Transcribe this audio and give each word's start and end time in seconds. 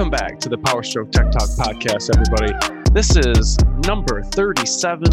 Welcome 0.00 0.18
back 0.18 0.38
to 0.38 0.48
the 0.48 0.56
Power 0.56 0.82
Stroke 0.82 1.12
Tech 1.12 1.30
Talk 1.30 1.50
podcast, 1.58 2.08
everybody. 2.08 2.54
This 2.90 3.18
is 3.18 3.58
number 3.86 4.22
37, 4.22 5.04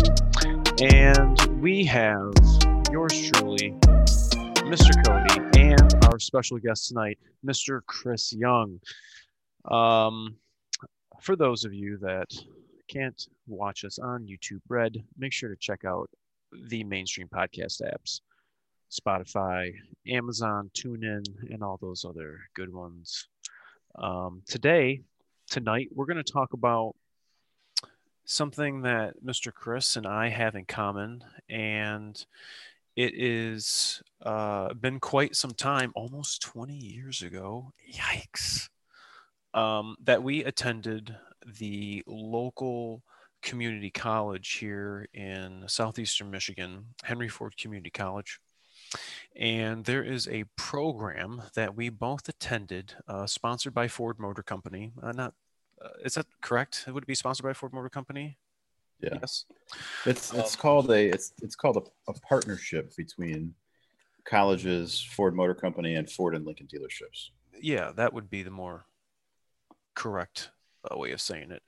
and 0.82 1.62
we 1.62 1.84
have 1.84 2.32
yours 2.90 3.30
truly, 3.32 3.72
Mr. 4.64 4.94
Cody, 5.06 5.60
and 5.60 6.06
our 6.06 6.18
special 6.20 6.58
guest 6.58 6.88
tonight, 6.88 7.20
Mr. 7.46 7.82
Chris 7.86 8.32
Young. 8.32 8.80
Um, 9.70 10.38
for 11.20 11.36
those 11.36 11.66
of 11.66 11.74
you 11.74 11.98
that 11.98 12.34
can't 12.88 13.28
watch 13.46 13.84
us 13.84 14.00
on 14.00 14.26
YouTube 14.26 14.62
Red, 14.70 15.04
make 15.18 15.34
sure 15.34 15.50
to 15.50 15.58
check 15.58 15.84
out 15.84 16.10
the 16.70 16.86
mainstream 16.86 17.28
podcast 17.28 17.82
apps 17.82 18.22
Spotify, 18.90 19.74
Amazon, 20.08 20.72
TuneIn, 20.74 21.26
and 21.54 21.62
all 21.62 21.78
those 21.82 22.06
other 22.06 22.40
good 22.56 22.74
ones. 22.74 23.28
Um, 23.96 24.44
today, 24.48 25.02
tonight, 25.50 25.90
we're 25.94 26.06
going 26.06 26.24
to 26.24 26.32
talk 26.32 26.54
about 26.54 26.96
something 28.26 28.82
that 28.82 29.24
Mr. 29.26 29.54
Chris 29.54 29.96
and 29.96 30.06
I 30.06 30.30
have 30.30 30.56
in 30.56 30.66
common, 30.66 31.24
and 31.50 32.24
it 32.96 33.14
is 33.16 34.02
uh, 34.22 34.74
been 34.74 35.00
quite 35.00 35.36
some 35.36 35.52
time, 35.52 35.92
almost 35.96 36.42
20 36.42 36.74
years 36.74 37.22
ago. 37.22 37.72
Yikes! 37.92 38.70
Um, 39.54 39.96
that 40.04 40.22
we 40.22 40.44
attended 40.44 41.16
the 41.60 42.04
local 42.06 43.02
community 43.42 43.90
college 43.90 44.54
here 44.54 45.08
in 45.14 45.64
southeastern 45.68 46.30
Michigan, 46.30 46.86
Henry 47.04 47.30
Ford 47.30 47.56
Community 47.58 47.90
College. 47.90 48.40
And 49.38 49.86
there 49.86 50.04
is 50.04 50.28
a 50.28 50.46
program 50.56 51.44
that 51.54 51.76
we 51.76 51.90
both 51.90 52.28
attended, 52.28 52.96
uh, 53.08 53.28
sponsored 53.28 53.74
by 53.74 53.88
Ford 53.88 54.18
Motor 54.20 54.42
Company. 54.42 54.94
Uh, 55.02 55.12
not, 55.12 55.34
uh, 55.80 55.90
is 56.04 56.16
that 56.16 56.26
correct? 56.42 56.86
Would 56.88 57.04
it 57.04 57.08
be 57.08 57.14
sponsored 57.14 57.44
by 57.44 57.54
Ford 57.54 57.72
Motor 57.72 57.90
Company? 57.90 58.38
Yeah. 59.00 59.20
Yes. 59.22 59.46
It's 60.08 60.34
it's 60.34 60.56
Um, 60.56 60.60
called 60.60 60.90
a 60.90 61.06
it's 61.06 61.34
it's 61.44 61.56
called 61.56 61.78
a, 61.78 62.12
a 62.12 62.14
partnership 62.22 62.96
between 62.96 63.54
colleges, 64.26 65.00
Ford 65.00 65.36
Motor 65.36 65.54
Company, 65.54 65.94
and 65.94 66.10
Ford 66.10 66.34
and 66.34 66.44
Lincoln 66.44 66.66
dealerships. 66.66 67.30
Yeah, 67.62 67.92
that 67.96 68.14
would 68.14 68.32
be 68.32 68.42
the 68.42 68.50
more 68.50 68.86
correct 69.94 70.50
uh, 70.84 70.98
way 70.98 71.12
of 71.12 71.22
saying 71.22 71.52
it. 71.52 71.62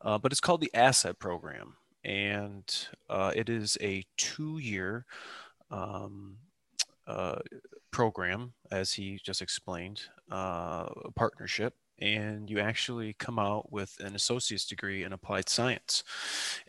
Uh, 0.00 0.18
but 0.18 0.32
it's 0.32 0.40
called 0.40 0.60
the 0.60 0.74
Asset 0.74 1.20
Program, 1.20 1.76
and 2.02 2.88
uh, 3.08 3.30
it 3.36 3.48
is 3.48 3.78
a 3.80 4.04
two-year 4.16 5.06
um, 5.70 6.38
uh, 7.06 7.38
program, 7.90 8.52
as 8.70 8.92
he 8.92 9.20
just 9.22 9.42
explained, 9.42 10.02
uh, 10.30 10.86
partnership, 11.14 11.74
and 11.98 12.50
you 12.50 12.58
actually 12.58 13.14
come 13.14 13.38
out 13.38 13.70
with 13.72 13.96
an 14.00 14.14
associate's 14.14 14.66
degree 14.66 15.04
in 15.04 15.12
applied 15.12 15.48
science. 15.48 16.02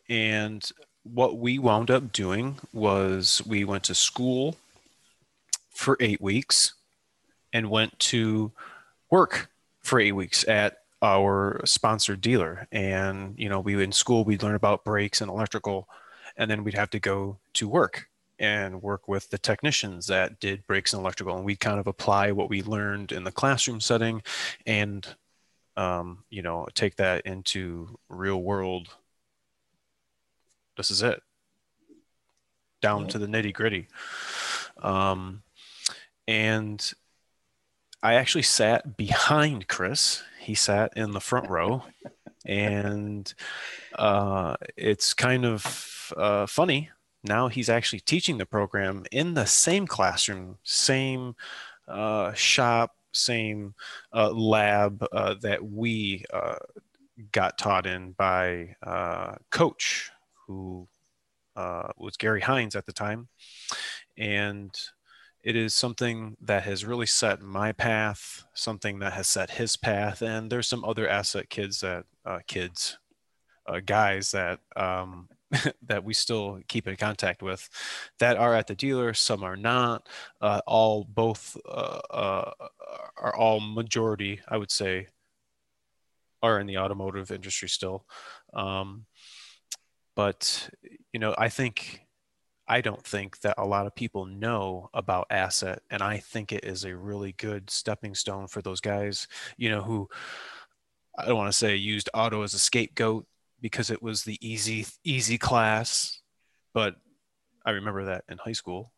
And 0.10 0.70
what 1.04 1.38
we 1.38 1.60
wound 1.60 1.90
up 1.92 2.12
doing 2.12 2.58
was 2.72 3.42
we 3.46 3.66
went 3.66 3.84
to 3.86 3.96
school 3.96 4.58
for 5.72 5.98
eight 6.00 6.22
weeks 6.22 6.74
and 7.52 7.70
went 7.70 7.98
to 8.00 8.52
work 9.10 9.50
for 9.82 10.00
eight 10.00 10.14
weeks 10.14 10.48
at 10.48 10.78
our 11.02 11.62
sponsored 11.66 12.22
dealer. 12.22 12.68
And, 12.72 13.36
you 13.38 13.50
know, 13.50 13.60
we 13.60 13.82
in 13.82 13.92
school, 13.92 14.24
we'd 14.24 14.44
learn 14.44 14.56
about 14.56 14.86
brakes 14.86 15.20
and 15.22 15.30
electrical, 15.30 15.88
and 16.38 16.50
then 16.50 16.64
we'd 16.64 16.76
have 16.76 16.90
to 16.92 17.00
go 17.00 17.38
to 17.54 17.68
work 17.68 18.08
and 18.40 18.82
work 18.82 19.08
with 19.08 19.30
the 19.30 19.38
technicians 19.38 20.08
that 20.08 20.40
did 20.40 20.66
brakes 20.68 20.94
and 20.94 21.02
electrical. 21.02 21.36
And 21.36 21.46
we 21.46 21.56
kind 21.56 21.80
of 21.80 21.88
apply 21.88 22.32
what 22.32 22.50
we 22.50 22.62
learned 22.62 23.12
in 23.12 23.24
the 23.24 23.32
classroom 23.32 23.80
setting 23.80 24.22
and, 24.66 25.08
um, 25.78 26.24
you 26.30 26.42
know, 26.42 26.68
take 26.74 26.96
that 26.98 27.26
into 27.26 27.98
real 28.10 28.42
world. 28.42 28.90
This 30.78 30.92
is 30.92 31.02
it. 31.02 31.22
Down 32.82 33.08
to 33.10 33.18
the 33.18 33.28
nitty 33.28 33.54
gritty. 33.54 33.88
Um, 34.82 35.44
and 36.28 36.94
I 38.02 38.16
actually 38.16 38.44
sat 38.44 38.98
behind 38.98 39.70
Chris. 39.70 40.24
He 40.40 40.56
sat 40.56 40.92
in 40.98 41.12
the 41.12 41.22
front 41.22 41.50
row, 41.50 41.84
and 42.46 43.34
uh, 43.98 44.58
it's 44.76 45.14
kind 45.14 45.46
of 45.46 46.14
uh, 46.18 46.46
funny. 46.46 46.90
Now 47.24 47.48
he's 47.48 47.70
actually 47.70 48.02
teaching 48.02 48.38
the 48.38 48.46
program 48.46 49.06
in 49.12 49.34
the 49.34 49.46
same 49.46 49.88
classroom, 49.88 50.58
same 50.64 51.36
uh, 51.88 52.34
shop, 52.34 52.96
same 53.14 53.76
uh, 54.12 54.32
lab 54.32 55.06
uh, 55.12 55.36
that 55.42 55.64
we 55.64 56.26
uh, 56.34 56.56
got 57.32 57.58
taught 57.58 57.86
in 57.86 58.12
by 58.12 58.76
uh, 58.84 59.36
Coach, 59.52 60.12
who 60.48 60.88
uh, 61.56 61.90
was 61.98 62.18
Gary 62.18 62.42
Hines 62.42 62.76
at 62.76 62.86
the 62.86 62.94
time, 62.94 63.30
and 64.18 64.76
it 65.44 65.56
is 65.56 65.74
something 65.74 66.36
that 66.42 66.64
has 66.64 66.86
really 66.86 67.06
set 67.06 67.42
my 67.42 67.72
path, 67.72 68.44
something 68.54 69.00
that 69.00 69.14
has 69.14 69.28
set 69.28 69.52
his 69.52 69.78
path, 69.78 70.22
and 70.22 70.52
there's 70.52 70.68
some 70.68 70.84
other 70.84 71.08
asset 71.08 71.50
kids 71.50 71.82
that 71.82 72.06
kids, 72.48 72.98
guys 73.86 74.32
that 74.32 74.60
um, 74.76 75.30
that 75.84 76.04
we 76.04 76.14
still 76.14 76.60
keep 76.68 76.88
in 76.88 76.96
contact 76.96 77.42
with, 77.42 77.70
that 78.20 78.38
are 78.38 78.54
at 78.54 78.68
the 78.68 78.76
dealer. 78.76 79.14
Some 79.14 79.44
are 79.44 79.58
not. 79.58 80.08
Uh, 80.42 80.62
all 80.66 81.06
both 81.06 81.58
uh, 81.68 82.02
uh, 82.10 82.52
are 83.18 83.36
all 83.36 83.60
majority, 83.60 84.42
I 84.48 84.58
would 84.58 84.72
say, 84.72 85.08
are 86.42 86.60
in 86.60 86.68
the 86.68 86.78
automotive 86.78 87.32
industry 87.32 87.70
still. 87.70 88.06
Um, 88.54 89.06
but 90.16 90.70
you 91.12 91.20
know, 91.20 91.34
I 91.38 91.50
think 91.50 92.02
I 92.68 92.82
don't 92.82 93.04
think 93.04 93.40
that 93.42 93.56
a 93.58 93.66
lot 93.66 93.88
of 93.88 93.96
people 93.96 94.26
know 94.26 94.90
about 94.94 95.28
asset, 95.30 95.82
and 95.90 96.02
I 96.02 96.18
think 96.18 96.52
it 96.52 96.66
is 96.66 96.86
a 96.86 96.96
really 96.96 97.34
good 97.34 97.70
stepping 97.70 98.16
stone 98.16 98.48
for 98.48 98.62
those 98.62 98.82
guys, 98.82 99.28
you 99.58 99.70
know, 99.70 99.82
who 99.82 100.10
I 101.18 101.26
don't 101.26 101.38
want 101.38 101.52
to 101.52 101.58
say 101.58 101.76
used 101.76 102.10
auto 102.14 102.42
as 102.44 102.54
a 102.54 102.60
scapegoat 102.60 103.26
because 103.64 103.90
it 103.90 104.04
was 104.04 104.26
the 104.26 104.38
easy 104.46 104.86
easy 105.06 105.38
class, 105.40 106.20
but 106.74 106.96
I 107.66 107.72
remember 107.72 108.04
that 108.06 108.26
in 108.30 108.38
high 108.38 108.52
school. 108.52 108.92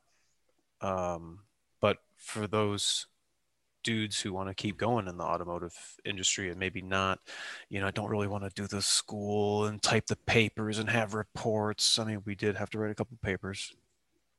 Um, 0.82 1.42
but 1.80 1.98
for 2.18 2.48
those 2.48 3.06
dudes 3.84 4.20
who 4.20 4.34
want 4.34 4.50
to 4.50 4.56
keep 4.56 4.76
going 4.78 5.08
in 5.08 5.18
the 5.18 5.24
automotive 5.24 5.76
industry 6.04 6.50
and 6.50 6.60
maybe 6.60 6.82
not, 6.82 7.20
you 7.70 7.80
know, 7.80 7.86
I 7.86 7.92
don't 7.92 8.10
really 8.10 8.28
want 8.28 8.44
to 8.44 8.50
do 8.62 8.66
the 8.68 8.82
school 8.82 9.68
and 9.68 9.80
type 9.80 10.08
the 10.08 10.16
papers 10.26 10.80
and 10.80 10.90
have 10.90 11.14
reports. 11.14 12.00
I 12.00 12.06
mean, 12.06 12.24
we 12.26 12.34
did 12.34 12.56
have 12.56 12.72
to 12.72 12.80
write 12.80 12.90
a 12.90 12.96
couple 12.96 13.18
papers. 13.22 13.72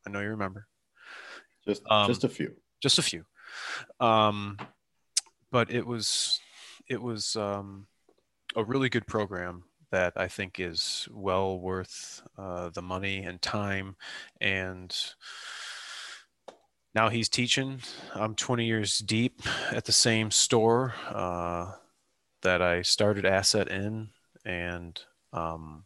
I 0.04 0.10
know 0.10 0.20
you 0.20 0.31
remember, 0.31 0.66
Just 1.65 1.82
Um, 1.88 2.09
just 2.09 2.25
a 2.25 2.28
few. 2.28 2.56
just 2.82 2.98
a 2.98 3.03
few. 3.03 3.25
Um, 4.00 4.59
but 5.53 5.70
it 5.70 5.86
was 5.86 6.41
it 6.88 7.00
was 7.00 7.36
um, 7.36 7.86
a 8.56 8.65
really 8.65 8.88
good 8.88 9.06
program 9.06 9.62
that 9.91 10.14
I 10.16 10.28
think 10.28 10.58
is 10.58 11.08
well 11.10 11.58
worth 11.58 12.22
uh, 12.36 12.70
the 12.70 12.82
money 12.82 13.24
and 13.24 13.41
time 13.41 13.97
and 14.41 14.94
now 16.97 17.10
he's 17.10 17.28
teaching. 17.28 17.82
I'm 18.14 18.34
20 18.34 18.64
years 18.64 19.00
deep 19.00 19.42
at 19.70 19.84
the 19.84 19.92
same 19.92 20.30
store 20.30 20.94
uh, 21.10 21.72
that 22.41 22.62
I 22.62 22.80
started 22.80 23.26
Asset 23.26 23.69
in, 23.69 24.08
and 24.47 24.98
um, 25.30 25.84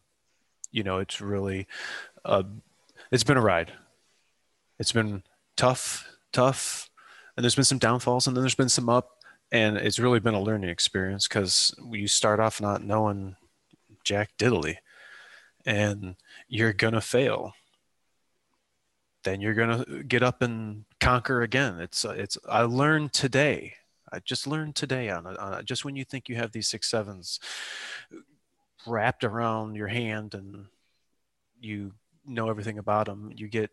you 0.70 0.84
know, 0.84 0.98
it's 0.98 1.20
really, 1.20 1.66
it's 3.10 3.24
been 3.24 3.36
a 3.36 3.42
ride. 3.42 3.72
It's 4.78 4.92
been 4.92 5.24
tough, 5.56 6.08
tough, 6.32 6.88
and 7.36 7.42
there's 7.42 7.56
been 7.56 7.64
some 7.64 7.78
downfalls, 7.78 8.28
and 8.28 8.36
then 8.36 8.44
there's 8.44 8.54
been 8.54 8.68
some 8.68 8.88
up, 8.88 9.16
and 9.50 9.76
it's 9.76 9.98
really 9.98 10.20
been 10.20 10.34
a 10.34 10.40
learning 10.40 10.70
experience 10.70 11.26
because 11.26 11.74
you 11.90 12.06
start 12.06 12.38
off 12.38 12.60
not 12.60 12.84
knowing 12.84 13.34
jack 14.04 14.30
diddly, 14.38 14.76
and 15.66 16.16
you're 16.48 16.72
gonna 16.72 17.00
fail 17.00 17.54
then 19.24 19.40
you're 19.40 19.54
gonna 19.54 20.02
get 20.04 20.22
up 20.22 20.42
and 20.42 20.84
conquer 20.98 21.42
again. 21.42 21.80
It's 21.80 22.04
it's 22.04 22.38
I 22.48 22.62
learned 22.62 23.12
today. 23.12 23.74
I 24.12 24.20
just 24.20 24.46
learned 24.46 24.76
today 24.76 25.10
on. 25.10 25.26
On. 25.26 25.64
Just 25.64 25.84
when 25.84 25.96
you 25.96 26.04
think 26.04 26.28
you 26.28 26.36
have 26.36 26.52
these 26.52 26.68
six 26.68 26.88
sevens 26.90 27.38
wrapped 28.86 29.24
around 29.24 29.74
your 29.74 29.88
hand 29.88 30.34
and 30.34 30.66
you 31.60 31.92
know 32.26 32.48
everything 32.48 32.78
about 32.78 33.06
them, 33.06 33.32
you 33.36 33.48
get 33.48 33.70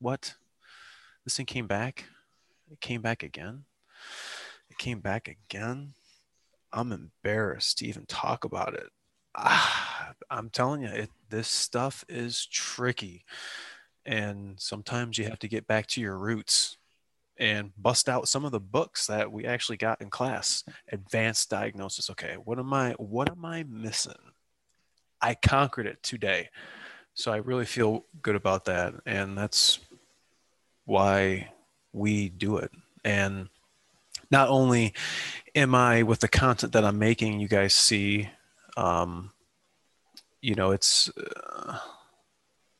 what? 0.00 0.34
This 1.24 1.36
thing 1.36 1.46
came 1.46 1.66
back. 1.66 2.04
It 2.70 2.80
came 2.80 3.00
back 3.00 3.22
again. 3.22 3.64
It 4.70 4.78
came 4.78 5.00
back 5.00 5.28
again. 5.28 5.94
I'm 6.72 6.92
embarrassed 6.92 7.78
to 7.78 7.86
even 7.86 8.06
talk 8.06 8.44
about 8.44 8.74
it. 8.74 8.90
Ah, 9.34 10.12
I'm 10.30 10.50
telling 10.50 10.82
you, 10.82 10.88
it, 10.88 11.10
this 11.30 11.48
stuff 11.48 12.04
is 12.08 12.46
tricky 12.46 13.24
and 14.04 14.58
sometimes 14.58 15.18
you 15.18 15.24
have 15.24 15.38
to 15.40 15.48
get 15.48 15.66
back 15.66 15.86
to 15.86 16.00
your 16.00 16.18
roots 16.18 16.76
and 17.38 17.72
bust 17.76 18.08
out 18.08 18.28
some 18.28 18.44
of 18.44 18.52
the 18.52 18.60
books 18.60 19.06
that 19.06 19.30
we 19.30 19.46
actually 19.46 19.76
got 19.76 20.00
in 20.00 20.10
class 20.10 20.64
advanced 20.90 21.50
diagnosis. 21.50 22.10
Okay 22.10 22.34
what 22.44 22.58
am 22.58 22.72
i 22.72 22.92
what 22.92 23.30
am 23.30 23.44
i 23.44 23.62
missing? 23.64 24.12
I 25.20 25.34
conquered 25.34 25.86
it 25.86 26.02
today 26.02 26.50
so 27.14 27.32
i 27.32 27.36
really 27.36 27.66
feel 27.66 28.04
good 28.20 28.36
about 28.36 28.64
that 28.66 28.94
and 29.06 29.36
that's 29.36 29.78
why 30.84 31.52
we 31.92 32.28
do 32.28 32.56
it. 32.56 32.70
And 33.04 33.48
not 34.30 34.48
only 34.48 34.94
am 35.54 35.74
i 35.74 36.02
with 36.02 36.20
the 36.20 36.28
content 36.28 36.72
that 36.72 36.84
i'm 36.84 36.98
making 36.98 37.40
you 37.40 37.48
guys 37.48 37.74
see 37.74 38.28
um, 38.76 39.32
you 40.40 40.54
know 40.54 40.72
it's 40.72 41.10
uh, 41.16 41.78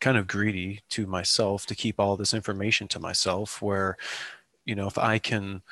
kind 0.01 0.17
of 0.17 0.27
greedy 0.27 0.81
to 0.91 1.07
myself 1.07 1.65
to 1.67 1.75
keep 1.75 1.99
all 1.99 2.17
this 2.17 2.35
information 2.35 2.89
to 2.89 2.99
myself 2.99 3.63
where 3.63 3.97
you 4.65 4.75
know 4.75 4.87
if 4.87 4.99
i 4.99 5.19
can 5.19 5.63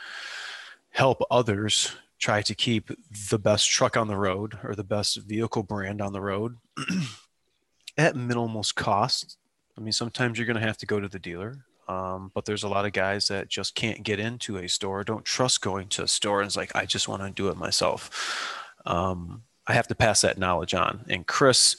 help 0.90 1.22
others 1.30 1.96
try 2.18 2.42
to 2.42 2.54
keep 2.54 2.90
the 3.30 3.38
best 3.38 3.68
truck 3.68 3.96
on 3.96 4.08
the 4.08 4.16
road 4.16 4.58
or 4.62 4.74
the 4.74 4.84
best 4.84 5.16
vehicle 5.18 5.62
brand 5.62 6.00
on 6.00 6.12
the 6.12 6.20
road 6.20 6.56
at 7.98 8.14
minimal 8.14 8.64
cost 8.74 9.36
i 9.76 9.80
mean 9.80 9.92
sometimes 9.92 10.38
you're 10.38 10.46
going 10.46 10.60
to 10.60 10.66
have 10.66 10.78
to 10.78 10.86
go 10.86 11.00
to 11.00 11.08
the 11.08 11.18
dealer 11.18 11.64
um, 11.88 12.30
but 12.34 12.44
there's 12.44 12.62
a 12.62 12.68
lot 12.68 12.86
of 12.86 12.92
guys 12.92 13.26
that 13.26 13.48
just 13.48 13.74
can't 13.74 14.04
get 14.04 14.20
into 14.20 14.58
a 14.58 14.68
store 14.68 15.02
don't 15.02 15.24
trust 15.24 15.60
going 15.60 15.88
to 15.88 16.04
a 16.04 16.08
store 16.08 16.40
and 16.40 16.46
it's 16.46 16.56
like 16.56 16.74
i 16.76 16.86
just 16.86 17.08
want 17.08 17.20
to 17.22 17.30
do 17.30 17.48
it 17.48 17.56
myself. 17.56 18.56
Um, 18.86 19.42
i 19.70 19.72
have 19.72 19.88
to 19.88 19.94
pass 19.94 20.20
that 20.20 20.38
knowledge 20.38 20.74
on 20.74 21.04
and 21.08 21.26
chris 21.26 21.76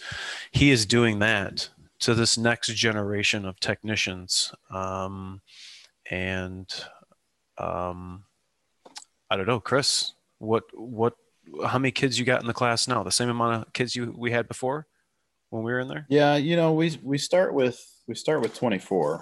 he 0.51 0.71
is 0.71 0.85
doing 0.85 1.19
that 1.19 1.69
to 2.01 2.15
this 2.15 2.37
next 2.37 2.67
generation 2.73 3.45
of 3.45 3.59
technicians. 3.59 4.53
Um, 4.69 5.41
and 6.09 6.67
um, 7.57 8.25
I 9.29 9.37
don't 9.37 9.47
know, 9.47 9.59
Chris, 9.59 10.13
what 10.39 10.63
what 10.73 11.13
how 11.65 11.79
many 11.79 11.91
kids 11.91 12.19
you 12.19 12.25
got 12.25 12.41
in 12.41 12.47
the 12.47 12.53
class 12.53 12.87
now? 12.87 13.03
The 13.03 13.11
same 13.11 13.29
amount 13.29 13.67
of 13.67 13.73
kids 13.73 13.95
you 13.95 14.13
we 14.17 14.31
had 14.31 14.47
before 14.47 14.87
when 15.49 15.63
we 15.63 15.71
were 15.71 15.79
in 15.79 15.87
there? 15.87 16.05
Yeah, 16.09 16.35
you 16.35 16.55
know, 16.55 16.73
we 16.73 16.99
we 17.03 17.17
start 17.17 17.53
with 17.53 17.79
we 18.07 18.15
start 18.15 18.41
with 18.41 18.55
24. 18.55 19.21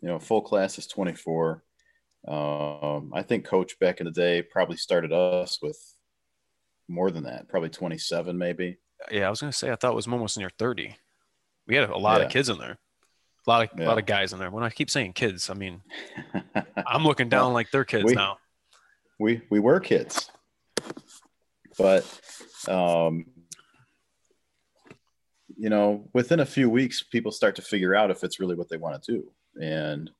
You 0.00 0.08
know, 0.08 0.18
full 0.20 0.42
class 0.42 0.78
is 0.78 0.86
24. 0.86 1.64
Um, 2.28 3.12
I 3.12 3.22
think 3.22 3.44
coach 3.44 3.78
back 3.80 3.98
in 4.00 4.06
the 4.06 4.12
day 4.12 4.42
probably 4.42 4.76
started 4.76 5.12
us 5.12 5.58
with 5.60 5.78
more 6.88 7.10
than 7.10 7.24
that, 7.24 7.48
probably 7.48 7.70
27 7.70 8.36
maybe. 8.36 8.78
Yeah, 9.10 9.26
I 9.26 9.30
was 9.30 9.40
going 9.40 9.52
to 9.52 9.56
say 9.56 9.70
I 9.70 9.76
thought 9.76 9.92
it 9.92 9.96
was 9.96 10.08
almost 10.08 10.38
near 10.38 10.50
30 10.58 10.96
we 11.68 11.76
had 11.76 11.90
a 11.90 11.96
lot 11.96 12.20
yeah. 12.20 12.26
of 12.26 12.32
kids 12.32 12.48
in 12.48 12.58
there. 12.58 12.78
A 13.46 13.50
lot 13.50 13.62
of 13.62 13.78
yeah. 13.78 13.86
a 13.86 13.88
lot 13.88 13.98
of 13.98 14.06
guys 14.06 14.32
in 14.32 14.38
there. 14.38 14.50
When 14.50 14.64
I 14.64 14.70
keep 14.70 14.90
saying 14.90 15.12
kids, 15.12 15.48
I 15.48 15.54
mean 15.54 15.82
I'm 16.86 17.04
looking 17.04 17.28
down 17.28 17.46
well, 17.46 17.52
like 17.52 17.70
they're 17.70 17.84
kids 17.84 18.04
we, 18.04 18.14
now. 18.14 18.38
We 19.20 19.42
we 19.50 19.60
were 19.60 19.78
kids. 19.78 20.30
But 21.78 22.04
um 22.66 23.26
you 25.56 25.70
know, 25.70 26.08
within 26.14 26.40
a 26.40 26.46
few 26.46 26.70
weeks 26.70 27.02
people 27.02 27.32
start 27.32 27.56
to 27.56 27.62
figure 27.62 27.94
out 27.94 28.10
if 28.10 28.24
it's 28.24 28.40
really 28.40 28.54
what 28.54 28.68
they 28.68 28.76
want 28.76 29.02
to 29.02 29.12
do. 29.12 29.32
And 29.60 30.10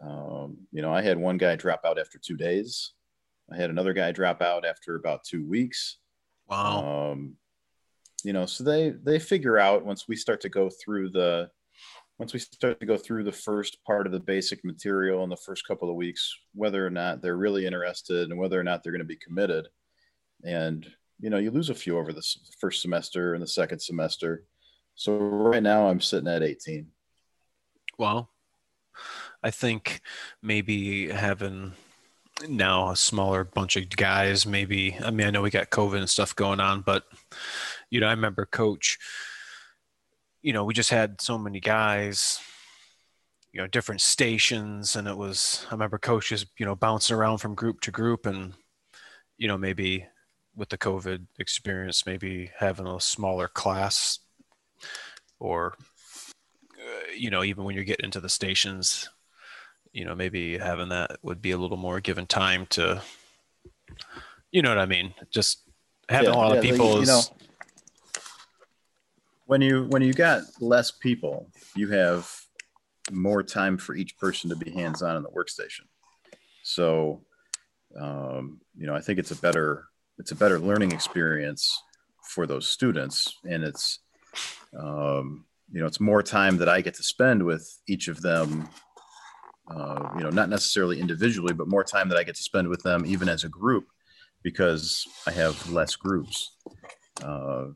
um, 0.00 0.56
you 0.72 0.80
know, 0.80 0.92
I 0.92 1.02
had 1.02 1.18
one 1.18 1.36
guy 1.36 1.56
drop 1.56 1.82
out 1.84 1.98
after 1.98 2.18
2 2.18 2.34
days. 2.34 2.92
I 3.52 3.56
had 3.56 3.68
another 3.68 3.92
guy 3.92 4.12
drop 4.12 4.40
out 4.40 4.64
after 4.64 4.96
about 4.96 5.24
2 5.24 5.46
weeks. 5.46 5.98
Wow. 6.50 7.12
Um, 7.12 7.36
you 8.24 8.32
know 8.32 8.46
so 8.46 8.64
they 8.64 8.90
they 8.90 9.18
figure 9.18 9.58
out 9.58 9.84
once 9.84 10.06
we 10.08 10.16
start 10.16 10.40
to 10.42 10.48
go 10.48 10.68
through 10.68 11.10
the 11.10 11.48
once 12.18 12.32
we 12.32 12.38
start 12.38 12.78
to 12.80 12.86
go 12.86 12.96
through 12.96 13.24
the 13.24 13.32
first 13.32 13.82
part 13.84 14.06
of 14.06 14.12
the 14.12 14.20
basic 14.20 14.62
material 14.64 15.24
in 15.24 15.30
the 15.30 15.36
first 15.36 15.66
couple 15.66 15.88
of 15.88 15.96
weeks 15.96 16.34
whether 16.54 16.86
or 16.86 16.90
not 16.90 17.22
they're 17.22 17.36
really 17.36 17.66
interested 17.66 18.30
and 18.30 18.38
whether 18.38 18.60
or 18.60 18.64
not 18.64 18.82
they're 18.82 18.92
going 18.92 19.00
to 19.00 19.04
be 19.04 19.16
committed. 19.16 19.68
And 20.44 20.86
you 21.18 21.30
know 21.30 21.38
you 21.38 21.50
lose 21.50 21.70
a 21.70 21.74
few 21.74 21.98
over 21.98 22.12
the 22.12 22.26
first 22.60 22.82
semester 22.82 23.34
and 23.34 23.42
the 23.42 23.48
second 23.48 23.80
semester. 23.80 24.44
So 24.94 25.16
right 25.16 25.62
now 25.62 25.88
i'm 25.88 26.00
sitting 26.00 26.28
at 26.28 26.42
18 26.42 26.86
well 27.98 28.28
i 29.42 29.50
think 29.50 30.02
maybe 30.42 31.08
having 31.08 31.72
now 32.48 32.90
a 32.90 32.96
smaller 32.96 33.44
bunch 33.44 33.76
of 33.76 33.88
guys 33.90 34.46
maybe 34.46 34.96
i 35.04 35.10
mean 35.10 35.26
i 35.26 35.30
know 35.30 35.42
we 35.42 35.50
got 35.50 35.70
covid 35.70 35.98
and 35.98 36.08
stuff 36.08 36.34
going 36.34 36.60
on 36.60 36.80
but 36.80 37.04
you 37.90 38.00
know, 38.00 38.06
I 38.06 38.12
remember 38.12 38.46
coach, 38.46 38.98
you 40.42 40.52
know, 40.52 40.64
we 40.64 40.74
just 40.74 40.90
had 40.90 41.20
so 41.20 41.36
many 41.36 41.60
guys, 41.60 42.40
you 43.52 43.60
know, 43.60 43.66
different 43.66 44.00
stations. 44.00 44.96
And 44.96 45.08
it 45.08 45.16
was, 45.16 45.66
I 45.68 45.72
remember 45.72 45.98
coaches, 45.98 46.46
you 46.56 46.64
know, 46.64 46.76
bouncing 46.76 47.16
around 47.16 47.38
from 47.38 47.54
group 47.54 47.80
to 47.82 47.90
group 47.90 48.26
and, 48.26 48.54
you 49.36 49.48
know, 49.48 49.58
maybe 49.58 50.06
with 50.56 50.68
the 50.68 50.78
COVID 50.78 51.26
experience, 51.38 52.06
maybe 52.06 52.50
having 52.58 52.86
a 52.86 53.00
smaller 53.00 53.48
class 53.48 54.20
or, 55.40 55.74
uh, 56.78 57.12
you 57.16 57.30
know, 57.30 57.42
even 57.42 57.64
when 57.64 57.74
you're 57.74 57.84
getting 57.84 58.04
into 58.04 58.20
the 58.20 58.28
stations, 58.28 59.08
you 59.92 60.04
know, 60.04 60.14
maybe 60.14 60.58
having 60.58 60.90
that 60.90 61.18
would 61.22 61.42
be 61.42 61.50
a 61.50 61.58
little 61.58 61.76
more 61.76 62.00
given 62.00 62.26
time 62.26 62.66
to, 62.70 63.02
you 64.52 64.62
know 64.62 64.68
what 64.68 64.78
I 64.78 64.86
mean? 64.86 65.14
Just 65.30 65.62
having 66.08 66.30
yeah, 66.30 66.36
a 66.36 66.38
lot 66.38 66.52
yeah, 66.52 66.58
of 66.58 66.62
people 66.64 67.00
you 67.00 67.06
know, 67.06 67.22
when 69.46 69.60
you 69.60 69.86
when 69.88 70.02
you 70.02 70.12
got 70.12 70.42
less 70.60 70.92
people, 70.92 71.50
you 71.74 71.88
have 71.88 72.30
more 73.10 73.42
time 73.42 73.76
for 73.76 73.94
each 73.94 74.16
person 74.16 74.48
to 74.50 74.56
be 74.56 74.70
hands 74.70 75.02
on 75.02 75.16
in 75.16 75.22
the 75.22 75.28
workstation. 75.30 75.86
So, 76.62 77.22
um, 78.00 78.60
you 78.76 78.86
know, 78.86 78.94
I 78.94 79.00
think 79.00 79.18
it's 79.18 79.32
a 79.32 79.36
better 79.36 79.86
it's 80.18 80.30
a 80.30 80.36
better 80.36 80.60
learning 80.60 80.92
experience 80.92 81.82
for 82.22 82.46
those 82.46 82.68
students, 82.68 83.34
and 83.44 83.64
it's 83.64 83.98
um, 84.78 85.46
you 85.72 85.80
know 85.80 85.86
it's 85.86 85.98
more 85.98 86.22
time 86.22 86.58
that 86.58 86.68
I 86.68 86.80
get 86.80 86.94
to 86.94 87.02
spend 87.02 87.44
with 87.44 87.80
each 87.88 88.06
of 88.06 88.20
them. 88.20 88.68
Uh, 89.70 90.10
you 90.16 90.22
know, 90.22 90.30
not 90.30 90.48
necessarily 90.48 91.00
individually, 91.00 91.54
but 91.54 91.68
more 91.68 91.84
time 91.84 92.08
that 92.08 92.18
I 92.18 92.24
get 92.24 92.34
to 92.34 92.42
spend 92.42 92.68
with 92.68 92.82
them, 92.82 93.06
even 93.06 93.28
as 93.28 93.44
a 93.44 93.48
group, 93.48 93.86
because 94.42 95.06
I 95.26 95.30
have 95.30 95.70
less 95.70 95.94
groups. 95.94 96.56
Uh, 97.22 97.66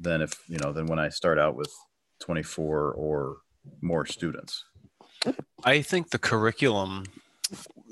than 0.00 0.22
if 0.22 0.32
you 0.48 0.58
know 0.58 0.72
than 0.72 0.86
when 0.86 0.98
I 0.98 1.08
start 1.08 1.38
out 1.38 1.56
with 1.56 1.72
24 2.20 2.92
or 2.92 3.36
more 3.80 4.06
students. 4.06 4.64
I 5.64 5.82
think 5.82 6.10
the 6.10 6.18
curriculum 6.18 7.04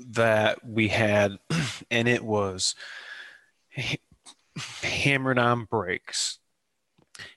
that 0.09 0.65
we 0.65 0.87
had, 0.87 1.37
and 1.91 2.07
it 2.07 2.23
was 2.23 2.75
hammered 4.81 5.39
on 5.39 5.65
brakes, 5.65 6.39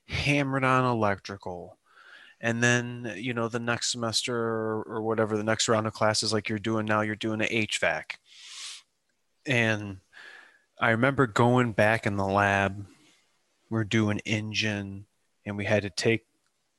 hammered 0.07 0.65
on 0.65 0.85
electrical, 0.85 1.78
and 2.41 2.63
then 2.63 3.15
you 3.17 3.35
know 3.35 3.49
the 3.49 3.59
next 3.59 3.93
semester 3.93 4.37
or, 4.37 4.83
or 4.83 5.03
whatever 5.03 5.37
the 5.37 5.45
next 5.45 5.69
round 5.69 5.87
of 5.87 5.93
classes 5.93 6.33
like 6.33 6.49
you're 6.49 6.59
doing 6.59 6.87
now, 6.87 7.01
you're 7.01 7.17
doing 7.17 7.41
an 7.41 7.49
HVAC, 7.49 8.03
and 9.47 9.99
I 10.81 10.91
remember 10.91 11.27
going 11.27 11.73
back 11.73 12.07
in 12.07 12.17
the 12.17 12.27
lab 12.27 12.87
we're 13.71 13.85
doing 13.85 14.19
engine 14.25 15.07
and 15.45 15.57
we 15.57 15.65
had 15.65 15.83
to 15.83 15.91
take 15.91 16.25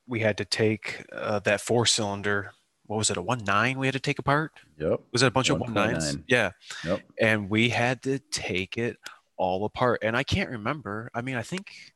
we 0.07 0.21
had 0.21 0.37
to 0.37 0.45
take 0.45 1.05
uh, 1.11 1.39
that 1.39 1.61
four 1.61 1.85
cylinder 1.85 2.51
what 2.85 2.97
was 2.97 3.09
it 3.11 3.17
a 3.17 3.21
one 3.21 3.43
nine 3.43 3.77
we 3.77 3.85
had 3.85 3.93
to 3.93 3.99
take 3.99 4.17
apart? 4.17 4.51
Yep. 4.79 5.01
Was 5.11 5.21
it 5.21 5.27
a 5.27 5.31
bunch 5.31 5.51
1. 5.51 5.55
of 5.55 5.61
one 5.61 5.73
nines? 5.73 6.17
yeah. 6.27 6.51
Yep. 6.83 7.01
And 7.19 7.47
we 7.47 7.69
had 7.69 8.01
to 8.03 8.17
take 8.17 8.77
it 8.77 8.97
all 9.37 9.65
apart. 9.65 9.99
And 10.01 10.17
i 10.17 10.23
can't 10.23 10.49
remember 10.49 11.09
i 11.13 11.21
mean 11.21 11.35
i 11.35 11.43
think 11.43 11.93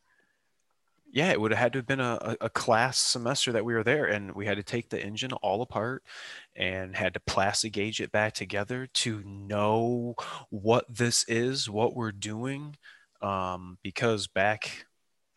yeah 1.14 1.32
it 1.32 1.40
would 1.40 1.52
have 1.52 1.60
had 1.60 1.74
to 1.74 1.80
have 1.80 1.86
been 1.86 2.00
a, 2.00 2.36
a 2.42 2.50
class 2.50 2.98
semester 2.98 3.52
that 3.54 3.64
we 3.64 3.74
were 3.74 3.84
there 3.84 4.06
and 4.06 4.34
we 4.34 4.46
had 4.46 4.58
to 4.58 4.64
take 4.64 4.90
the 4.90 5.02
engine 5.02 5.32
all 5.32 5.62
apart 5.62 6.04
and 6.56 6.96
had 6.96 7.14
to 7.14 7.20
Plastigage 7.22 8.02
it 8.02 8.12
back 8.12 8.34
together 8.34 8.88
to 8.88 9.22
know 9.24 10.16
what 10.50 10.86
this 10.90 11.24
is 11.28 11.70
what 11.70 11.96
we're 11.96 12.12
doing 12.12 12.76
um, 13.22 13.78
because 13.84 14.28
back 14.28 14.86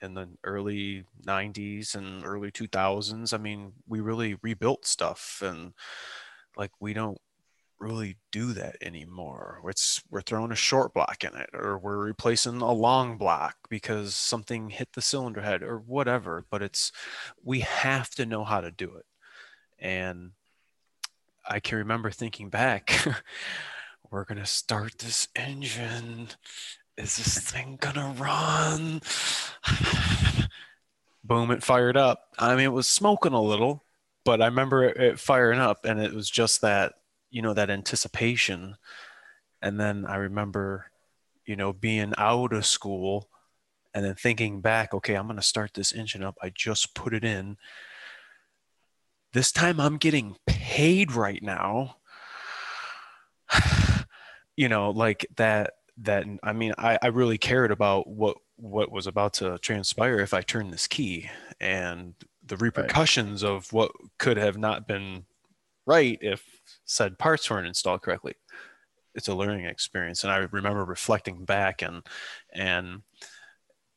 in 0.00 0.14
the 0.14 0.28
early 0.44 1.04
90s 1.26 1.94
and 1.94 2.24
early 2.24 2.50
2000s 2.50 3.32
i 3.32 3.38
mean 3.38 3.72
we 3.88 4.00
really 4.00 4.36
rebuilt 4.42 4.86
stuff 4.86 5.42
and 5.44 5.72
like 6.56 6.70
we 6.80 6.92
don't 6.92 7.18
really 7.78 8.16
do 8.32 8.52
that 8.52 8.76
anymore 8.80 9.60
it's 9.68 10.02
we're 10.10 10.22
throwing 10.22 10.50
a 10.50 10.56
short 10.56 10.94
block 10.94 11.22
in 11.24 11.34
it 11.36 11.50
or 11.52 11.78
we're 11.78 11.98
replacing 11.98 12.60
a 12.60 12.72
long 12.72 13.18
block 13.18 13.56
because 13.68 14.14
something 14.14 14.70
hit 14.70 14.88
the 14.94 15.02
cylinder 15.02 15.42
head 15.42 15.62
or 15.62 15.78
whatever 15.78 16.44
but 16.50 16.62
it's 16.62 16.90
we 17.42 17.60
have 17.60 18.10
to 18.10 18.24
know 18.24 18.44
how 18.44 18.60
to 18.60 18.70
do 18.70 18.94
it 18.96 19.04
and 19.78 20.30
i 21.46 21.60
can 21.60 21.78
remember 21.78 22.10
thinking 22.10 22.48
back 22.48 23.06
we're 24.10 24.24
going 24.24 24.38
to 24.38 24.46
start 24.46 24.98
this 24.98 25.28
engine 25.36 26.28
is 26.96 27.16
this 27.16 27.38
thing 27.38 27.78
gonna 27.80 28.14
run? 28.18 29.02
Boom, 31.24 31.50
it 31.50 31.62
fired 31.62 31.96
up. 31.96 32.22
I 32.38 32.54
mean, 32.54 32.64
it 32.64 32.72
was 32.72 32.88
smoking 32.88 33.32
a 33.32 33.42
little, 33.42 33.84
but 34.24 34.40
I 34.40 34.46
remember 34.46 34.84
it, 34.84 34.96
it, 34.96 35.18
firing 35.18 35.58
up, 35.58 35.84
and 35.84 36.00
it 36.00 36.14
was 36.14 36.30
just 36.30 36.62
that 36.62 36.94
you 37.30 37.42
know, 37.42 37.54
that 37.54 37.70
anticipation. 37.70 38.76
And 39.62 39.80
then 39.80 40.04
I 40.06 40.16
remember, 40.16 40.90
you 41.44 41.56
know, 41.56 41.72
being 41.72 42.12
out 42.18 42.52
of 42.52 42.66
school 42.66 43.28
and 43.94 44.04
then 44.04 44.14
thinking 44.14 44.60
back, 44.60 44.92
okay, 44.92 45.14
I'm 45.14 45.26
going 45.26 45.36
to 45.36 45.42
start 45.42 45.74
this 45.74 45.92
engine 45.92 46.22
up. 46.22 46.36
I 46.42 46.50
just 46.54 46.94
put 46.94 47.14
it 47.14 47.24
in. 47.24 47.56
This 49.32 49.50
time 49.50 49.80
I'm 49.80 49.96
getting 49.96 50.36
paid 50.46 51.12
right 51.12 51.42
now. 51.42 51.96
you 54.56 54.68
know, 54.68 54.90
like 54.90 55.26
that, 55.36 55.74
that, 56.02 56.26
I 56.42 56.52
mean, 56.52 56.74
I, 56.76 56.98
I 57.00 57.06
really 57.06 57.38
cared 57.38 57.70
about 57.70 58.06
what, 58.06 58.36
what 58.56 58.92
was 58.92 59.06
about 59.06 59.34
to 59.34 59.58
transpire 59.58 60.20
if 60.20 60.34
I 60.34 60.42
turned 60.42 60.72
this 60.72 60.86
key 60.86 61.30
and 61.60 62.14
the 62.46 62.56
repercussions 62.56 63.42
right. 63.42 63.50
of 63.50 63.72
what 63.72 63.92
could 64.18 64.36
have 64.36 64.58
not 64.58 64.86
been 64.86 65.24
right 65.86 66.18
if 66.20 66.44
said 66.84 67.18
parts 67.18 67.48
weren't 67.48 67.66
installed 67.66 68.02
correctly. 68.02 68.34
It's 69.14 69.28
a 69.28 69.34
learning 69.34 69.64
experience. 69.64 70.24
And 70.24 70.32
I 70.32 70.38
remember 70.38 70.84
reflecting 70.84 71.44
back 71.44 71.80
and, 71.80 72.02
and, 72.52 73.02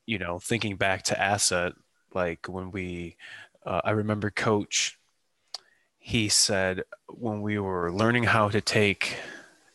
you 0.05 0.17
know, 0.17 0.39
thinking 0.39 0.77
back 0.77 1.03
to 1.03 1.21
asset, 1.21 1.73
like 2.13 2.47
when 2.47 2.71
we, 2.71 3.17
uh, 3.65 3.81
I 3.83 3.91
remember 3.91 4.29
coach, 4.29 4.97
he 5.97 6.29
said 6.29 6.83
when 7.09 7.41
we 7.41 7.59
were 7.59 7.91
learning 7.91 8.23
how 8.23 8.49
to 8.49 8.61
take 8.61 9.17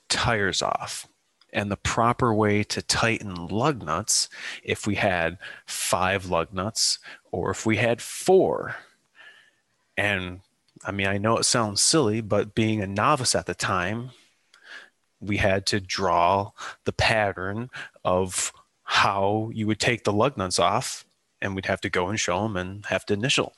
tires 0.09 0.63
off 0.63 1.07
and 1.53 1.71
the 1.71 1.77
proper 1.77 2.35
way 2.35 2.65
to 2.65 2.83
tighten 2.83 3.47
lug 3.47 3.85
nuts 3.85 4.29
if 4.63 4.87
we 4.87 4.97
had 4.97 5.39
five 5.67 6.27
lug 6.27 6.53
nuts 6.53 6.99
or 7.31 7.51
if 7.51 7.65
we 7.65 7.77
had 7.77 8.03
four. 8.03 8.77
And 9.97 10.41
I 10.85 10.93
mean, 10.93 11.07
I 11.07 11.19
know 11.19 11.39
it 11.39 11.45
sounds 11.45 11.81
silly, 11.81 12.21
but 12.21 12.55
being 12.55 12.83
a 12.83 12.87
novice 12.87 13.35
at 13.35 13.47
the 13.47 13.55
time, 13.55 14.11
we 15.21 15.39
had 15.39 15.67
to 15.67 15.81
draw 15.81 16.51
the 16.85 16.93
pattern 16.93 17.71
of 18.05 18.53
how 18.83 19.51
you 19.55 19.67
would 19.67 19.81
take 19.81 20.05
the 20.05 20.13
lug 20.13 20.37
nuts 20.37 20.59
off, 20.59 21.07
and 21.41 21.55
we'd 21.55 21.67
have 21.67 21.81
to 21.81 21.91
go 21.91 22.09
and 22.09 22.21
show 22.21 22.43
them 22.43 22.57
and 22.57 22.85
have 22.87 23.07
to 23.07 23.15
initial. 23.15 23.57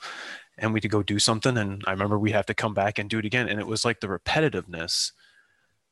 And 0.57 0.73
we'd 0.73 0.89
go 0.89 1.03
do 1.03 1.19
something, 1.19 1.57
and 1.57 1.83
I 1.85 1.91
remember 1.91 2.17
we'd 2.17 2.31
have 2.31 2.45
to 2.47 2.53
come 2.53 2.73
back 2.73 2.97
and 2.97 3.09
do 3.09 3.19
it 3.19 3.25
again. 3.25 3.49
And 3.49 3.59
it 3.59 3.67
was 3.67 3.83
like 3.83 3.99
the 3.99 4.07
repetitiveness 4.07 5.11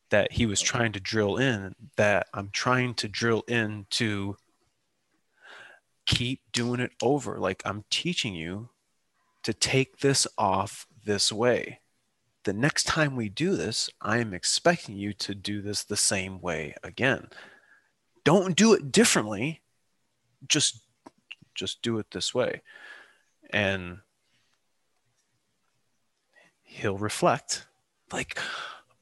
that 0.10 0.32
he 0.32 0.46
was 0.46 0.62
trying 0.62 0.94
to 0.94 1.00
drill 1.00 1.36
in 1.36 1.75
that 1.98 2.27
I'm 2.34 2.50
trying 2.51 2.94
to 2.96 3.08
drill 3.08 3.44
in 3.48 3.88
to 3.92 4.38
keep 6.06 6.42
doing 6.54 6.80
it 6.80 6.92
over. 7.01 7.38
Like 7.39 7.62
I'm 7.65 7.84
teaching 7.89 8.36
you 8.36 8.70
to 9.44 9.54
take 9.54 10.00
this 10.00 10.27
off 10.38 10.88
this 11.05 11.31
way. 11.31 11.79
The 12.43 12.53
next 12.53 12.83
time 12.83 13.15
we 13.15 13.29
do 13.29 13.55
this, 13.55 13.89
I 14.01 14.17
am 14.19 14.33
expecting 14.33 14.97
you 14.97 15.13
to 15.13 15.33
do 15.33 15.62
this 15.62 15.83
the 15.83 15.97
same 15.97 16.41
way 16.41 16.75
again. 16.83 17.29
Don't 18.24 18.55
do 18.55 18.74
it 18.74 18.91
differently. 18.91 19.62
Just 20.47 20.81
just 21.55 21.81
do 21.81 21.97
it 22.00 22.12
this 22.12 22.35
way. 22.35 22.62
And 23.50 24.00
he'll 26.62 26.97
reflect 26.97 27.65
like, 28.12 28.38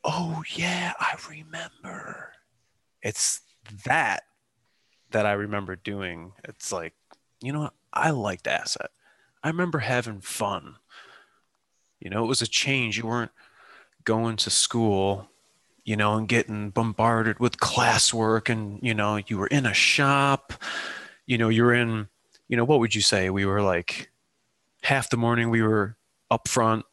"Oh 0.03 0.43
yeah, 0.55 0.93
I 0.99 1.17
remember." 1.29 2.33
It's 3.01 3.41
that 3.85 4.23
that 5.11 5.25
I 5.25 5.33
remember 5.33 5.75
doing. 5.75 6.33
It's 6.43 6.71
like, 6.71 6.93
you 7.41 7.53
know 7.53 7.61
what? 7.61 7.73
I 7.93 8.11
liked 8.11 8.47
asset. 8.47 8.91
I 9.43 9.49
remember 9.49 9.79
having 9.79 10.21
fun 10.21 10.77
you 12.03 12.09
know, 12.09 12.23
it 12.23 12.27
was 12.27 12.41
a 12.41 12.47
change. 12.47 12.97
You 12.97 13.07
weren't 13.07 13.31
going 14.03 14.35
to 14.35 14.49
school, 14.49 15.29
you 15.85 15.95
know, 15.95 16.15
and 16.15 16.27
getting 16.27 16.69
bombarded 16.69 17.39
with 17.39 17.57
classwork 17.57 18.49
and, 18.49 18.77
you 18.81 18.93
know, 18.93 19.21
you 19.25 19.37
were 19.37 19.47
in 19.47 19.65
a 19.65 19.73
shop, 19.73 20.51
you 21.25 21.37
know, 21.37 21.47
you're 21.47 21.73
in, 21.73 22.09
you 22.49 22.57
know, 22.57 22.65
what 22.65 22.79
would 22.79 22.93
you 22.93 22.99
say? 22.99 23.29
We 23.29 23.45
were 23.45 23.61
like 23.61 24.11
half 24.83 25.09
the 25.09 25.15
morning 25.15 25.49
we 25.49 25.61
were 25.61 25.95
up 26.29 26.49
front 26.49 26.85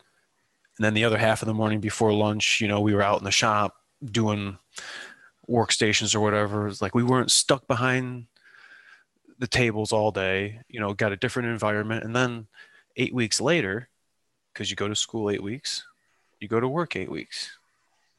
and 0.79 0.85
then 0.85 0.95
the 0.95 1.05
other 1.05 1.19
half 1.19 1.43
of 1.43 1.47
the 1.47 1.55
morning 1.55 1.81
before 1.81 2.13
lunch, 2.13 2.61
you 2.61 2.69
know, 2.69 2.81
we 2.81 2.95
were 2.95 3.03
out 3.03 3.19
in 3.19 3.25
the 3.25 3.33
shop 3.33 3.75
doing 4.05 4.59
workstations 5.49 6.15
or 6.15 6.21
whatever. 6.21 6.69
It's 6.69 6.81
like 6.81 6.95
we 6.95 7.03
weren't 7.03 7.33
stuck 7.33 7.67
behind 7.67 8.27
the 9.41 9.49
tables 9.49 9.91
all 9.91 10.13
day, 10.13 10.61
you 10.69 10.79
know, 10.79 10.95
got 10.95 11.11
a 11.11 11.17
different 11.17 11.49
environment. 11.49 12.05
And 12.05 12.15
then 12.15 12.47
eight 12.97 13.13
weeks 13.13 13.41
later, 13.41 13.90
because 14.53 14.71
you 14.71 14.77
go 14.77 14.89
to 14.89 14.95
school 14.95 15.31
eight 15.31 15.43
weeks, 15.43 15.85
you 16.41 16.49
go 16.49 16.61
to 16.61 16.69
work 16.69 16.97
eight 16.97 17.11
weeks. 17.11 17.57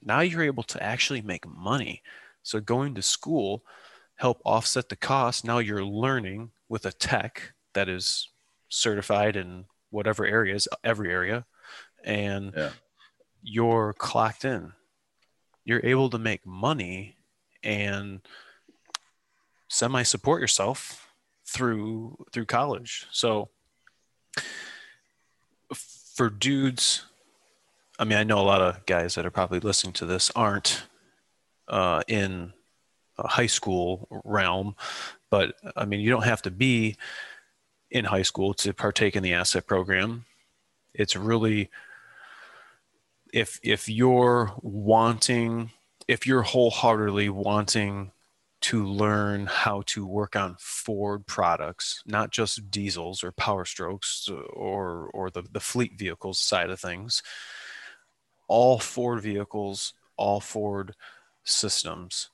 Now 0.04 0.22
you're 0.22 0.44
able 0.44 0.64
to 0.64 0.82
actually 0.82 1.22
make 1.22 1.48
money. 1.48 2.02
So 2.44 2.60
going 2.60 2.96
to 2.96 3.02
school 3.02 3.64
help 4.16 4.42
offset 4.46 4.90
the 4.90 4.96
cost. 4.96 5.46
Now 5.46 5.60
you're 5.60 5.84
learning 5.84 6.52
with 6.70 6.86
a 6.86 6.92
tech 6.92 7.54
that 7.74 7.90
is 7.90 8.30
certified 8.70 9.36
in 9.36 9.66
whatever 9.90 10.26
areas, 10.26 10.68
every 10.84 11.12
area, 11.12 11.46
and 12.04 12.54
yeah. 12.56 12.70
you're 13.44 13.94
clocked 13.94 14.46
in. 14.46 14.74
You're 15.66 15.86
able 15.86 16.10
to 16.10 16.18
make 16.18 16.46
money 16.46 17.18
and 17.64 18.22
semi 19.68 20.04
support 20.04 20.42
yourself 20.42 21.08
through 21.46 22.26
through 22.32 22.46
college. 22.46 23.06
So 23.12 23.50
for 26.14 26.30
dudes, 26.30 27.06
I 27.98 28.04
mean, 28.04 28.18
I 28.18 28.24
know 28.24 28.40
a 28.40 28.44
lot 28.44 28.62
of 28.62 28.86
guys 28.86 29.16
that 29.16 29.26
are 29.26 29.32
probably 29.32 29.60
listening 29.60 29.94
to 29.94 30.06
this 30.06 30.32
aren't 30.36 30.84
uh, 31.68 32.04
in 32.08 32.54
a 33.18 33.28
high 33.28 33.48
school 33.48 34.08
realm, 34.24 34.76
but 35.30 35.56
I 35.76 35.86
mean, 35.86 36.02
you 36.02 36.10
don't 36.10 36.26
have 36.26 36.42
to 36.44 36.52
be 36.52 36.98
in 37.90 38.06
high 38.06 38.22
school 38.24 38.54
to 38.56 38.74
partake 38.74 39.16
in 39.16 39.24
the 39.24 39.34
asset 39.34 39.68
program. 39.68 40.26
It's 40.94 41.16
really 41.16 41.70
if 43.34 43.60
if 43.64 43.88
you're 43.88 44.54
wanting, 44.62 45.72
if 46.08 46.28
you're 46.28 46.42
wholeheartedly 46.42 47.30
wanting 47.30 48.12
to 48.62 48.86
learn 48.86 49.48
how 49.48 49.82
to 49.88 50.06
work 50.06 50.36
on 50.36 50.56
Ford 50.60 51.26
products, 51.26 52.04
not 52.06 52.32
just 52.32 52.70
diesels 52.70 53.24
or 53.24 53.32
Power 53.32 53.66
Strokes 53.66 54.30
uh, 54.32 54.36
or 54.36 55.10
or 55.14 55.30
the, 55.32 55.44
the 55.52 55.60
fleet 55.60 55.98
vehicles 55.98 56.40
side 56.40 56.70
of 56.70 56.80
things. 56.80 57.24
All 58.48 58.80
Ford 58.80 59.22
vehicles, 59.22 59.94
all 60.16 60.40
Ford 60.40 60.94
systems, 61.44 62.30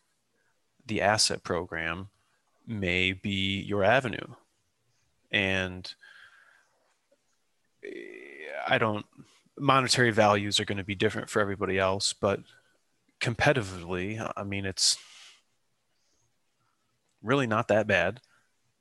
the 0.85 1.01
asset 1.01 1.43
program 1.43 2.09
may 2.65 3.13
be 3.13 3.61
your 3.61 3.83
avenue. 3.83 4.35
And 5.31 5.89
eh, 7.83 7.89
I 8.67 8.77
don't 8.77 9.05
monetary 9.57 10.11
values 10.11 10.59
are 10.59 10.65
going 10.65 10.77
to 10.77 10.83
be 10.83 10.95
different 10.95 11.29
for 11.29 11.39
everybody 11.41 11.79
else, 11.79 12.13
but 12.13 12.41
competitively, 13.21 14.31
I 14.35 14.43
mean 14.43 14.65
it's 14.65 14.97
really 17.21 17.47
not 17.47 17.69
that 17.69 17.87
bad. 17.87 18.19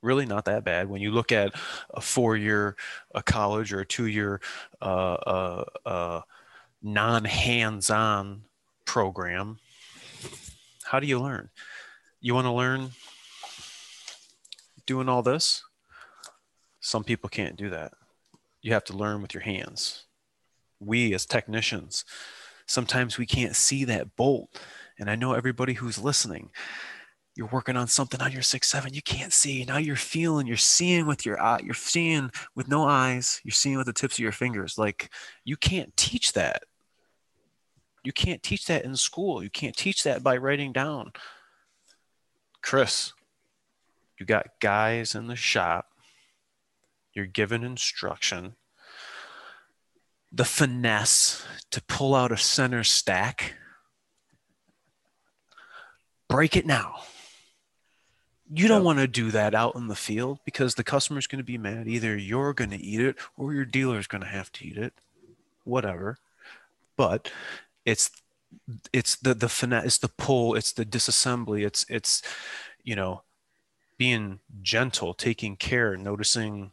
Really 0.01 0.25
not 0.25 0.45
that 0.45 0.63
bad. 0.63 0.89
When 0.89 1.01
you 1.01 1.11
look 1.11 1.31
at 1.31 1.53
a 1.89 2.01
four-year 2.01 2.75
a 3.15 3.23
college 3.23 3.73
or 3.73 3.81
a 3.81 3.85
two-year 3.85 4.41
uh, 4.81 4.85
uh, 4.85 5.63
uh, 5.85 6.21
non-hands-on 6.83 8.43
program 8.85 9.59
how 10.87 11.01
do 11.01 11.07
you 11.07 11.19
learn? 11.19 11.49
You 12.21 12.33
want 12.33 12.45
to 12.45 12.51
learn 12.51 12.91
doing 14.85 15.09
all 15.09 15.21
this? 15.21 15.63
Some 16.79 17.03
people 17.03 17.29
can't 17.29 17.57
do 17.57 17.69
that. 17.71 17.91
You 18.61 18.71
have 18.71 18.85
to 18.85 18.95
learn 18.95 19.21
with 19.21 19.33
your 19.33 19.43
hands. 19.43 20.05
We 20.79 21.13
as 21.13 21.25
technicians 21.25 22.05
sometimes 22.69 23.17
we 23.17 23.25
can't 23.25 23.55
see 23.55 23.85
that 23.85 24.15
bolt. 24.15 24.59
And 24.99 25.09
i 25.09 25.15
know 25.15 25.33
everybody 25.33 25.73
who's 25.73 25.97
listening 25.97 26.51
you're 27.37 27.47
working 27.47 27.77
on 27.77 27.87
something 27.87 28.19
on 28.19 28.31
your 28.31 28.41
six 28.41 28.67
seven 28.67 28.95
you 28.95 29.01
can't 29.01 29.31
see. 29.31 29.63
Now 29.63 29.77
you're 29.77 29.95
feeling 29.95 30.47
you're 30.47 30.57
seeing 30.57 31.05
with 31.05 31.23
your 31.25 31.39
eye 31.39 31.59
you're 31.63 31.75
seeing 31.75 32.31
with 32.55 32.67
no 32.67 32.83
eyes 32.83 33.39
you're 33.43 33.51
seeing 33.51 33.77
with 33.77 33.85
the 33.85 33.93
tips 33.93 34.15
of 34.15 34.19
your 34.19 34.31
fingers. 34.31 34.77
Like 34.77 35.11
you 35.45 35.55
can't 35.55 35.95
teach 35.95 36.33
that. 36.33 36.63
You 38.03 38.11
can't 38.11 38.41
teach 38.41 38.65
that 38.65 38.85
in 38.85 38.95
school. 38.95 39.43
You 39.43 39.51
can't 39.51 39.75
teach 39.75 40.03
that 40.03 40.23
by 40.23 40.37
writing 40.37 40.73
down. 40.73 41.11
Chris 42.63 43.13
you 44.19 44.25
got 44.25 44.59
guys 44.59 45.13
in 45.13 45.27
the 45.27 45.35
shop. 45.35 45.85
You're 47.13 47.27
given 47.27 47.63
instruction. 47.63 48.55
The 50.31 50.45
finesse 50.45 51.45
to 51.69 51.83
pull 51.83 52.15
out 52.15 52.31
a 52.31 52.37
center 52.37 52.83
stack. 52.83 53.53
Break 56.27 56.55
it 56.57 56.65
now 56.65 57.03
you 58.53 58.67
don't 58.67 58.83
want 58.83 58.99
to 58.99 59.07
do 59.07 59.31
that 59.31 59.53
out 59.53 59.75
in 59.75 59.87
the 59.87 59.95
field 59.95 60.39
because 60.45 60.75
the 60.75 60.83
customer's 60.83 61.27
going 61.27 61.39
to 61.39 61.43
be 61.43 61.57
mad. 61.57 61.87
Either 61.87 62.17
you're 62.17 62.53
going 62.53 62.69
to 62.69 62.81
eat 62.81 63.01
it 63.01 63.17
or 63.37 63.53
your 63.53 63.65
dealer's 63.65 64.07
going 64.07 64.21
to 64.21 64.27
have 64.27 64.51
to 64.53 64.65
eat 64.65 64.77
it, 64.77 64.93
whatever. 65.65 66.17
But 66.95 67.31
it's 67.85 68.11
it's 68.93 69.15
the 69.17 69.33
the 69.33 69.49
finesse 69.49 69.85
it's 69.85 69.97
the 69.97 70.07
pull 70.07 70.55
it's 70.55 70.71
the 70.71 70.85
disassembly 70.85 71.65
it's 71.65 71.85
it's 71.89 72.21
you 72.83 72.95
know 72.95 73.21
being 73.97 74.39
gentle 74.61 75.13
taking 75.13 75.55
care 75.55 75.97
noticing 75.97 76.71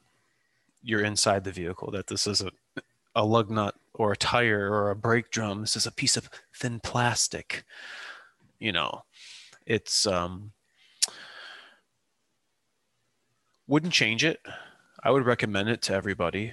you're 0.82 1.04
inside 1.04 1.44
the 1.44 1.52
vehicle 1.52 1.90
that 1.90 2.06
this 2.06 2.26
is 2.26 2.42
a, 2.42 2.50
a 3.14 3.24
lug 3.24 3.50
nut 3.50 3.74
or 3.94 4.12
a 4.12 4.16
tire 4.16 4.70
or 4.70 4.90
a 4.90 4.96
brake 4.96 5.30
drum 5.30 5.60
this 5.60 5.76
is 5.76 5.86
a 5.86 5.92
piece 5.92 6.16
of 6.16 6.30
thin 6.54 6.78
plastic 6.80 7.64
you 8.58 8.72
know 8.72 9.02
it's 9.66 10.06
um 10.06 10.52
wouldn't 13.66 13.92
change 13.92 14.24
it. 14.24 14.40
I 15.02 15.10
would 15.10 15.26
recommend 15.26 15.68
it 15.68 15.82
to 15.82 15.94
everybody. 15.94 16.52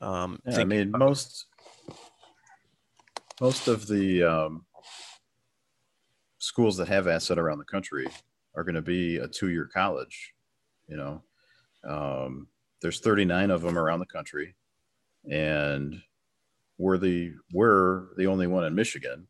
Um 0.00 0.40
yeah, 0.46 0.58
i 0.58 0.64
mean 0.64 0.90
most 0.90 1.46
most 3.40 3.68
of 3.68 3.86
the 3.86 4.22
um, 4.22 4.66
schools 6.38 6.76
that 6.76 6.88
have 6.88 7.08
asset 7.08 7.38
around 7.38 7.58
the 7.58 7.64
country 7.64 8.06
are 8.54 8.62
going 8.62 8.74
to 8.74 8.82
be 8.82 9.16
a 9.16 9.26
two-year 9.26 9.68
college 9.72 10.34
you 10.88 10.96
know? 10.96 11.22
Um, 11.88 12.48
there's 12.80 13.00
39 13.00 13.50
of 13.50 13.62
them 13.62 13.78
around 13.78 14.00
the 14.00 14.06
country 14.06 14.54
and 15.30 16.00
we're 16.78 16.98
the 16.98 17.32
we're 17.52 18.08
the 18.16 18.26
only 18.26 18.46
one 18.46 18.64
in 18.64 18.74
michigan. 18.74 19.26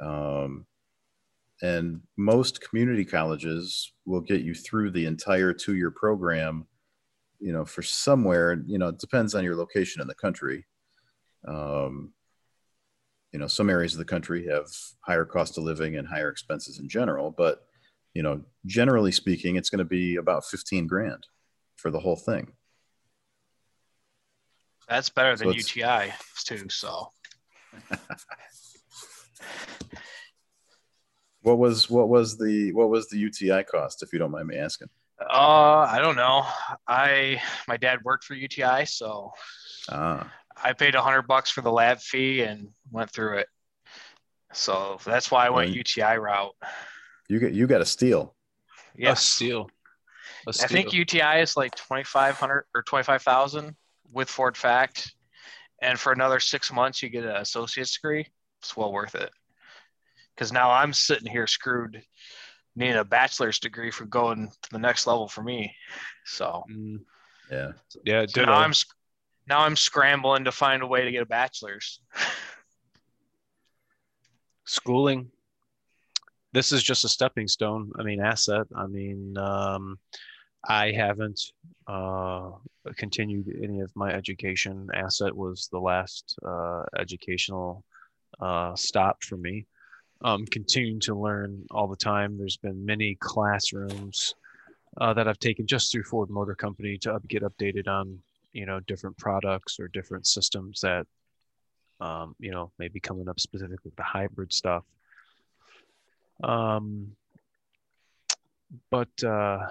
Um, 0.00 0.66
and 1.62 2.00
most 2.16 2.60
community 2.60 3.04
colleges 3.04 3.92
will 4.06 4.20
get 4.20 4.42
you 4.42 4.54
through 4.54 4.90
the 4.90 5.06
entire 5.06 5.52
two-year 5.52 5.90
program 5.90 6.66
you 7.40 7.52
know 7.52 7.64
for 7.64 7.82
somewhere 7.82 8.62
you 8.66 8.78
know 8.78 8.88
it 8.88 8.98
depends 8.98 9.34
on 9.34 9.44
your 9.44 9.56
location 9.56 10.02
in 10.02 10.08
the 10.08 10.14
country. 10.14 10.66
Um, 11.46 12.12
you 13.32 13.38
know 13.38 13.46
some 13.46 13.70
areas 13.70 13.92
of 13.92 13.98
the 13.98 14.04
country 14.04 14.46
have 14.46 14.66
higher 15.00 15.24
cost 15.24 15.58
of 15.58 15.64
living 15.64 15.96
and 15.96 16.08
higher 16.08 16.30
expenses 16.30 16.78
in 16.78 16.88
general 16.88 17.30
but 17.30 17.66
you 18.14 18.22
know 18.22 18.42
generally 18.66 19.12
speaking 19.12 19.56
it's 19.56 19.70
going 19.70 19.78
to 19.78 19.84
be 19.84 20.16
about 20.16 20.44
15 20.44 20.86
grand 20.86 21.26
for 21.76 21.90
the 21.90 22.00
whole 22.00 22.16
thing. 22.16 22.52
That's 24.88 25.10
better 25.10 25.36
than 25.36 25.48
so 25.48 25.54
uti 25.54 26.12
too 26.44 26.68
so 26.70 27.12
what 31.42 31.58
was 31.58 31.88
what 31.88 32.08
was 32.08 32.36
the 32.36 32.72
what 32.72 32.90
was 32.90 33.08
the 33.08 33.18
uti 33.18 33.62
cost 33.64 34.02
if 34.02 34.12
you 34.12 34.18
don't 34.18 34.30
mind 34.30 34.48
me 34.48 34.56
asking 34.56 34.88
uh 35.20 35.86
i 35.90 35.98
don't 36.00 36.16
know 36.16 36.44
i 36.86 37.40
my 37.66 37.76
dad 37.76 37.98
worked 38.04 38.24
for 38.24 38.34
uti 38.34 38.84
so 38.84 39.30
ah. 39.90 40.30
I 40.62 40.72
paid 40.72 40.94
a 40.94 41.02
hundred 41.02 41.22
bucks 41.22 41.50
for 41.50 41.60
the 41.60 41.70
lab 41.70 42.00
fee 42.00 42.42
and 42.42 42.68
went 42.90 43.10
through 43.10 43.38
it. 43.38 43.48
So 44.52 44.98
that's 45.04 45.30
why 45.30 45.46
I 45.46 45.50
went 45.50 45.70
UTI 45.70 46.18
route. 46.18 46.54
You 47.28 47.38
get 47.38 47.52
you 47.52 47.66
got 47.66 47.80
a 47.80 47.86
steal. 47.86 48.34
Yeah, 48.96 49.12
a 49.12 49.16
steal. 49.16 49.70
A 50.46 50.52
steal. 50.52 50.64
I 50.64 50.68
think 50.68 50.92
UTI 50.92 51.40
is 51.40 51.56
like 51.56 51.74
twenty 51.74 52.04
five 52.04 52.36
hundred 52.36 52.64
or 52.74 52.82
twenty 52.82 53.04
five 53.04 53.22
thousand 53.22 53.76
with 54.10 54.28
Ford 54.28 54.56
FACT, 54.56 55.12
and 55.82 55.98
for 55.98 56.12
another 56.12 56.40
six 56.40 56.72
months 56.72 57.02
you 57.02 57.10
get 57.10 57.24
an 57.24 57.36
associate's 57.36 57.92
degree. 57.92 58.26
It's 58.60 58.76
well 58.76 58.92
worth 58.92 59.14
it. 59.14 59.30
Because 60.38 60.52
now 60.52 60.70
I'm 60.70 60.92
sitting 60.92 61.28
here 61.28 61.48
screwed, 61.48 62.00
needing 62.76 62.94
a 62.94 63.04
bachelor's 63.04 63.58
degree 63.58 63.90
for 63.90 64.04
going 64.04 64.52
to 64.62 64.70
the 64.70 64.78
next 64.78 65.08
level 65.08 65.26
for 65.26 65.42
me. 65.42 65.74
So. 66.24 66.62
Mm. 66.70 67.00
Yeah. 67.50 67.72
Yeah. 68.04 68.24
So 68.28 68.44
now 68.44 68.52
I'm 68.52 68.72
now 69.48 69.60
I'm 69.60 69.74
scrambling 69.74 70.44
to 70.44 70.52
find 70.52 70.84
a 70.84 70.86
way 70.86 71.04
to 71.04 71.10
get 71.10 71.22
a 71.22 71.26
bachelor's. 71.26 71.98
Schooling. 74.64 75.28
This 76.52 76.70
is 76.70 76.84
just 76.84 77.04
a 77.04 77.08
stepping 77.08 77.48
stone. 77.48 77.90
I 77.98 78.04
mean, 78.04 78.20
asset. 78.20 78.68
I 78.76 78.86
mean, 78.86 79.36
um, 79.38 79.98
I 80.68 80.92
haven't 80.92 81.40
uh, 81.88 82.50
continued 82.96 83.58
any 83.60 83.80
of 83.80 83.90
my 83.96 84.12
education. 84.12 84.88
Asset 84.94 85.34
was 85.34 85.68
the 85.72 85.80
last 85.80 86.38
uh, 86.46 86.84
educational 86.96 87.82
uh, 88.40 88.76
stop 88.76 89.24
for 89.24 89.36
me. 89.36 89.66
Um, 90.22 90.46
continuing 90.46 90.98
to 91.00 91.14
learn 91.14 91.64
all 91.70 91.86
the 91.86 91.96
time. 91.96 92.36
There's 92.36 92.56
been 92.56 92.84
many 92.84 93.16
classrooms 93.20 94.34
uh, 95.00 95.14
that 95.14 95.28
I've 95.28 95.38
taken 95.38 95.66
just 95.66 95.92
through 95.92 96.02
Ford 96.02 96.28
Motor 96.28 96.56
Company 96.56 96.98
to 96.98 97.20
get 97.28 97.42
updated 97.42 97.86
on 97.86 98.18
you 98.52 98.66
know 98.66 98.80
different 98.80 99.16
products 99.16 99.78
or 99.78 99.86
different 99.88 100.26
systems 100.26 100.80
that 100.80 101.06
um, 102.00 102.34
you 102.40 102.50
know 102.50 102.72
maybe 102.78 102.98
coming 102.98 103.28
up 103.28 103.38
specifically 103.38 103.78
with 103.84 103.96
the 103.96 104.02
hybrid 104.02 104.52
stuff. 104.52 104.84
Um, 106.42 107.12
but 108.90 109.08
uh, 109.24 109.66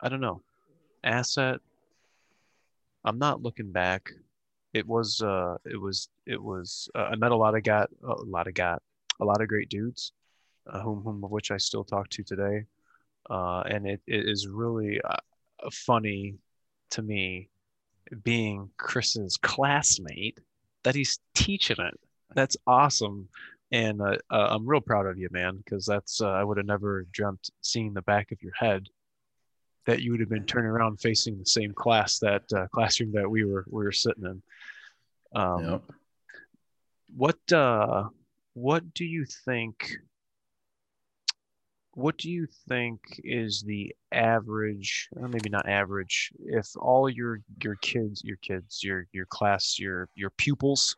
i 0.00 0.08
don't 0.08 0.20
know. 0.20 0.42
Asset 1.04 1.60
i'm 3.04 3.18
not 3.18 3.42
looking 3.42 3.72
back 3.72 4.12
it 4.72 4.86
was 4.86 5.20
uh 5.22 5.56
it 5.64 5.80
was 5.80 6.08
it 6.26 6.42
was 6.42 6.88
uh, 6.94 7.08
i 7.10 7.16
met 7.16 7.32
a 7.32 7.36
lot 7.36 7.54
of 7.54 7.62
got 7.62 7.88
a 8.04 8.22
lot 8.24 8.46
of 8.46 8.54
got 8.54 8.82
a 9.20 9.24
lot 9.24 9.40
of 9.40 9.48
great 9.48 9.68
dudes 9.68 10.12
uh, 10.68 10.80
whom, 10.80 11.02
whom 11.02 11.22
of 11.24 11.30
which 11.30 11.50
i 11.50 11.56
still 11.56 11.84
talk 11.84 12.08
to 12.08 12.22
today 12.22 12.64
uh, 13.30 13.62
and 13.66 13.86
it, 13.86 14.00
it 14.06 14.28
is 14.28 14.48
really 14.48 15.00
uh, 15.02 15.16
funny 15.70 16.34
to 16.90 17.02
me 17.02 17.48
being 18.24 18.70
Chris's 18.76 19.36
classmate 19.36 20.38
that 20.82 20.94
he's 20.94 21.18
teaching 21.34 21.76
it. 21.78 21.98
That's 22.34 22.56
awesome. 22.66 23.28
And 23.70 24.02
uh, 24.02 24.18
uh, 24.30 24.48
I'm 24.50 24.66
real 24.66 24.80
proud 24.80 25.06
of 25.06 25.18
you, 25.18 25.28
man, 25.30 25.58
because 25.58 25.86
that's, 25.86 26.20
uh, 26.20 26.28
I 26.28 26.44
would 26.44 26.58
have 26.58 26.66
never 26.66 27.06
dreamt 27.12 27.50
seeing 27.62 27.94
the 27.94 28.02
back 28.02 28.32
of 28.32 28.42
your 28.42 28.52
head 28.54 28.88
that 29.86 30.00
you 30.00 30.12
would 30.12 30.20
have 30.20 30.28
been 30.28 30.46
turning 30.46 30.70
around 30.70 31.00
facing 31.00 31.38
the 31.38 31.46
same 31.46 31.72
class, 31.72 32.18
that 32.18 32.42
uh, 32.54 32.66
classroom 32.68 33.12
that 33.12 33.28
we 33.28 33.44
were, 33.44 33.64
we 33.68 33.84
were 33.84 33.92
sitting 33.92 34.24
in. 34.24 34.42
Um, 35.34 35.64
yep. 35.64 35.82
What, 37.14 37.52
uh, 37.52 38.08
what 38.54 38.94
do 38.94 39.04
you 39.04 39.24
think 39.44 39.96
what 41.94 42.16
do 42.16 42.30
you 42.30 42.46
think 42.68 43.00
is 43.22 43.62
the 43.62 43.94
average 44.12 45.08
or 45.16 45.28
maybe 45.28 45.50
not 45.50 45.68
average 45.68 46.32
if 46.46 46.66
all 46.76 47.08
your 47.08 47.40
your 47.62 47.76
kids 47.76 48.22
your 48.24 48.38
kids 48.38 48.82
your 48.82 49.06
your 49.12 49.26
class 49.26 49.78
your 49.78 50.08
your 50.14 50.30
pupils 50.30 50.96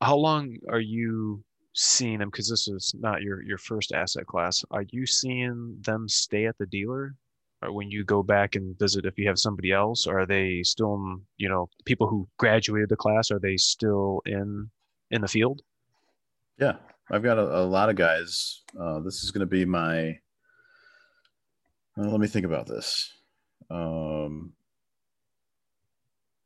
how 0.00 0.16
long 0.16 0.56
are 0.68 0.80
you 0.80 1.42
seeing 1.72 2.18
them 2.18 2.30
because 2.30 2.48
this 2.48 2.68
is 2.68 2.94
not 2.98 3.22
your 3.22 3.42
your 3.42 3.58
first 3.58 3.92
asset 3.92 4.26
class 4.26 4.64
are 4.70 4.84
you 4.90 5.06
seeing 5.06 5.76
them 5.80 6.08
stay 6.08 6.46
at 6.46 6.58
the 6.58 6.66
dealer 6.66 7.14
when 7.72 7.90
you 7.90 8.04
go 8.04 8.22
back 8.22 8.54
and 8.54 8.78
visit 8.78 9.04
if 9.04 9.18
you 9.18 9.26
have 9.26 9.38
somebody 9.38 9.72
else 9.72 10.06
are 10.06 10.26
they 10.26 10.62
still 10.62 11.18
you 11.36 11.48
know 11.48 11.68
people 11.84 12.08
who 12.08 12.28
graduated 12.38 12.88
the 12.88 12.96
class 12.96 13.30
are 13.30 13.40
they 13.40 13.56
still 13.56 14.20
in 14.26 14.70
in 15.10 15.20
the 15.20 15.28
field 15.28 15.62
yeah 16.58 16.74
I've 17.10 17.22
got 17.22 17.38
a, 17.38 17.60
a 17.60 17.64
lot 17.64 17.88
of 17.88 17.96
guys. 17.96 18.62
Uh, 18.78 19.00
this 19.00 19.22
is 19.22 19.30
going 19.30 19.40
to 19.40 19.46
be 19.46 19.64
my. 19.64 20.18
Uh, 21.98 22.08
let 22.08 22.20
me 22.20 22.26
think 22.26 22.44
about 22.44 22.66
this. 22.66 23.10
Um, 23.70 24.52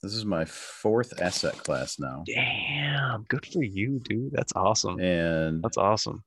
this 0.03 0.15
is 0.15 0.25
my 0.25 0.45
fourth 0.45 1.21
asset 1.21 1.57
class 1.59 1.99
now. 1.99 2.25
Damn, 2.27 2.45
good 3.29 3.47
for 3.47 3.63
you, 3.63 4.01
dude. 4.01 4.33
That's 4.33 4.53
awesome. 4.55 5.01
And 5.01 5.63
that's 5.63 5.77
awesome. 5.77 6.23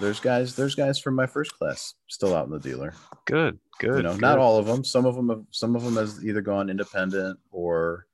There's 0.00 0.20
guys. 0.20 0.54
There's 0.54 0.74
guys 0.74 0.98
from 0.98 1.14
my 1.14 1.26
first 1.26 1.52
class 1.58 1.94
still 2.08 2.34
out 2.34 2.46
in 2.46 2.52
the 2.52 2.58
dealer. 2.58 2.94
Good, 3.26 3.58
good. 3.78 3.96
You 3.98 4.02
know, 4.02 4.12
good. 4.12 4.20
not 4.20 4.38
all 4.38 4.58
of 4.58 4.66
them. 4.66 4.84
Some 4.84 5.06
of 5.06 5.14
them 5.14 5.28
have. 5.28 5.44
Some 5.50 5.76
of 5.76 5.82
them 5.82 5.96
has 5.96 6.24
either 6.24 6.40
gone 6.40 6.70
independent 6.70 7.38
or, 7.50 8.06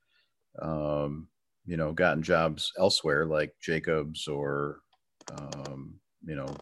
um, 0.61 1.29
you 1.67 1.77
know, 1.77 1.93
gotten 1.93 2.23
jobs 2.23 2.73
elsewhere, 2.79 3.27
like 3.27 3.55
Jacobs 3.61 4.29
or 4.29 4.81
um, 5.33 5.95
you 6.27 6.35
know, 6.35 6.57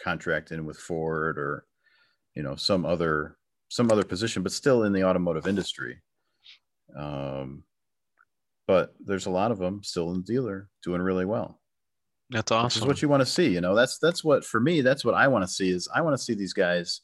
contracting 0.00 0.64
with 0.64 0.78
Ford 0.78 1.38
or, 1.38 1.66
you 2.34 2.42
know, 2.42 2.56
some 2.56 2.84
other 2.84 3.36
some 3.68 3.90
other 3.90 4.04
position, 4.04 4.42
but 4.42 4.52
still 4.52 4.84
in 4.84 4.92
the 4.92 5.04
automotive 5.04 5.46
industry. 5.46 6.00
Um, 6.96 7.64
but 8.66 8.94
there's 9.00 9.26
a 9.26 9.30
lot 9.30 9.50
of 9.50 9.58
them 9.58 9.82
still 9.82 10.10
in 10.10 10.18
the 10.18 10.32
dealer 10.32 10.68
doing 10.82 11.00
really 11.00 11.24
well. 11.24 11.60
That's 12.30 12.50
awesome. 12.50 12.64
Which 12.66 12.76
is 12.76 12.86
what 12.86 13.02
you 13.02 13.08
want 13.08 13.20
to 13.20 13.26
see. 13.26 13.48
You 13.48 13.60
know, 13.60 13.74
that's 13.74 13.98
that's 13.98 14.24
what 14.24 14.44
for 14.44 14.60
me. 14.60 14.80
That's 14.80 15.04
what 15.04 15.14
I 15.14 15.28
want 15.28 15.44
to 15.44 15.50
see. 15.50 15.70
Is 15.70 15.88
I 15.94 16.00
want 16.00 16.16
to 16.16 16.22
see 16.22 16.34
these 16.34 16.52
guys 16.52 17.02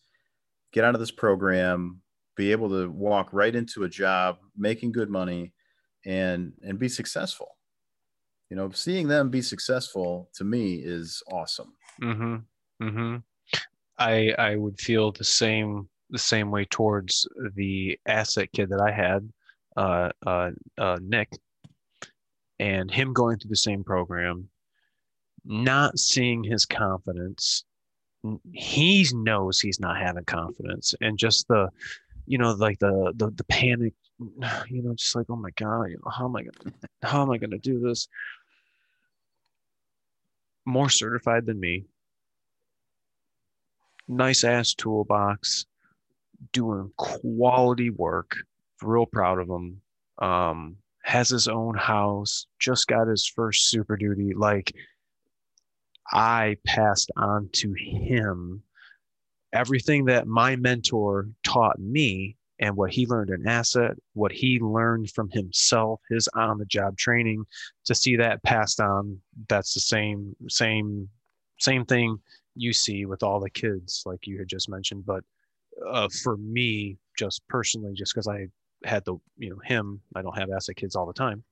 get 0.73 0.85
out 0.85 0.95
of 0.95 1.01
this 1.01 1.13
program, 1.13 2.01
be 2.37 2.51
able 2.51 2.69
to 2.71 2.91
walk 2.91 3.33
right 3.33 3.55
into 3.55 3.85
a 3.85 3.89
job, 3.89 4.39
making 4.57 4.93
good 4.93 5.11
money, 5.11 5.53
and 6.05 6.53
and 6.63 6.79
be 6.79 6.89
successful 6.89 7.57
you 8.53 8.57
know, 8.57 8.71
seeing 8.71 9.09
them 9.09 9.31
be 9.31 9.41
successful 9.41 10.29
to 10.35 10.45
me 10.45 10.75
is 10.75 11.23
awesome. 11.33 11.73
Mm-hmm. 12.03 12.87
Mm-hmm. 12.87 13.17
I 13.99 14.35
I 14.39 14.57
would 14.57 14.79
feel 14.79 15.11
the 15.11 15.25
same 15.25 15.89
the 16.11 16.19
same 16.19 16.51
way 16.51 16.67
towards 16.67 17.27
the 17.55 17.99
asset 18.07 18.53
kid 18.53 18.69
that 18.69 18.83
I 18.83 18.93
had, 18.93 19.27
uh, 19.79 20.11
uh, 20.27 20.51
uh, 20.77 20.99
Nick, 21.01 21.31
and 22.63 22.93
him 22.93 23.13
going 23.13 23.39
through 23.39 23.49
the 23.49 23.57
same 23.57 23.83
program, 23.83 24.49
not 25.45 25.99
seeing 25.99 26.45
his 26.45 26.65
confidence. 26.65 27.65
He 28.53 29.05
knows 29.13 29.59
he's 29.59 29.81
not 29.81 29.99
having 29.99 30.25
confidence, 30.25 30.95
and 31.01 31.19
just 31.19 31.49
the, 31.49 31.71
you 32.25 32.39
know, 32.39 32.53
like 32.53 32.79
the 32.79 33.13
the 33.17 33.31
the 33.31 33.43
panic, 33.45 33.95
you 34.69 34.81
know, 34.81 34.95
just 34.95 35.17
like 35.17 35.27
oh 35.29 35.35
my 35.35 35.51
god, 35.57 35.89
how 36.09 36.27
am 36.27 36.37
I 36.37 36.43
gonna 36.43 36.75
how 37.03 37.23
am 37.23 37.33
I 37.33 37.39
gonna 37.39 37.59
do 37.59 37.81
this? 37.81 38.07
More 40.65 40.89
certified 40.89 41.47
than 41.47 41.59
me. 41.59 41.87
Nice 44.07 44.45
ass 44.45 44.73
toolbox, 44.73 45.67
doing 46.53 46.93
quality 46.97 47.91
work. 47.91 48.37
Real 48.81 49.07
proud 49.07 49.41
of 49.41 49.49
him. 49.49 49.81
Um, 50.19 50.77
has 51.03 51.29
his 51.29 51.49
own 51.49 51.77
house, 51.77 52.47
just 52.59 52.87
got 52.87 53.09
his 53.09 53.27
first 53.27 53.69
super 53.69 53.97
duty. 53.97 54.33
Like 54.35 54.73
I 56.11 56.57
passed 56.65 57.11
on 57.17 57.51
to 57.55 57.73
him 57.75 58.63
everything 59.53 60.07
that 60.07 60.27
my 60.27 60.57
mentor 60.57 61.29
taught 61.45 61.79
me 61.79 62.37
and 62.59 62.77
what 62.77 62.93
he 62.93 63.07
learned 63.07 63.31
in 63.31 63.47
asset, 63.47 63.97
what 64.15 64.33
he 64.33 64.61
learned 64.61 65.11
from 65.11 65.29
himself, 65.31 66.01
his 66.09 66.29
on 66.29 66.59
the 66.59 66.65
job 66.67 66.97
training 66.97 67.45
to 67.85 67.95
see 67.95 68.17
that 68.17 68.43
passed 68.45 68.81
on. 68.81 69.19
That's 69.49 69.75
the 69.75 69.81
same, 69.81 70.37
same, 70.49 71.09
same 71.59 71.85
thing 71.85 72.19
you 72.55 72.73
see 72.73 73.05
with 73.05 73.23
all 73.23 73.41
the 73.41 73.51
kids, 73.51 74.03
like 74.07 74.27
you 74.27 74.39
had 74.39 74.49
just 74.49 74.69
mentioned. 74.69 75.05
But 75.05 75.25
uh, 75.91 76.09
for 76.23 76.37
me, 76.37 76.99
just 77.19 77.47
personally, 77.49 77.95
just 77.95 78.15
because 78.15 78.29
I 78.29 78.47
had 78.85 79.05
the 79.05 79.17
you 79.39 79.51
know 79.51 79.59
him 79.65 80.01
i 80.17 80.23
don't 80.23 80.39
have 80.39 80.51
asset 80.51 80.77
kids 80.77 80.97
all 80.97 81.07
the 81.07 81.13
time 81.13 81.45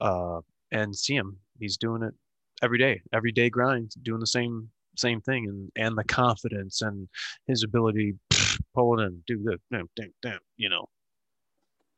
uh 0.00 0.40
and 0.72 0.94
see 0.96 1.14
him. 1.14 1.38
He's 1.58 1.76
doing 1.76 2.02
it 2.02 2.14
every 2.62 2.78
day 2.78 3.02
every 3.12 3.32
day 3.32 3.50
grind 3.50 3.92
doing 4.02 4.20
the 4.20 4.26
same 4.26 4.70
same 4.96 5.20
thing 5.20 5.46
and 5.46 5.70
and 5.76 5.96
the 5.96 6.04
confidence 6.04 6.80
and 6.80 7.08
his 7.46 7.62
ability 7.62 8.14
pull 8.74 8.98
it 8.98 9.02
in 9.04 9.22
do 9.26 9.42
the 9.42 9.58
damn 9.70 9.88
damn 9.96 10.12
damn 10.22 10.38
you 10.56 10.68
know. 10.68 10.88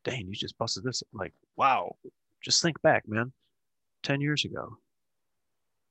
Dang 0.04 0.26
you 0.26 0.34
just 0.34 0.58
busted 0.58 0.84
this 0.84 1.02
like 1.12 1.32
wow. 1.56 1.96
Just 2.42 2.62
think 2.62 2.80
back 2.82 3.04
man. 3.08 3.32
10 4.04 4.20
years 4.20 4.44
ago. 4.44 4.78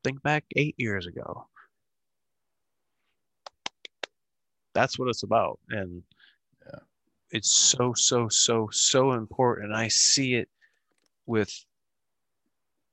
Think 0.03 0.21
back 0.23 0.45
eight 0.55 0.75
years 0.77 1.07
ago. 1.07 1.47
That's 4.73 4.97
what 4.97 5.09
it's 5.09 5.23
about 5.23 5.59
and 5.69 6.03
it's 7.31 7.51
so 7.51 7.93
so 7.93 8.29
so 8.29 8.69
so 8.71 9.13
important. 9.13 9.73
I 9.73 9.87
see 9.89 10.35
it 10.35 10.49
with 11.25 11.53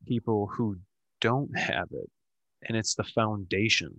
people 0.07 0.47
who 0.47 0.77
don't 1.20 1.57
have 1.57 1.88
it 1.92 2.11
and 2.62 2.77
it's 2.77 2.94
the 2.94 3.05
foundation. 3.05 3.94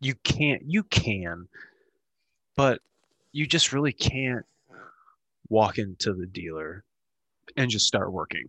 You 0.00 0.14
can't 0.22 0.62
you 0.66 0.82
can 0.84 1.48
but 2.56 2.80
you 3.32 3.46
just 3.46 3.72
really 3.72 3.92
can't 3.92 4.46
walk 5.48 5.78
into 5.78 6.14
the 6.14 6.26
dealer 6.26 6.84
and 7.56 7.70
just 7.70 7.86
start 7.86 8.12
working. 8.12 8.46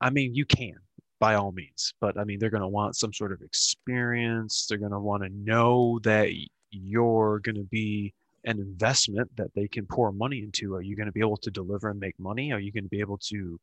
I 0.00 0.10
mean 0.10 0.34
you 0.34 0.44
can 0.44 0.74
by 1.18 1.34
all 1.34 1.50
means 1.50 1.94
but 1.98 2.18
i 2.18 2.24
mean 2.24 2.38
they're 2.38 2.50
going 2.50 2.60
to 2.60 2.68
want 2.68 2.94
some 2.94 3.12
sort 3.12 3.32
of 3.32 3.40
experience. 3.40 4.66
They're 4.68 4.76
going 4.76 4.92
to 4.92 5.00
want 5.00 5.22
to 5.22 5.30
know 5.30 5.98
that 6.02 6.28
you're 6.70 7.38
going 7.38 7.56
to 7.56 7.64
be 7.64 8.12
an 8.46 8.60
investment 8.60 9.30
that 9.36 9.52
they 9.54 9.68
can 9.68 9.86
pour 9.86 10.12
money 10.12 10.38
into. 10.38 10.74
Are 10.74 10.80
you 10.80 10.96
going 10.96 11.06
to 11.06 11.12
be 11.12 11.20
able 11.20 11.36
to 11.38 11.50
deliver 11.50 11.90
and 11.90 12.00
make 12.00 12.18
money? 12.18 12.52
Are 12.52 12.60
you 12.60 12.72
going 12.72 12.84
to 12.84 12.90
be 12.90 13.00
able 13.00 13.18
to 13.28 13.60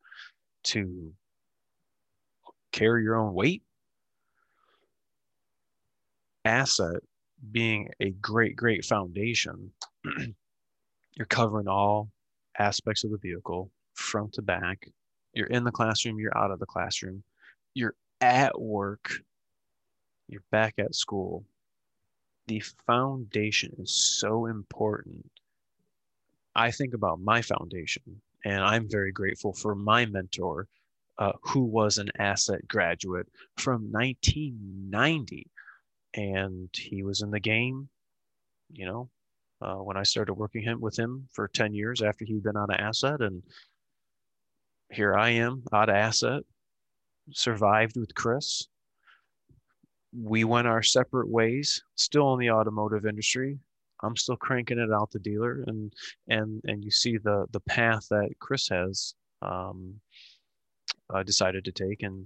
to 0.65 1.13
carry 2.71 3.03
your 3.03 3.15
own 3.15 3.33
weight? 3.33 3.63
Asset 6.45 7.01
being 7.51 7.89
a 7.99 8.11
great 8.11 8.55
great 8.55 8.85
foundation 8.85 9.71
you're 11.15 11.25
covering 11.27 11.67
all 11.67 12.09
aspects 12.57 13.03
of 13.03 13.11
the 13.11 13.17
vehicle 13.17 13.69
front 13.93 14.33
to 14.33 14.41
back. 14.41 14.87
You're 15.33 15.47
in 15.47 15.63
the 15.63 15.71
classroom 15.71 16.19
you're 16.19 16.37
out 16.37 16.51
of 16.51 16.59
the 16.59 16.65
classroom. 16.65 17.23
You're 17.73 17.95
at 18.21 18.59
work 18.59 19.11
you're 20.27 20.43
back 20.51 20.75
at 20.77 20.95
school 20.95 21.43
the 22.47 22.59
foundation 22.85 23.73
is 23.79 23.91
so 24.19 24.45
important. 24.45 25.29
I 26.55 26.71
think 26.71 26.93
about 26.93 27.19
my 27.19 27.41
foundation, 27.41 28.21
and 28.45 28.63
I'm 28.63 28.89
very 28.89 29.11
grateful 29.11 29.53
for 29.53 29.75
my 29.75 30.05
mentor, 30.05 30.67
uh, 31.17 31.33
who 31.41 31.61
was 31.61 31.97
an 31.97 32.09
asset 32.19 32.67
graduate 32.67 33.27
from 33.57 33.91
1990. 33.91 35.47
And 36.15 36.69
he 36.73 37.03
was 37.03 37.21
in 37.21 37.31
the 37.31 37.39
game, 37.39 37.89
you 38.71 38.85
know, 38.85 39.09
uh, 39.61 39.77
when 39.77 39.97
I 39.97 40.03
started 40.03 40.33
working 40.33 40.63
him 40.63 40.79
with 40.79 40.97
him 40.97 41.27
for 41.31 41.47
10 41.47 41.73
years 41.73 42.01
after 42.01 42.25
he'd 42.25 42.43
been 42.43 42.57
on 42.57 42.69
an 42.69 42.79
asset. 42.79 43.21
And 43.21 43.41
here 44.91 45.15
I 45.15 45.29
am 45.29 45.63
out 45.71 45.89
of 45.89 45.95
asset, 45.95 46.43
survived 47.31 47.95
with 47.95 48.13
Chris, 48.13 48.67
we 50.15 50.43
went 50.43 50.67
our 50.67 50.83
separate 50.83 51.29
ways, 51.29 51.83
still 51.95 52.33
in 52.33 52.39
the 52.39 52.51
automotive 52.51 53.05
industry. 53.05 53.57
I'm 54.03 54.15
still 54.15 54.35
cranking 54.35 54.79
it 54.79 54.91
out 54.91 55.11
the 55.11 55.19
dealer, 55.19 55.63
and 55.67 55.93
and 56.27 56.61
and 56.65 56.83
you 56.83 56.91
see 56.91 57.17
the 57.17 57.45
the 57.51 57.61
path 57.61 58.07
that 58.09 58.29
Chris 58.39 58.67
has 58.69 59.15
um, 59.41 59.95
uh, 61.13 61.23
decided 61.23 61.65
to 61.65 61.71
take, 61.71 62.03
and 62.03 62.25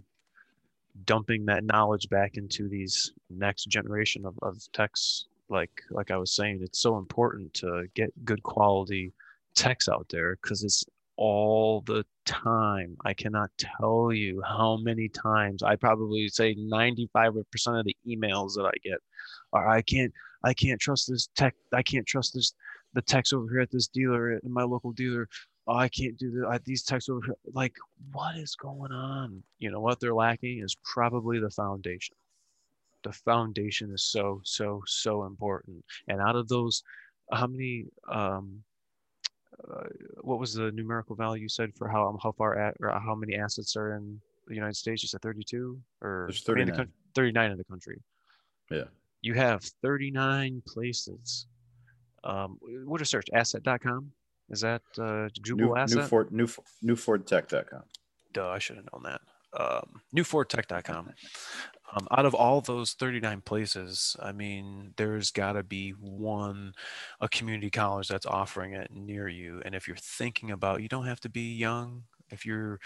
dumping 1.05 1.45
that 1.45 1.63
knowledge 1.63 2.09
back 2.09 2.35
into 2.35 2.67
these 2.67 3.13
next 3.29 3.65
generation 3.65 4.25
of, 4.25 4.37
of 4.41 4.59
techs. 4.73 5.25
Like 5.49 5.81
like 5.91 6.11
I 6.11 6.17
was 6.17 6.33
saying, 6.33 6.59
it's 6.61 6.79
so 6.79 6.97
important 6.97 7.53
to 7.55 7.85
get 7.95 8.25
good 8.25 8.43
quality 8.43 9.13
techs 9.55 9.87
out 9.87 10.07
there 10.09 10.37
because 10.41 10.63
it's 10.63 10.83
all 11.17 11.81
the 11.81 12.05
time. 12.25 12.95
I 13.03 13.13
cannot 13.13 13.49
tell 13.57 14.13
you 14.13 14.41
how 14.47 14.77
many 14.77 15.09
times 15.09 15.63
I 15.63 15.75
probably 15.75 16.27
say 16.29 16.55
95% 16.55 17.43
of 17.79 17.85
the 17.85 17.97
emails 18.07 18.53
that 18.53 18.65
I 18.65 18.77
get 18.83 18.99
are 19.51 19.67
I 19.67 19.81
can't 19.81 20.13
I 20.43 20.53
can't 20.53 20.79
trust 20.79 21.09
this 21.09 21.27
tech 21.35 21.55
I 21.73 21.81
can't 21.81 22.05
trust 22.05 22.33
this 22.33 22.53
the 22.93 23.01
techs 23.01 23.33
over 23.33 23.49
here 23.49 23.61
at 23.61 23.71
this 23.71 23.87
dealer 23.87 24.33
in 24.33 24.51
my 24.51 24.63
local 24.63 24.91
dealer. 24.91 25.27
Oh, 25.67 25.75
I 25.75 25.89
can't 25.89 26.17
do 26.17 26.31
the, 26.31 26.61
these 26.65 26.83
techs 26.83 27.09
over 27.09 27.19
here. 27.25 27.35
Like, 27.51 27.75
what 28.13 28.37
is 28.37 28.55
going 28.55 28.93
on? 28.93 29.43
You 29.59 29.71
know 29.71 29.81
what 29.81 29.99
they're 29.99 30.15
lacking 30.15 30.61
is 30.63 30.77
probably 30.83 31.39
the 31.39 31.49
foundation. 31.49 32.15
The 33.03 33.11
foundation 33.11 33.91
is 33.91 34.03
so 34.03 34.41
so 34.43 34.81
so 34.85 35.25
important. 35.25 35.83
And 36.07 36.21
out 36.21 36.35
of 36.35 36.47
those, 36.47 36.83
how 37.31 37.47
many 37.47 37.85
um, 38.11 38.63
what 40.21 40.39
was 40.39 40.53
the 40.53 40.71
numerical 40.71 41.15
value 41.15 41.43
you 41.43 41.49
said 41.49 41.71
for 41.75 41.87
how 41.87 42.17
how 42.21 42.31
far 42.31 42.57
at 42.57 42.75
or 42.81 42.89
how 42.99 43.15
many 43.15 43.35
assets 43.35 43.75
are 43.75 43.93
in 43.93 44.19
the 44.47 44.55
United 44.55 44.75
States? 44.75 45.03
You 45.03 45.07
said 45.07 45.21
32 45.21 45.79
or 46.01 46.25
There's 46.27 46.43
39. 46.43 46.73
I 46.73 46.77
mean, 46.77 46.87
39 47.15 47.51
in 47.51 47.57
the 47.57 47.63
country. 47.65 48.01
Yeah. 48.69 48.85
You 49.21 49.33
have 49.33 49.63
39 49.81 50.61
places. 50.67 51.47
Um, 52.23 52.57
what 52.85 53.01
is 53.01 53.09
search? 53.09 53.27
Asset.com. 53.33 54.11
Is 54.49 54.61
that 54.61 54.81
uh, 54.99 55.27
Google 55.41 55.69
New, 55.69 55.75
Asset? 55.75 55.97
New 55.97 56.03
Ford, 56.03 56.31
new, 56.31 56.47
newfordtech.com. 56.83 57.83
Duh, 58.33 58.49
I 58.49 58.59
should 58.59 58.77
have 58.77 58.85
known 58.93 59.03
that. 59.03 59.21
Um, 59.59 60.01
newfordtech.com 60.15 61.09
um, 61.93 62.07
out 62.11 62.25
of 62.25 62.33
all 62.33 62.61
those 62.61 62.93
39 62.93 63.41
places 63.41 64.15
i 64.21 64.31
mean 64.31 64.93
there's 64.97 65.31
got 65.31 65.53
to 65.53 65.63
be 65.63 65.91
one 65.91 66.73
a 67.21 67.29
community 67.29 67.69
college 67.69 68.07
that's 68.07 68.25
offering 68.25 68.73
it 68.73 68.91
near 68.91 69.27
you 69.27 69.61
and 69.65 69.75
if 69.75 69.87
you're 69.87 69.97
thinking 69.97 70.51
about 70.51 70.81
you 70.81 70.87
don't 70.87 71.07
have 71.07 71.19
to 71.19 71.29
be 71.29 71.53
young 71.55 72.03
if 72.29 72.45
you're 72.45 72.79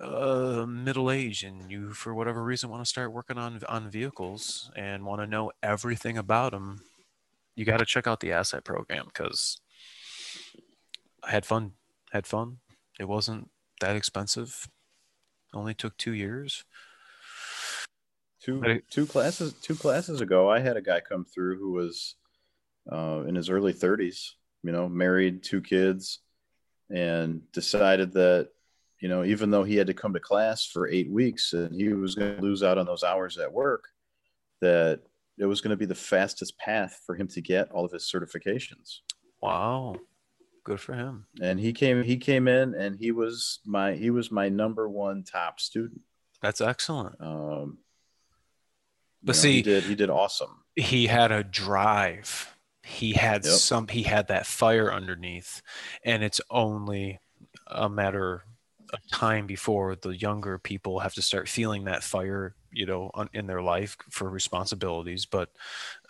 uh, 0.00 0.64
middle 0.68 1.10
age 1.10 1.42
and 1.42 1.70
you 1.70 1.92
for 1.92 2.14
whatever 2.14 2.42
reason 2.44 2.70
want 2.70 2.82
to 2.82 2.88
start 2.88 3.12
working 3.12 3.38
on 3.38 3.60
on 3.68 3.90
vehicles 3.90 4.70
and 4.76 5.04
want 5.04 5.20
to 5.20 5.26
know 5.26 5.50
everything 5.62 6.16
about 6.16 6.52
them 6.52 6.80
you 7.56 7.64
got 7.64 7.78
to 7.78 7.86
check 7.86 8.06
out 8.06 8.20
the 8.20 8.32
asset 8.32 8.64
program 8.64 9.06
because 9.06 9.60
i 11.24 11.30
had 11.30 11.44
fun 11.44 11.72
had 12.16 12.26
fun. 12.26 12.58
It 12.98 13.06
wasn't 13.06 13.50
that 13.80 13.96
expensive. 13.96 14.68
Only 15.54 15.74
took 15.74 15.96
two 15.96 16.12
years 16.12 16.64
Two 18.46 18.80
two 18.88 19.06
classes 19.06 19.54
two 19.54 19.74
classes 19.74 20.20
ago, 20.20 20.48
I 20.48 20.60
had 20.60 20.76
a 20.76 20.80
guy 20.82 21.00
come 21.00 21.24
through 21.24 21.58
who 21.58 21.72
was 21.72 22.14
uh, 22.90 23.24
in 23.26 23.34
his 23.34 23.50
early 23.50 23.74
30s. 23.74 24.30
You 24.62 24.70
know, 24.70 24.88
married, 24.88 25.42
two 25.42 25.60
kids, 25.60 26.20
and 26.88 27.42
decided 27.50 28.12
that 28.12 28.50
you 29.00 29.08
know 29.08 29.24
even 29.24 29.50
though 29.50 29.64
he 29.64 29.74
had 29.74 29.88
to 29.88 29.94
come 29.94 30.14
to 30.14 30.20
class 30.20 30.64
for 30.64 30.86
eight 30.86 31.10
weeks 31.10 31.54
and 31.54 31.74
he 31.74 31.92
was 31.92 32.14
going 32.14 32.36
to 32.36 32.42
lose 32.42 32.62
out 32.62 32.78
on 32.78 32.86
those 32.86 33.02
hours 33.02 33.36
at 33.36 33.52
work, 33.52 33.88
that 34.60 35.00
it 35.38 35.46
was 35.46 35.60
going 35.60 35.72
to 35.72 35.76
be 35.76 35.84
the 35.84 35.94
fastest 35.96 36.56
path 36.58 37.00
for 37.04 37.16
him 37.16 37.26
to 37.28 37.40
get 37.40 37.70
all 37.72 37.84
of 37.84 37.90
his 37.90 38.04
certifications. 38.04 38.98
Wow. 39.42 39.96
Good 40.64 40.80
for 40.80 40.94
him. 40.94 41.26
and 41.40 41.58
he 41.58 41.72
came 41.72 42.02
he 42.04 42.16
came 42.16 42.46
in 42.46 42.74
and 42.74 42.96
he 42.96 43.10
was 43.10 43.60
my 43.64 43.94
he 43.94 44.10
was 44.10 44.30
my 44.30 44.48
number 44.48 44.88
one 44.88 45.24
top 45.24 45.58
student. 45.58 46.00
That's 46.42 46.60
excellent. 46.60 47.16
Um, 47.20 47.78
But 49.26 49.34
you 49.34 49.38
know, 49.38 49.42
see- 49.42 49.52
he 49.56 49.62
did 49.62 49.84
he 49.84 49.94
did 49.94 50.10
awesome. 50.10 50.62
He 50.76 51.06
had 51.06 51.32
a 51.32 51.42
drive. 51.42 52.54
He 52.82 53.12
had 53.14 53.44
Yep. 53.44 53.54
some. 53.54 53.88
He 53.88 54.04
had 54.04 54.28
that 54.28 54.46
fire 54.46 54.92
underneath, 54.92 55.60
and 56.04 56.22
it's 56.22 56.40
only 56.50 57.18
a 57.66 57.88
matter 57.88 58.44
of 58.92 59.00
time 59.10 59.46
before 59.48 59.96
the 59.96 60.16
younger 60.16 60.58
people 60.58 61.00
have 61.00 61.14
to 61.14 61.22
start 61.22 61.48
feeling 61.48 61.84
that 61.84 62.04
fire, 62.04 62.54
you 62.70 62.86
know, 62.86 63.10
on, 63.14 63.28
in 63.32 63.48
their 63.48 63.60
life 63.60 63.96
for 64.10 64.30
responsibilities. 64.30 65.26
But 65.26 65.48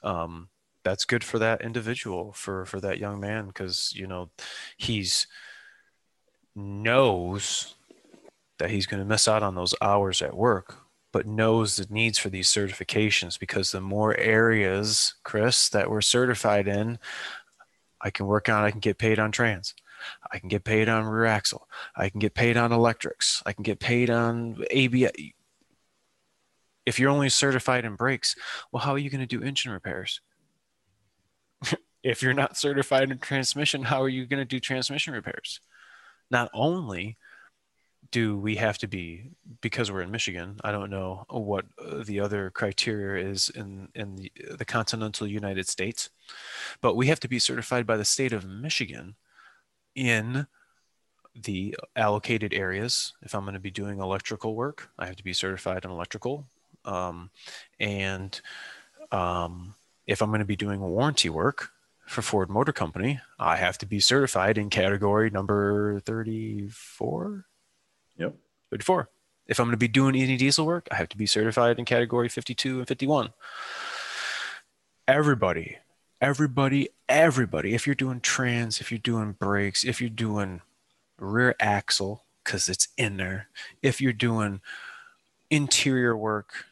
um, 0.03 0.51
that's 0.85 1.07
good 1.07 1.25
for 1.25 1.39
that 1.39 1.63
individual, 1.63 2.33
for 2.35 2.67
for 2.67 2.79
that 2.81 2.99
young 2.99 3.21
man, 3.21 3.47
because 3.47 3.93
you 3.97 4.07
know 4.07 4.31
he's 4.77 5.27
knows 6.55 7.75
that 8.59 8.71
he's 8.71 8.87
going 8.87 9.03
to 9.03 9.09
miss 9.09 9.29
out 9.29 9.43
on 9.43 9.55
those 9.55 9.75
hours 9.81 10.23
at 10.23 10.37
work 10.37 10.77
but 11.17 11.27
knows 11.27 11.77
the 11.77 11.87
needs 11.89 12.19
for 12.19 12.29
these 12.29 12.47
certifications 12.47 13.39
because 13.39 13.73
the 13.73 13.81
more 13.81 14.15
areas 14.19 15.15
chris 15.23 15.71
that 15.71 15.91
we're 15.91 16.03
certified 16.03 16.69
in 16.69 16.99
i 18.03 18.11
can 18.11 18.27
work 18.27 18.51
on 18.51 18.63
i 18.63 18.71
can 18.71 18.81
get 18.81 18.99
paid 18.99 19.19
on 19.19 19.33
trans 19.33 19.75
i 20.31 20.39
can 20.39 20.51
get 20.51 20.63
paid 20.63 20.91
on 20.91 21.07
rear 21.07 21.25
axle 21.25 21.67
i 21.97 22.11
can 22.11 22.21
get 22.21 22.35
paid 22.35 22.59
on 22.59 22.71
electrics 22.71 23.43
i 23.47 23.53
can 23.55 23.63
get 23.63 23.81
paid 23.81 24.11
on 24.11 24.63
abs 24.71 25.11
if 26.85 27.01
you're 27.01 27.09
only 27.09 27.31
certified 27.31 27.87
in 27.87 27.95
brakes 27.95 28.37
well 28.71 28.83
how 28.83 28.93
are 28.93 28.99
you 28.99 29.09
going 29.09 29.27
to 29.27 29.39
do 29.39 29.43
engine 29.43 29.73
repairs? 29.73 30.21
If 32.03 32.23
you're 32.23 32.35
not 32.35 32.57
certified 32.57 33.11
in 33.11 33.19
transmission 33.19 33.83
how 33.83 34.03
are 34.03 34.09
you 34.09 34.27
going 34.27 34.39
to 34.39 34.45
do 34.45 34.61
transmission 34.61 35.15
repairs? 35.15 35.61
Not 36.31 36.51
only 36.53 37.17
do 38.11 38.39
we 38.39 38.57
have 38.57 38.79
to 38.79 38.89
be 38.89 39.31
because 39.61 39.91
we're 39.91 40.03
in 40.03 40.11
Michigan? 40.11 40.59
I 40.63 40.73
don't 40.73 40.91
know 40.91 41.25
what 41.29 41.67
uh, 41.79 42.03
the 42.05 42.21
other 42.21 42.51
criteria 42.51 43.27
is 43.29 43.49
in 43.51 43.89
in 43.95 44.17
the, 44.17 44.33
the 44.59 44.65
continental 44.65 45.27
United 45.27 45.69
States, 45.69 46.11
but 46.81 46.97
we 46.97 47.07
have 47.07 47.21
to 47.21 47.29
be 47.29 47.39
certified 47.39 47.87
by 47.87 47.97
the 47.97 48.05
state 48.05 48.33
of 48.33 48.47
Michigan 48.47 49.17
in 49.95 50.47
the 51.35 51.77
allocated 51.95 52.55
areas. 52.55 53.15
If 53.23 53.35
I'm 53.35 53.43
going 53.43 53.55
to 53.55 53.61
be 53.61 53.71
doing 53.71 54.01
electrical 54.01 54.55
work, 54.55 54.91
I 54.99 55.07
have 55.07 55.17
to 55.17 55.25
be 55.25 55.33
certified 55.33 55.85
in 55.85 55.91
electrical, 55.91 56.47
um, 56.85 57.31
and 57.81 58.41
um, 59.13 59.75
if 60.07 60.23
I'm 60.23 60.31
going 60.31 60.41
to 60.41 60.45
be 60.45 60.57
doing 60.57 60.81
warranty 60.81 61.29
work 61.29 61.71
for 62.07 62.23
Ford 62.23 62.49
Motor 62.49 62.73
Company, 62.73 63.21
I 63.39 63.57
have 63.57 63.79
to 63.79 63.87
be 63.87 64.01
certified 64.01 64.59
in 64.59 64.71
category 64.71 65.31
number 65.31 66.01
34. 66.01 67.45
Yep. 68.19 68.35
34. 68.71 69.09
If 69.47 69.61
I'm 69.61 69.67
going 69.67 69.73
to 69.73 69.77
be 69.77 69.89
doing 69.89 70.17
any 70.17 70.37
diesel 70.37 70.67
work, 70.67 70.89
I 70.91 70.97
have 70.97 71.09
to 71.11 71.17
be 71.17 71.27
certified 71.27 71.79
in 71.79 71.85
category 71.85 72.29
52 72.29 72.79
and 72.79 72.89
51. 72.89 73.31
Everybody, 75.07 75.79
everybody, 76.21 76.89
everybody, 77.09 77.75
if 77.75 77.87
you're 77.87 77.95
doing 77.95 78.21
trans, 78.21 78.81
if 78.81 78.91
you're 78.91 78.99
doing 78.99 79.33
brakes, 79.33 79.85
if 79.85 80.01
you're 80.01 80.11
doing 80.11 80.63
rear 81.19 81.55
axle, 81.61 82.25
because 82.45 82.69
it's 82.69 82.89
in 82.97 83.17
there, 83.19 83.49
if 83.83 84.01
you're 84.01 84.13
doing 84.13 84.61
interior 85.49 86.17
work, 86.17 86.65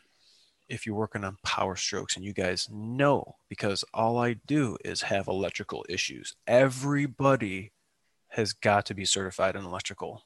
if 0.68 0.85
you're 0.85 0.96
working 0.96 1.22
on 1.22 1.38
power 1.44 1.76
strokes, 1.76 2.16
and 2.16 2.24
you 2.24 2.33
guys 2.33 2.68
know 2.72 3.37
because 3.48 3.85
all 3.94 4.18
I 4.18 4.35
do 4.46 4.76
is 4.85 5.02
have 5.02 5.28
electrical 5.28 5.85
issues. 5.88 6.35
Everybody 6.46 7.70
has 8.28 8.52
got 8.52 8.87
to 8.87 8.94
be 8.94 9.04
certified 9.04 9.54
in 9.54 9.64
electrical 9.64 10.24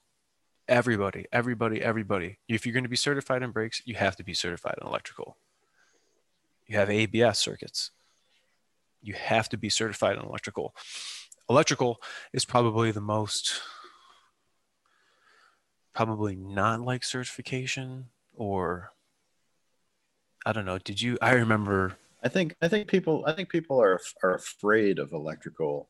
everybody 0.68 1.26
everybody 1.32 1.82
everybody. 1.82 2.38
If 2.48 2.66
you're 2.66 2.72
going 2.72 2.84
to 2.84 2.90
be 2.90 2.96
certified 2.96 3.42
in 3.42 3.50
brakes 3.50 3.82
you 3.84 3.94
have 3.94 4.16
to 4.16 4.24
be 4.24 4.34
certified 4.34 4.76
in 4.80 4.86
electrical. 4.86 5.36
You 6.66 6.76
have 6.76 6.90
abs 6.90 7.38
circuits. 7.38 7.90
You 9.00 9.14
have 9.14 9.48
to 9.50 9.56
be 9.56 9.68
certified 9.70 10.16
in 10.16 10.24
electrical. 10.24 10.74
Electrical 11.48 12.02
is 12.32 12.44
probably 12.44 12.90
the 12.90 13.00
most 13.00 13.60
probably 15.94 16.36
not 16.36 16.80
like 16.80 17.02
certification 17.02 18.06
or 18.36 18.92
i 20.46 20.52
don't 20.52 20.64
know 20.64 20.78
did 20.78 21.02
you 21.02 21.18
i 21.20 21.32
remember. 21.32 21.96
I 22.22 22.28
think 22.28 22.56
I 22.60 22.68
think 22.68 22.88
people 22.88 23.24
I 23.26 23.32
think 23.32 23.48
people 23.48 23.80
are 23.80 24.00
are 24.22 24.34
afraid 24.34 24.98
of 24.98 25.12
electrical, 25.12 25.88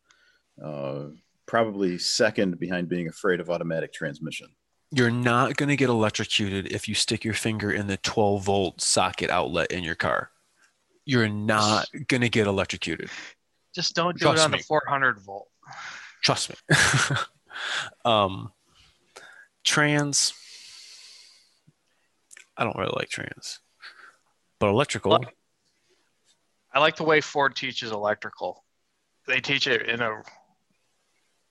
uh, 0.63 1.07
probably 1.47 1.99
second 1.99 2.59
behind 2.59 2.89
being 2.89 3.09
afraid 3.09 3.41
of 3.41 3.49
automatic 3.49 3.93
transmission. 3.93 4.49
You're 4.91 5.11
not 5.11 5.57
going 5.57 5.69
to 5.69 5.77
get 5.77 5.89
electrocuted 5.91 6.73
if 6.73 6.89
you 6.89 6.95
stick 6.95 7.25
your 7.25 7.35
finger 7.35 7.71
in 7.71 7.87
the 7.87 7.97
12 7.99 8.43
volt 8.45 8.81
socket 8.81 9.29
outlet 9.31 9.71
in 9.71 9.85
your 9.85 9.95
car 9.95 10.31
you're 11.05 11.29
not 11.29 11.87
going 12.09 12.21
to 12.21 12.29
get 12.29 12.47
electrocuted 12.47 13.09
Just 13.75 13.95
don't 13.95 14.19
do 14.19 14.25
Trust 14.25 14.41
it 14.43 14.45
on 14.45 14.51
me. 14.53 14.59
the 14.59 14.65
400 14.65 15.21
volt. 15.21 15.49
trust 16.23 16.51
me 16.51 16.77
um 18.05 18.53
trans 19.65 20.33
i 22.57 22.65
don't 22.65 22.77
really 22.77 22.93
like 22.97 23.09
trans 23.09 23.61
but 24.59 24.69
electrical 24.69 25.19
I 26.73 26.81
like 26.81 26.97
the 26.97 27.03
way 27.05 27.23
Ford 27.23 27.57
teaches 27.57 27.93
electrical. 27.93 28.63
They 29.27 29.41
teach 29.41 29.67
it 29.67 29.89
in 29.89 30.03
a 30.03 30.23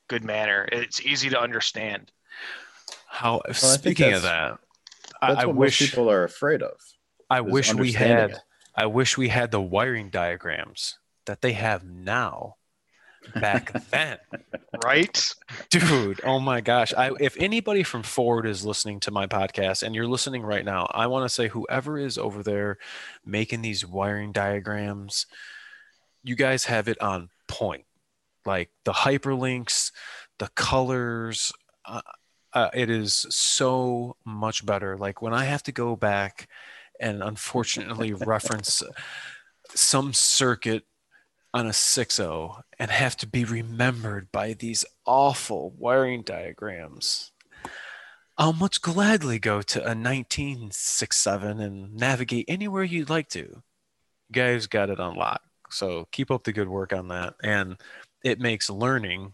good 0.08 0.24
manner. 0.24 0.70
It's 0.72 1.02
easy 1.02 1.30
to 1.32 1.40
understand. 1.42 2.12
How 3.18 3.42
think 3.48 3.58
speaking 3.58 4.14
of 4.14 4.22
that 4.24 4.58
I, 5.22 5.30
That's 5.34 5.44
I 5.44 5.46
what 5.48 5.56
wish 5.56 5.82
most 5.82 5.90
people 5.92 6.12
are 6.12 6.24
afraid 6.24 6.62
of. 6.62 6.74
i 7.30 7.42
wish 7.42 7.74
we 7.74 7.92
had 7.94 8.32
it. 8.32 8.38
i 8.76 8.86
wish 8.86 9.18
we 9.18 9.30
had 9.30 9.52
the 9.52 9.62
wiring 9.62 10.10
diagrams 10.10 10.98
that 11.26 11.42
they 11.42 11.54
have 11.54 11.84
now 11.84 12.56
back 13.36 13.74
then 13.92 14.18
Right? 14.84 15.26
dude 15.70 16.22
oh 16.24 16.40
my 16.40 16.62
gosh 16.62 16.94
I, 16.94 17.12
if 17.20 17.36
anybody 17.38 17.84
from 17.84 18.04
ford 18.04 18.46
is 18.46 18.64
listening 18.66 19.00
to 19.02 19.12
my 19.12 19.26
podcast 19.28 19.84
and 19.84 19.96
you're 19.96 20.08
listening 20.08 20.44
right 20.44 20.64
now 20.64 20.88
i 20.92 21.08
want 21.08 21.26
to 21.26 21.34
say 21.34 21.48
whoever 21.48 21.98
is 21.98 22.18
over 22.18 22.44
there 22.44 22.78
making 23.26 23.62
these 23.64 23.86
wiring 23.86 24.32
diagrams 24.32 25.26
you 26.24 26.36
guys 26.36 26.66
have 26.66 26.88
it 26.88 27.02
on 27.02 27.30
point 27.48 27.86
like 28.46 28.70
the 28.86 28.94
hyperlinks 28.94 29.92
the 30.40 30.48
colors 30.50 31.52
uh, 31.86 32.02
uh, 32.58 32.70
it 32.74 32.90
is 32.90 33.26
so 33.30 34.16
much 34.26 34.66
better 34.66 34.98
like 34.98 35.22
when 35.22 35.34
i 35.34 35.46
have 35.46 35.64
to 35.64 35.72
go 35.72 35.96
back 35.96 36.48
and 37.00 37.22
unfortunately 37.22 38.14
reference 38.14 38.82
some 39.76 40.14
circuit 40.14 40.84
on 41.54 41.68
a 41.68 41.72
6.0 41.72 42.62
and 42.80 42.92
have 42.92 43.16
to 43.18 43.28
be 43.28 43.44
remembered 43.46 44.32
by 44.32 44.54
these 44.54 44.86
awful 45.06 45.74
wiring 45.78 46.22
diagrams. 46.22 47.32
I'll 48.38 48.54
much 48.54 48.82
gladly 48.82 49.40
go 49.40 49.62
to 49.64 49.80
a 49.80 49.98
1967 49.98 51.60
and 51.60 51.96
navigate 51.96 52.46
anywhere 52.48 52.84
you'd 52.84 53.10
like 53.10 53.30
to. 53.30 53.40
You 53.40 53.64
guys 54.32 54.68
got 54.68 54.90
it 54.90 55.00
on 55.00 55.16
lock. 55.16 55.42
So 55.72 56.08
keep 56.12 56.30
up 56.30 56.44
the 56.44 56.54
good 56.54 56.70
work 56.70 56.94
on 56.94 57.08
that. 57.08 57.34
And 57.44 57.78
it 58.24 58.40
makes 58.40 58.70
learning 58.70 59.34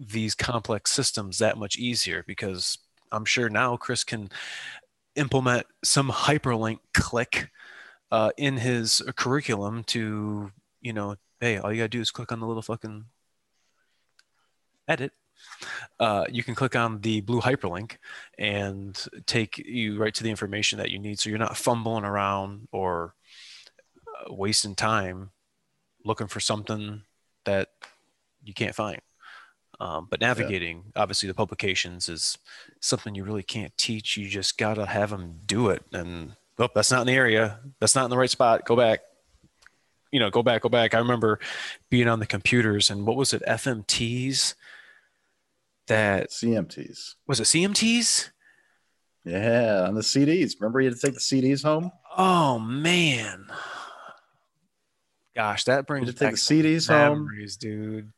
these 0.00 0.34
complex 0.34 0.90
systems 0.90 1.38
that 1.38 1.58
much 1.58 1.76
easier 1.76 2.24
because 2.26 2.78
I'm 3.12 3.26
sure 3.26 3.50
now 3.50 3.76
Chris 3.76 4.02
can 4.02 4.30
implement 5.14 5.66
some 5.84 6.10
hyperlink 6.10 6.78
click 6.94 7.50
uh, 8.10 8.30
in 8.36 8.56
his 8.56 9.02
curriculum 9.16 9.84
to, 9.84 10.50
you 10.80 10.92
know, 10.92 11.16
hey, 11.40 11.58
all 11.58 11.70
you 11.70 11.78
gotta 11.78 11.88
do 11.88 12.00
is 12.00 12.10
click 12.10 12.32
on 12.32 12.40
the 12.40 12.46
little 12.46 12.62
fucking 12.62 13.04
edit. 14.88 15.12
Uh, 15.98 16.24
you 16.30 16.42
can 16.42 16.54
click 16.54 16.76
on 16.76 17.00
the 17.00 17.20
blue 17.20 17.40
hyperlink 17.40 17.96
and 18.38 19.06
take 19.26 19.58
you 19.58 19.98
right 19.98 20.14
to 20.14 20.22
the 20.22 20.30
information 20.30 20.78
that 20.78 20.90
you 20.90 20.98
need. 20.98 21.18
So 21.18 21.30
you're 21.30 21.38
not 21.38 21.56
fumbling 21.56 22.04
around 22.04 22.68
or 22.72 23.14
uh, 24.08 24.32
wasting 24.32 24.74
time 24.74 25.30
looking 26.04 26.26
for 26.26 26.40
something 26.40 27.02
that 27.44 27.68
you 28.42 28.54
can't 28.54 28.74
find. 28.74 29.00
Um, 29.80 30.06
but 30.10 30.20
navigating, 30.20 30.84
obviously, 30.94 31.26
the 31.26 31.34
publications 31.34 32.08
is 32.08 32.36
something 32.80 33.14
you 33.14 33.24
really 33.24 33.42
can't 33.42 33.76
teach. 33.78 34.16
You 34.16 34.28
just 34.28 34.58
gotta 34.58 34.86
have 34.86 35.10
them 35.10 35.40
do 35.46 35.70
it. 35.70 35.82
And 35.92 36.36
oh, 36.58 36.68
that's 36.74 36.90
not 36.90 37.00
in 37.00 37.06
the 37.06 37.14
area. 37.14 37.60
That's 37.80 37.94
not 37.94 38.04
in 38.04 38.10
the 38.10 38.18
right 38.18 38.30
spot. 38.30 38.66
Go 38.66 38.76
back 38.76 39.00
you 40.12 40.18
know, 40.18 40.30
go 40.30 40.42
back, 40.42 40.62
go 40.62 40.68
back. 40.68 40.94
I 40.94 40.98
remember 40.98 41.38
being 41.88 42.08
on 42.08 42.18
the 42.18 42.26
computers 42.26 42.90
and 42.90 43.06
what 43.06 43.16
was 43.16 43.32
it, 43.32 43.42
FMTs? 43.46 44.54
That 45.86 46.30
CMTs. 46.30 47.14
was 47.26 47.40
it 47.40 47.44
CMTs? 47.44 48.30
Yeah, 49.24 49.84
on 49.86 49.94
the 49.94 50.02
CDs. 50.02 50.54
Remember 50.60 50.80
you 50.80 50.88
had 50.88 50.98
to 50.98 51.06
take 51.06 51.14
the 51.14 51.20
CDs 51.20 51.62
home? 51.64 51.90
Oh 52.16 52.58
man. 52.58 53.46
Gosh, 55.34 55.64
that 55.64 55.86
brings 55.86 56.06
had 56.06 56.16
to 56.16 56.18
take 56.18 56.28
back 56.28 56.34
the 56.34 56.38
CDs 56.38 56.88
home. 56.88 57.24
memories, 57.24 57.56
dude. 57.56 58.12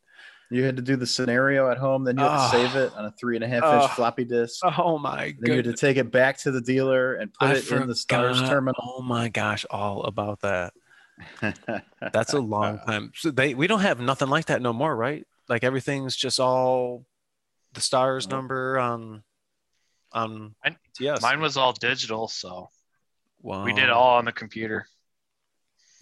You 0.52 0.64
had 0.64 0.76
to 0.76 0.82
do 0.82 0.96
the 0.96 1.06
scenario 1.06 1.70
at 1.70 1.78
home, 1.78 2.04
then 2.04 2.16
you 2.18 2.22
had 2.24 2.36
to 2.36 2.44
Oh. 2.44 2.50
save 2.50 2.76
it 2.76 2.92
on 2.94 3.04
a 3.06 3.10
three 3.12 3.36
and 3.36 3.44
a 3.44 3.48
half 3.48 3.62
inch 3.64 3.82
Oh. 3.84 3.88
floppy 3.88 4.24
disk. 4.24 4.60
Oh 4.78 4.98
my 4.98 5.34
Then 5.40 5.50
you 5.50 5.56
had 5.56 5.64
to 5.64 5.72
take 5.74 5.96
it 5.96 6.10
back 6.10 6.38
to 6.38 6.50
the 6.50 6.60
dealer 6.60 7.14
and 7.14 7.32
put 7.32 7.48
I 7.48 7.54
it 7.54 7.70
in 7.72 7.86
the 7.88 7.94
stars 7.94 8.40
terminal. 8.40 8.80
Oh 8.98 9.02
my 9.02 9.28
gosh, 9.28 9.64
all 9.70 10.04
about 10.04 10.40
that. 10.40 10.72
That's 12.12 12.32
a 12.32 12.40
long 12.40 12.80
time. 12.86 13.12
So 13.14 13.30
they 13.30 13.54
we 13.54 13.66
don't 13.66 13.80
have 13.80 14.00
nothing 14.00 14.28
like 14.28 14.46
that 14.46 14.60
no 14.62 14.72
more, 14.72 14.94
right? 14.94 15.26
Like 15.48 15.64
everything's 15.64 16.16
just 16.16 16.38
all 16.40 17.04
the 17.74 17.80
stars 17.80 18.26
Nope. 18.26 18.32
number 18.38 18.78
on 18.78 19.22
on 20.12 20.54
Mine- 20.64 20.76
yes. 21.00 21.22
Mine 21.22 21.40
was 21.40 21.56
all 21.56 21.72
digital, 21.72 22.28
so 22.28 22.68
wow. 23.40 23.64
we 23.64 23.72
did 23.72 23.88
all 23.88 24.18
on 24.18 24.24
the 24.26 24.32
computer. 24.32 24.86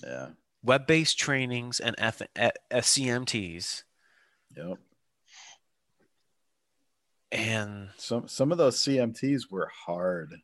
yeah. 0.02 0.28
web-based 0.62 1.18
trainings 1.18 1.78
and 1.80 1.94
F- 1.98 2.22
eh, 2.36 2.50
SCMTs 2.70 3.82
Yep. 4.56 4.78
and 7.32 7.88
Some 7.96 8.28
some 8.28 8.52
of 8.52 8.58
those 8.58 8.76
CMTs 8.78 9.50
were 9.50 9.70
hard. 9.86 10.34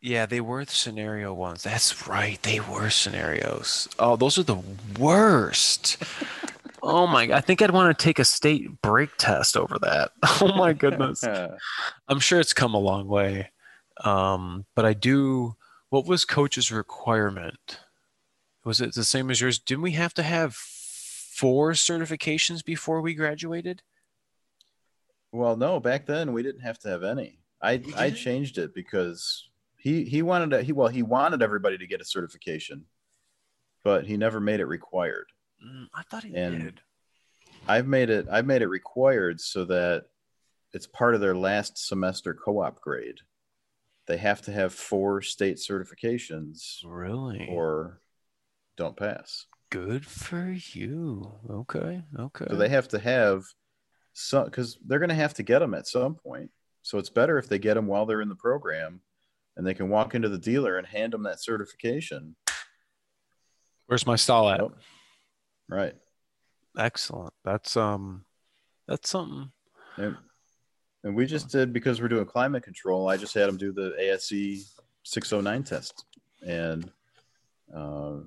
yeah, 0.00 0.26
they 0.26 0.40
were 0.40 0.64
the 0.64 0.72
scenario 0.72 1.32
ones. 1.32 1.62
That's 1.62 2.06
right, 2.08 2.40
they 2.42 2.60
were 2.60 2.90
scenarios. 2.90 3.88
Oh, 3.98 4.16
those 4.16 4.38
are 4.38 4.42
the 4.42 4.60
worst. 4.98 5.96
oh 6.82 7.06
my! 7.06 7.22
I 7.32 7.40
think 7.40 7.62
I'd 7.62 7.70
want 7.70 7.96
to 7.96 8.02
take 8.04 8.18
a 8.18 8.24
state 8.24 8.82
brake 8.82 9.16
test 9.18 9.56
over 9.56 9.78
that. 9.80 10.10
Oh 10.40 10.54
my 10.56 10.72
goodness. 10.72 11.24
I'm 12.08 12.20
sure 12.20 12.40
it's 12.40 12.52
come 12.52 12.74
a 12.74 12.78
long 12.80 13.06
way. 13.08 13.50
Um, 14.04 14.66
but 14.74 14.84
I 14.84 14.92
do. 14.92 15.54
What 15.88 16.06
was 16.06 16.24
coach's 16.24 16.70
requirement? 16.72 17.78
Was 18.64 18.80
it 18.80 18.94
the 18.94 19.04
same 19.04 19.30
as 19.30 19.40
yours? 19.40 19.58
Didn't 19.60 19.82
we 19.82 19.92
have 19.92 20.12
to 20.14 20.22
have 20.24 20.56
four 21.36 21.72
certifications 21.72 22.64
before 22.64 23.00
we 23.00 23.14
graduated? 23.14 23.82
well, 25.32 25.56
no, 25.56 25.78
back 25.80 26.06
then 26.06 26.32
we 26.32 26.42
didn't 26.42 26.62
have 26.62 26.78
to 26.78 26.88
have 26.88 27.02
any. 27.02 27.38
I 27.60 27.82
I 27.96 28.10
changed 28.10 28.58
it 28.58 28.74
because 28.74 29.48
he 29.76 30.04
he 30.04 30.22
wanted 30.22 30.50
to, 30.50 30.62
he 30.62 30.72
well 30.72 30.88
he 30.88 31.02
wanted 31.02 31.42
everybody 31.42 31.76
to 31.78 31.86
get 31.86 32.00
a 32.00 32.04
certification, 32.04 32.86
but 33.84 34.06
he 34.06 34.16
never 34.16 34.40
made 34.40 34.60
it 34.60 34.66
required. 34.66 35.26
Mm, 35.64 35.86
I 35.94 36.02
thought 36.02 36.24
he 36.24 36.34
And- 36.34 36.62
did. 36.62 36.80
I've 37.68 37.86
made 37.86 38.10
it 38.10 38.26
I've 38.30 38.46
made 38.46 38.62
it 38.62 38.68
required 38.68 39.40
so 39.40 39.64
that 39.66 40.06
it's 40.72 40.86
part 40.86 41.14
of 41.14 41.20
their 41.20 41.34
last 41.36 41.76
semester 41.78 42.32
co-op 42.34 42.80
grade. 42.80 43.18
They 44.06 44.18
have 44.18 44.40
to 44.42 44.52
have 44.52 44.72
four 44.72 45.20
state 45.22 45.56
certifications 45.56 46.80
Really? 46.84 47.48
or 47.50 48.00
don't 48.76 48.96
pass. 48.96 49.46
Good 49.70 50.06
for 50.06 50.56
you. 50.72 51.32
Okay. 51.50 52.02
Okay. 52.18 52.46
So 52.48 52.56
they 52.56 52.68
have 52.68 52.88
to 52.88 52.98
have 52.98 53.44
some 54.12 54.44
because 54.44 54.78
they're 54.86 54.98
going 54.98 55.08
to 55.08 55.14
have 55.14 55.34
to 55.34 55.42
get 55.42 55.58
them 55.58 55.74
at 55.74 55.86
some 55.86 56.14
point. 56.14 56.50
So 56.82 56.98
it's 56.98 57.10
better 57.10 57.36
if 57.36 57.48
they 57.48 57.58
get 57.58 57.74
them 57.74 57.86
while 57.86 58.06
they're 58.06 58.22
in 58.22 58.28
the 58.28 58.36
program, 58.36 59.00
and 59.56 59.66
they 59.66 59.74
can 59.74 59.88
walk 59.88 60.14
into 60.14 60.28
the 60.28 60.38
dealer 60.38 60.78
and 60.78 60.86
hand 60.86 61.12
them 61.12 61.24
that 61.24 61.42
certification. 61.42 62.36
Where's 63.86 64.06
my 64.06 64.16
stall 64.16 64.48
at? 64.48 64.60
Yep. 64.60 64.72
Right. 65.68 65.94
Excellent. 66.78 67.32
That's 67.44 67.76
um, 67.76 68.24
that's 68.86 69.10
something. 69.10 69.50
And, 69.96 70.16
and 71.02 71.16
we 71.16 71.26
just 71.26 71.48
did 71.50 71.72
because 71.72 72.00
we're 72.00 72.08
doing 72.08 72.26
climate 72.26 72.62
control. 72.62 73.08
I 73.08 73.16
just 73.16 73.34
had 73.34 73.48
them 73.48 73.56
do 73.56 73.72
the 73.72 73.94
ASE 73.98 74.76
609 75.04 75.64
test, 75.64 76.04
and 76.46 76.90
uh, 77.74 78.18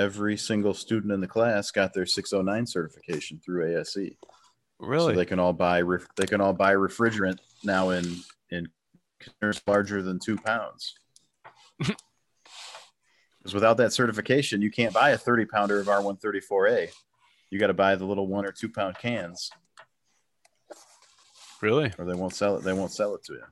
every 0.00 0.36
single 0.36 0.74
student 0.74 1.12
in 1.12 1.20
the 1.20 1.28
class 1.28 1.70
got 1.70 1.92
their 1.92 2.06
609 2.06 2.66
certification 2.66 3.40
through 3.44 3.78
ASE. 3.78 4.16
Really? 4.78 5.12
So 5.12 5.16
they 5.16 5.26
can 5.26 5.38
all 5.38 5.52
buy 5.52 5.82
ref- 5.82 6.08
they 6.16 6.26
can 6.26 6.40
all 6.40 6.54
buy 6.54 6.74
refrigerant 6.74 7.38
now 7.62 7.90
in 7.90 8.16
in 8.50 8.68
containers 9.20 9.60
larger 9.66 10.02
than 10.02 10.18
two 10.18 10.36
pounds. 10.36 10.94
Because 13.38 13.54
without 13.54 13.78
that 13.78 13.94
certification, 13.94 14.60
you 14.60 14.70
can't 14.70 14.92
buy 14.92 15.12
a 15.12 15.16
30 15.16 15.46
pounder 15.46 15.80
of 15.80 15.86
R134A. 15.86 16.90
You 17.48 17.58
got 17.58 17.68
to 17.68 17.72
buy 17.72 17.96
the 17.96 18.04
little 18.04 18.26
one 18.26 18.44
or 18.44 18.52
two 18.52 18.68
pound 18.68 18.98
cans, 18.98 19.50
really? 21.62 21.90
or 21.96 22.04
they 22.04 22.14
won't 22.14 22.34
sell 22.34 22.56
it. 22.56 22.64
They 22.64 22.74
won't 22.74 22.92
sell 22.92 23.14
it 23.14 23.24
to 23.24 23.32
you. 23.32 23.44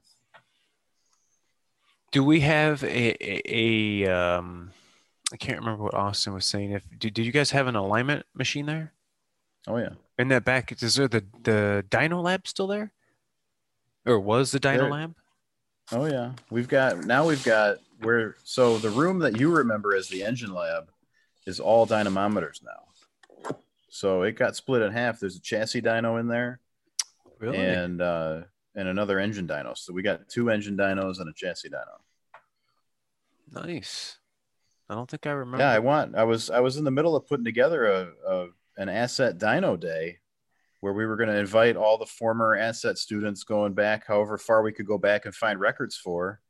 Do 2.13 2.23
we 2.23 2.41
have 2.41 2.85
a, 2.85 3.17
a, 3.25 4.05
a 4.05 4.15
um? 4.15 4.73
I 5.33 5.37
can't 5.37 5.59
remember 5.59 5.85
what 5.85 5.95
Austin 5.95 6.33
was 6.33 6.47
saying. 6.47 6.73
If 6.73 6.85
did, 6.99 7.15
did 7.15 7.27
you 7.27 7.33
guys 7.33 7.51
have 7.51 7.67
an 7.67 7.77
alignment 7.77 8.25
machine 8.35 8.67
there? 8.67 8.93
Oh 9.67 9.77
yeah, 9.77 9.91
In 10.19 10.29
that 10.29 10.45
back, 10.45 10.73
is 10.83 10.95
there 10.95 11.09
the 11.09 11.25
the 11.43 11.85
Dyno 11.91 12.23
Lab 12.23 12.47
still 12.49 12.67
there? 12.67 12.93
Or 14.07 14.19
was 14.19 14.51
the 14.53 14.61
Dyno 14.61 14.77
There- 14.79 14.91
Lab? 14.91 15.15
oh 15.93 16.07
yeah. 16.07 16.33
We've 16.51 16.69
got 16.69 17.05
now 17.05 17.27
we've 17.27 17.45
got 17.45 17.79
where 18.01 18.37
so 18.45 18.79
the 18.79 18.91
room 18.91 19.19
that 19.21 19.39
you 19.39 19.55
remember 19.55 19.95
as 19.95 20.09
the 20.09 20.23
engine 20.23 20.53
lab 20.55 20.91
is 21.47 21.61
all 21.61 21.87
dynamometers 21.87 22.63
now. 22.63 23.55
So 23.91 24.23
it 24.23 24.33
got 24.33 24.55
split 24.55 24.83
in 24.83 24.93
half. 24.93 25.19
There's 25.19 25.37
a 25.37 25.41
chassis 25.41 25.83
dyno 25.83 26.21
in 26.21 26.29
there. 26.29 26.61
Really? 27.39 27.59
and 27.59 28.01
uh, 28.01 28.43
and 28.75 28.87
another 28.89 29.19
engine 29.19 29.49
dyno. 29.49 29.77
So 29.77 29.93
we 29.93 30.03
got 30.03 30.29
two 30.29 30.51
engine 30.51 30.77
dynos 30.77 31.21
and 31.21 31.29
a 31.29 31.33
chassis 31.33 31.69
dyno. 31.71 31.99
nice. 33.51 34.18
I 34.89 34.95
don't 34.95 35.11
think 35.11 35.27
I 35.27 35.33
remember. 35.33 35.65
Yeah, 35.65 35.71
I 35.71 35.81
want. 35.81 36.17
I 36.17 36.25
was 36.25 36.51
I 36.51 36.61
was 36.61 36.77
in 36.77 36.85
the 36.85 36.91
middle 36.91 37.15
of 37.15 37.27
putting 37.27 37.45
together 37.45 37.87
a, 37.87 38.09
a 38.27 38.47
an 38.79 38.89
asset 38.89 39.39
dyno 39.39 39.79
day, 39.79 40.19
where 40.81 40.93
we 40.93 41.05
were 41.05 41.17
going 41.17 41.29
to 41.29 41.39
invite 41.39 41.77
all 41.77 41.99
the 41.99 42.07
former 42.07 42.57
asset 42.57 42.97
students 42.97 43.45
going 43.45 43.75
back, 43.75 44.07
however 44.07 44.39
far 44.39 44.63
we 44.63 44.73
could 44.73 44.87
go 44.87 44.99
back 44.99 45.27
and 45.27 45.35
find 45.35 45.61
records 45.61 45.97
for, 45.97 46.41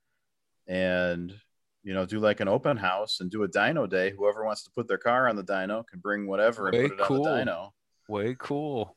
and 0.66 1.35
you 1.83 1.94
know 1.94 2.07
do 2.07 2.20
like 2.20 2.40
an 2.40 2.48
open 2.48 2.77
house 2.77 3.20
and 3.20 3.31
do 3.31 3.42
a 3.42 3.48
dyno 3.48 3.88
day. 3.88 4.12
Whoever 4.16 4.44
wants 4.44 4.62
to 4.64 4.70
put 4.70 4.87
their 4.87 4.98
car 4.98 5.29
on 5.29 5.37
the 5.37 5.44
dyno 5.44 5.87
can 5.87 6.01
bring 6.01 6.27
whatever 6.27 6.68
and 6.68 6.77
Way 6.77 6.88
put 6.88 7.01
it 7.01 7.05
cool. 7.07 7.27
on 7.27 7.38
the 7.38 7.51
dyno. 7.51 7.70
Way 8.09 8.37
cool. 8.38 8.96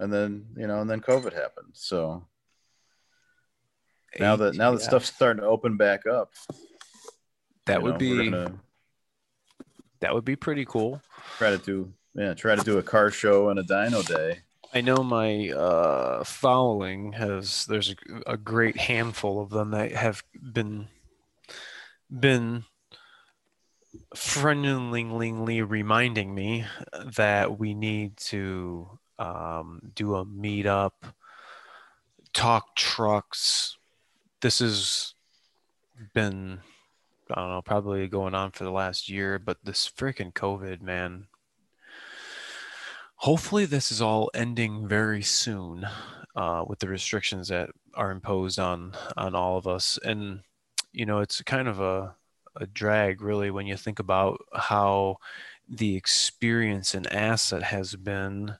And 0.00 0.12
then 0.12 0.46
you 0.56 0.66
know, 0.66 0.80
and 0.80 0.90
then 0.90 1.00
COVID 1.00 1.32
happened. 1.32 1.70
So 1.74 2.26
now 4.18 4.36
that 4.36 4.56
now 4.56 4.72
that 4.72 4.80
ATF. 4.80 4.84
stuff's 4.84 5.14
starting 5.14 5.42
to 5.42 5.48
open 5.48 5.76
back 5.76 6.06
up, 6.06 6.32
that 7.66 7.78
you 7.78 7.84
would 7.84 7.92
know, 7.94 7.98
be 7.98 8.54
that 10.00 10.14
would 10.14 10.24
be 10.24 10.36
pretty 10.36 10.64
cool. 10.64 11.00
try 11.38 11.50
to 11.50 11.58
do 11.58 11.92
yeah 12.14 12.34
try 12.34 12.54
to 12.54 12.62
do 12.62 12.78
a 12.78 12.82
car 12.82 13.10
show 13.10 13.48
and 13.48 13.58
a 13.58 13.62
dyno 13.62 14.06
day 14.06 14.40
I 14.72 14.80
know 14.80 15.04
my 15.04 15.50
uh, 15.50 16.24
following 16.24 17.12
has 17.12 17.64
there's 17.66 17.90
a, 17.90 18.32
a 18.32 18.36
great 18.36 18.76
handful 18.76 19.40
of 19.40 19.50
them 19.50 19.70
that 19.70 19.92
have 19.92 20.24
been 20.34 20.88
been 22.10 22.64
friendlingly 24.16 25.64
reminding 25.68 26.34
me 26.34 26.64
that 27.16 27.56
we 27.56 27.74
need 27.74 28.16
to 28.16 28.98
um, 29.18 29.80
do 29.94 30.16
a 30.16 30.24
meetup, 30.26 30.92
talk 32.32 32.74
trucks. 32.74 33.76
This 34.40 34.58
has 34.58 35.14
been 36.14 36.60
I 37.30 37.40
don't 37.40 37.50
know 37.50 37.62
probably 37.62 38.06
going 38.08 38.34
on 38.34 38.50
for 38.50 38.64
the 38.64 38.70
last 38.70 39.08
year, 39.08 39.38
but 39.38 39.58
this 39.64 39.88
freaking 39.88 40.32
COVID 40.32 40.82
man. 40.82 41.26
Hopefully 43.16 43.64
this 43.64 43.90
is 43.90 44.02
all 44.02 44.30
ending 44.34 44.86
very 44.86 45.22
soon 45.22 45.86
uh, 46.36 46.64
with 46.66 46.80
the 46.80 46.88
restrictions 46.88 47.48
that 47.48 47.70
are 47.94 48.10
imposed 48.10 48.58
on 48.58 48.92
on 49.16 49.34
all 49.34 49.56
of 49.56 49.66
us. 49.66 49.98
And 50.04 50.40
you 50.94 51.04
know 51.04 51.18
it's 51.18 51.42
kind 51.42 51.68
of 51.68 51.80
a, 51.80 52.14
a 52.56 52.66
drag 52.66 53.20
really 53.20 53.50
when 53.50 53.66
you 53.66 53.76
think 53.76 53.98
about 53.98 54.40
how 54.54 55.16
the 55.68 55.96
experience 55.96 56.94
and 56.94 57.12
asset 57.12 57.62
has 57.62 57.96
been 57.96 58.56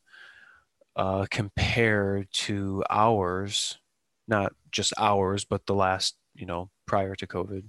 uh, 0.96 1.26
compared 1.30 2.30
to 2.32 2.82
ours 2.90 3.78
not 4.26 4.52
just 4.70 4.92
ours 4.98 5.44
but 5.44 5.66
the 5.66 5.74
last 5.74 6.16
you 6.34 6.44
know 6.44 6.68
prior 6.86 7.14
to 7.14 7.26
covid 7.26 7.62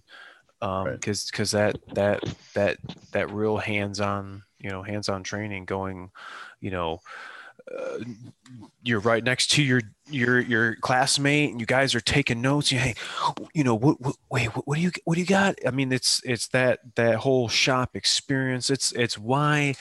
um 0.62 0.86
Right. 0.86 0.94
because 0.94 1.26
because 1.30 1.52
that 1.52 1.76
that 1.94 2.24
that 2.54 2.78
that 3.12 3.32
real 3.32 3.58
hands-on 3.58 4.44
you 4.60 4.70
know 4.70 4.82
hands-on 4.84 5.24
training 5.24 5.66
going 5.66 6.12
you 6.60 6.72
know 6.72 7.02
uh, 7.76 7.98
you're 8.84 9.00
right 9.00 9.24
next 9.24 9.52
to 9.52 9.64
your 9.64 9.82
your 10.08 10.40
your 10.40 10.76
classmate 10.76 11.50
and 11.52 11.60
you 11.60 11.66
guys 11.66 11.96
are 11.96 12.02
taking 12.02 12.42
notes 12.42 12.72
you 12.72 12.78
hey 12.78 12.94
you 13.54 13.64
know 13.64 13.74
what, 13.74 14.00
what 14.00 14.16
wait 14.30 14.56
what, 14.56 14.68
what 14.68 14.76
do 14.76 14.82
you 14.82 14.92
what 15.04 15.16
do 15.16 15.22
you 15.22 15.26
got 15.26 15.56
i 15.66 15.72
mean 15.72 15.92
it's 15.92 16.22
it's 16.26 16.48
that 16.50 16.80
that 16.96 17.16
whole 17.16 17.48
shop 17.48 17.96
experience 17.96 18.70
it's 18.70 18.92
it's 18.92 19.18
why 19.18 19.74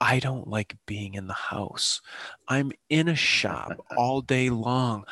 i 0.00 0.18
don't 0.18 0.48
like 0.48 0.76
being 0.86 1.14
in 1.14 1.26
the 1.26 1.32
house 1.32 2.00
i'm 2.48 2.72
in 2.88 3.08
a 3.08 3.14
shop 3.14 3.72
all 3.96 4.20
day 4.20 4.50
long 4.50 5.04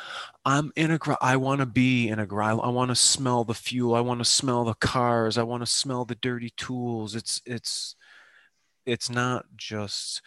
i'm 0.45 0.71
in 0.75 0.91
a 0.91 0.97
gar- 0.97 1.17
i 1.21 1.35
want 1.35 1.59
to 1.59 1.65
be 1.65 2.07
in 2.07 2.19
a 2.19 2.27
i 2.35 2.69
want 2.69 2.89
to 2.89 2.95
smell 2.95 3.43
the 3.43 3.53
fuel 3.53 3.95
i 3.95 3.99
want 3.99 4.19
to 4.19 4.25
smell 4.25 4.63
the 4.63 4.73
cars 4.75 5.37
i 5.37 5.43
want 5.43 5.61
to 5.61 5.67
smell 5.67 6.05
the 6.05 6.15
dirty 6.15 6.51
tools 6.57 7.15
it's 7.15 7.41
it's 7.45 7.95
it's 8.85 9.09
not 9.09 9.45
just 9.55 10.21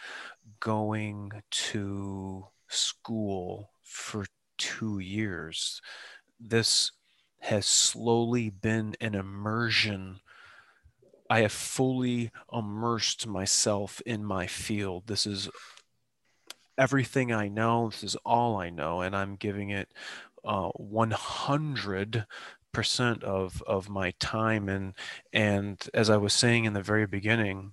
going 0.60 1.32
to 1.50 2.46
school 2.68 3.70
for 3.82 4.26
two 4.58 4.98
years. 5.00 5.80
This 6.38 6.92
has 7.40 7.66
slowly 7.66 8.50
been 8.50 8.94
an 9.00 9.14
immersion. 9.14 10.20
I 11.30 11.40
have 11.40 11.52
fully 11.52 12.30
immersed 12.52 13.26
myself 13.26 14.00
in 14.04 14.24
my 14.24 14.46
field. 14.46 15.06
This 15.06 15.26
is 15.26 15.48
everything 16.76 17.32
I 17.32 17.48
know. 17.48 17.90
This 17.90 18.04
is 18.04 18.16
all 18.24 18.56
I 18.56 18.70
know, 18.70 19.00
and 19.00 19.14
I'm 19.16 19.36
giving 19.36 19.70
it 19.70 19.88
uh, 20.44 20.68
100 20.70 22.26
percent 22.72 23.22
of 23.22 23.62
of 23.66 23.88
my 23.90 24.12
time 24.18 24.68
and 24.68 24.94
and 25.32 25.90
as 25.92 26.08
i 26.08 26.16
was 26.16 26.32
saying 26.32 26.64
in 26.64 26.72
the 26.72 26.82
very 26.82 27.06
beginning 27.06 27.72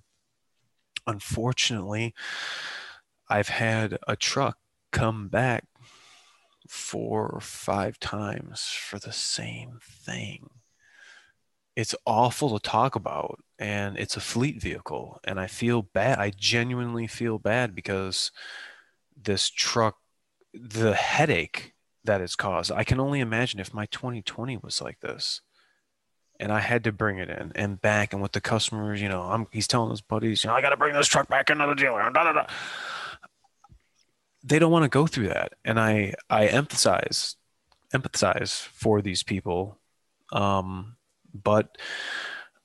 unfortunately 1.06 2.14
i've 3.28 3.48
had 3.48 3.96
a 4.06 4.14
truck 4.14 4.58
come 4.92 5.28
back 5.28 5.64
four 6.68 7.26
or 7.28 7.40
five 7.40 7.98
times 7.98 8.60
for 8.60 8.98
the 8.98 9.12
same 9.12 9.78
thing 9.82 10.50
it's 11.76 11.94
awful 12.04 12.58
to 12.58 12.68
talk 12.68 12.94
about 12.94 13.40
and 13.58 13.96
it's 13.98 14.16
a 14.16 14.20
fleet 14.20 14.60
vehicle 14.60 15.20
and 15.24 15.38
i 15.38 15.46
feel 15.46 15.82
bad 15.82 16.18
i 16.18 16.30
genuinely 16.30 17.06
feel 17.06 17.38
bad 17.38 17.74
because 17.74 18.30
this 19.16 19.48
truck 19.48 19.96
the 20.52 20.94
headache 20.94 21.74
that 22.04 22.20
it's 22.20 22.36
caused. 22.36 22.72
I 22.72 22.84
can 22.84 23.00
only 23.00 23.20
imagine 23.20 23.60
if 23.60 23.74
my 23.74 23.86
2020 23.86 24.58
was 24.58 24.80
like 24.80 25.00
this 25.00 25.40
and 26.38 26.52
I 26.52 26.60
had 26.60 26.84
to 26.84 26.92
bring 26.92 27.18
it 27.18 27.28
in 27.28 27.52
and 27.54 27.80
back 27.80 28.12
and 28.12 28.22
with 28.22 28.32
the 28.32 28.40
customers, 28.40 29.00
you 29.00 29.08
know, 29.08 29.22
I'm 29.22 29.46
he's 29.50 29.68
telling 29.68 29.90
his 29.90 30.00
buddies, 30.00 30.44
you 30.44 30.48
know, 30.48 30.56
I 30.56 30.62
got 30.62 30.70
to 30.70 30.76
bring 30.76 30.94
this 30.94 31.06
truck 31.06 31.28
back 31.28 31.50
into 31.50 31.66
the 31.66 31.74
dealer. 31.74 32.02
Da, 32.10 32.24
da, 32.24 32.32
da. 32.32 32.46
They 34.42 34.58
don't 34.58 34.72
want 34.72 34.84
to 34.84 34.88
go 34.88 35.06
through 35.06 35.28
that. 35.28 35.52
And 35.64 35.78
I 35.78 36.14
I 36.28 36.46
emphasize 36.46 37.36
empathize 37.94 38.60
for 38.60 39.02
these 39.02 39.22
people. 39.22 39.78
Um, 40.32 40.96
but 41.32 41.76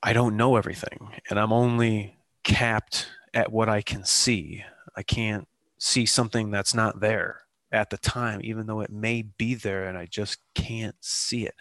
I 0.02 0.12
don't 0.12 0.36
know 0.36 0.56
everything 0.56 1.10
and 1.28 1.38
I'm 1.38 1.52
only 1.52 2.16
capped 2.44 3.08
at 3.34 3.52
what 3.52 3.68
I 3.68 3.82
can 3.82 4.04
see. 4.04 4.64
I 4.96 5.02
can't 5.02 5.48
see 5.78 6.06
something 6.06 6.50
that's 6.50 6.74
not 6.74 7.00
there 7.00 7.42
at 7.72 7.90
the 7.90 7.98
time, 7.98 8.40
even 8.42 8.66
though 8.66 8.80
it 8.80 8.90
may 8.90 9.22
be 9.22 9.54
there 9.54 9.86
and 9.86 9.98
I 9.98 10.06
just 10.06 10.38
can't 10.54 10.96
see 11.00 11.46
it. 11.46 11.54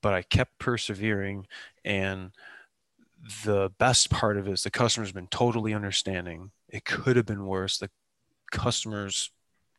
But 0.00 0.14
I 0.14 0.22
kept 0.22 0.58
persevering. 0.58 1.46
And 1.84 2.32
the 3.44 3.70
best 3.78 4.10
part 4.10 4.36
of 4.36 4.46
it 4.48 4.52
is 4.52 4.62
the 4.62 4.70
customer's 4.70 5.12
been 5.12 5.28
totally 5.28 5.74
understanding. 5.74 6.50
It 6.68 6.84
could 6.84 7.16
have 7.16 7.26
been 7.26 7.46
worse. 7.46 7.78
The 7.78 7.90
customers 8.50 9.30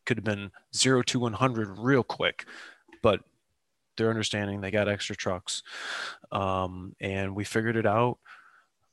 could 0.04 0.16
have 0.16 0.24
been 0.24 0.50
zero 0.74 1.02
to 1.02 1.20
100 1.20 1.78
real 1.78 2.02
quick, 2.02 2.44
but 3.02 3.20
they're 4.00 4.10
understanding. 4.10 4.62
They 4.62 4.70
got 4.70 4.88
extra 4.88 5.14
trucks. 5.14 5.62
Um, 6.32 6.96
and 7.00 7.36
we 7.36 7.44
figured 7.44 7.76
it 7.76 7.86
out. 7.86 8.18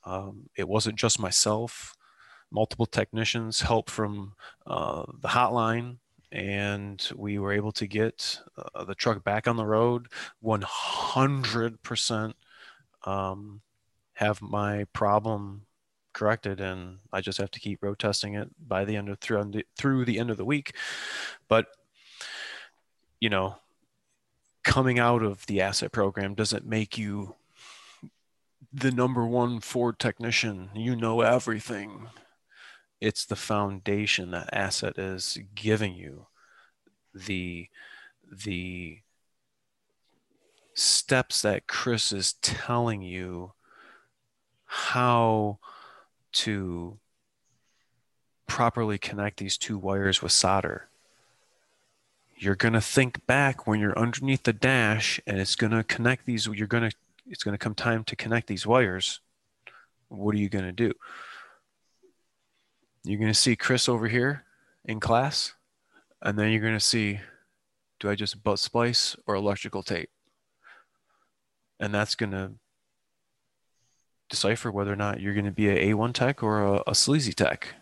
Um, 0.03 0.49
it 0.57 0.67
wasn't 0.67 0.97
just 0.97 1.19
myself 1.19 1.95
multiple 2.51 2.85
technicians 2.85 3.61
help 3.61 3.89
from 3.89 4.33
uh, 4.65 5.03
the 5.21 5.29
hotline 5.29 5.97
and 6.31 7.09
we 7.15 7.39
were 7.39 7.53
able 7.53 7.71
to 7.71 7.87
get 7.87 8.39
uh, 8.75 8.83
the 8.83 8.95
truck 8.95 9.23
back 9.23 9.47
on 9.47 9.55
the 9.55 9.65
road 9.65 10.07
100% 10.43 12.33
um, 13.05 13.61
have 14.13 14.41
my 14.41 14.85
problem 14.93 15.61
corrected 16.13 16.59
and 16.59 16.97
i 17.13 17.21
just 17.21 17.37
have 17.37 17.51
to 17.51 17.59
keep 17.59 17.83
road 17.83 17.99
testing 17.99 18.33
it 18.33 18.49
by 18.67 18.83
the 18.83 18.95
end 18.95 19.07
of 19.07 19.19
through, 19.19 19.51
through 19.77 20.03
the 20.03 20.19
end 20.19 20.31
of 20.31 20.37
the 20.37 20.45
week 20.45 20.75
but 21.47 21.67
you 23.19 23.29
know 23.29 23.55
coming 24.67 24.99
out 24.99 25.23
of 25.23 25.45
the 25.45 25.61
asset 25.61 25.93
program 25.93 26.35
doesn't 26.35 26.65
make 26.65 26.97
you 26.97 27.35
the 28.73 28.91
number 28.91 29.25
one 29.25 29.61
ford 29.61 29.97
technician? 29.97 30.69
You 30.75 30.93
know 30.93 31.21
everything. 31.21 32.09
It's 32.99 33.25
the 33.25 33.37
foundation 33.37 34.31
that 34.31 34.49
asset 34.51 34.99
is 34.99 35.39
giving 35.55 35.95
you. 35.95 36.27
The 37.15 37.69
the 38.29 38.99
steps 40.73 41.41
that 41.43 41.67
chris 41.67 42.11
is 42.11 42.33
telling 42.33 43.01
you 43.01 43.53
how 44.65 45.59
to 46.33 46.99
properly 48.47 48.97
connect 48.97 49.37
these 49.39 49.57
two 49.57 49.77
wires 49.77 50.21
with 50.21 50.33
solder 50.33 50.89
you're 52.39 52.55
going 52.55 52.73
to 52.73 52.81
think 52.81 53.25
back 53.25 53.65
when 53.65 53.79
you're 53.79 53.97
underneath 53.97 54.43
the 54.43 54.53
dash 54.53 55.19
and 55.25 55.39
it's 55.39 55.55
going 55.55 55.71
to 55.71 55.83
connect 55.83 56.25
these 56.25 56.47
you're 56.47 56.67
going 56.67 56.89
to 56.89 56.95
it's 57.25 57.43
going 57.43 57.53
to 57.53 57.57
come 57.57 57.75
time 57.75 58.03
to 58.03 58.15
connect 58.15 58.47
these 58.47 58.65
wires 58.65 59.19
what 60.09 60.33
are 60.33 60.39
you 60.39 60.49
going 60.49 60.65
to 60.65 60.71
do 60.71 60.93
you're 63.07 63.19
going 63.19 63.31
to 63.31 63.39
see 63.39 63.55
Chris 63.55 63.87
over 63.87 64.09
here 64.09 64.43
in 64.83 64.99
class, 64.99 65.53
and 66.21 66.37
then 66.37 66.51
you're 66.51 66.61
going 66.61 66.73
to 66.73 66.79
see 66.79 67.21
do 67.99 68.09
I 68.09 68.15
just 68.15 68.43
butt 68.43 68.59
splice 68.59 69.15
or 69.25 69.33
electrical 69.33 69.81
tape? 69.81 70.09
And 71.79 71.93
that's 71.93 72.15
going 72.15 72.31
to 72.31 72.51
decipher 74.29 74.71
whether 74.71 74.91
or 74.91 74.97
not 74.97 75.21
you're 75.21 75.33
going 75.33 75.45
to 75.45 75.51
be 75.51 75.69
a 75.69 75.93
A1 75.93 76.13
tech 76.13 76.43
or 76.43 76.63
a, 76.63 76.83
a 76.85 76.93
sleazy 76.93 77.33
tech. 77.33 77.75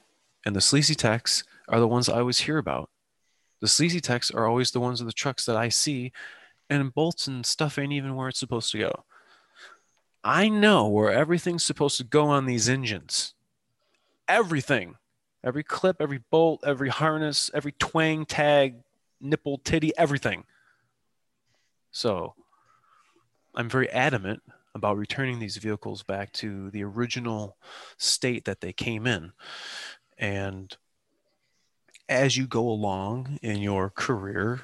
And 0.45 0.55
the 0.55 0.61
sleazy 0.61 0.95
techs 0.95 1.43
are 1.67 1.79
the 1.79 1.87
ones 1.87 2.07
I 2.07 2.19
always 2.19 2.41
hear 2.41 2.57
about. 2.57 2.89
The 3.61 3.67
sleazy 3.67 3.99
techs 3.99 4.31
are 4.31 4.47
always 4.47 4.71
the 4.71 4.79
ones 4.79 5.01
of 5.01 5.07
the 5.07 5.13
trucks 5.13 5.45
that 5.45 5.55
I 5.55 5.69
see, 5.69 6.11
and 6.69 6.93
bolts 6.93 7.27
and 7.27 7.45
stuff 7.45 7.77
ain't 7.77 7.93
even 7.93 8.15
where 8.15 8.29
it's 8.29 8.39
supposed 8.39 8.71
to 8.71 8.79
go. 8.79 9.05
I 10.23 10.49
know 10.49 10.87
where 10.87 11.11
everything's 11.11 11.63
supposed 11.63 11.97
to 11.97 12.03
go 12.03 12.27
on 12.27 12.45
these 12.45 12.67
engines. 12.67 13.33
Everything 14.27 14.95
every 15.45 15.63
clip, 15.63 15.97
every 15.99 16.19
bolt, 16.31 16.63
every 16.65 16.89
harness, 16.89 17.51
every 17.53 17.71
twang, 17.73 18.25
tag, 18.25 18.77
nipple, 19.21 19.59
titty, 19.59 19.95
everything. 19.97 20.43
So 21.91 22.33
I'm 23.53 23.69
very 23.69 23.89
adamant 23.91 24.41
about 24.73 24.97
returning 24.97 25.39
these 25.39 25.55
vehicles 25.57 26.03
back 26.03 26.33
to 26.33 26.69
the 26.71 26.83
original 26.83 27.55
state 27.97 28.45
that 28.45 28.59
they 28.59 28.73
came 28.73 29.07
in. 29.07 29.31
And 30.17 30.75
as 32.07 32.37
you 32.37 32.47
go 32.47 32.67
along 32.67 33.39
in 33.41 33.57
your 33.57 33.89
career, 33.89 34.61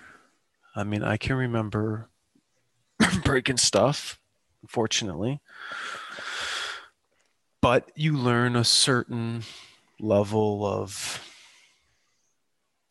I 0.76 0.84
mean, 0.84 1.04
I 1.04 1.18
can 1.18 1.36
remember 1.36 2.10
breaking 3.24 3.58
stuff, 3.58 4.20
unfortunately, 4.62 5.42
but 7.62 7.92
you 7.96 8.18
learn 8.18 8.56
a 8.56 8.64
certain 8.64 9.44
level 10.00 10.66
of 10.66 11.20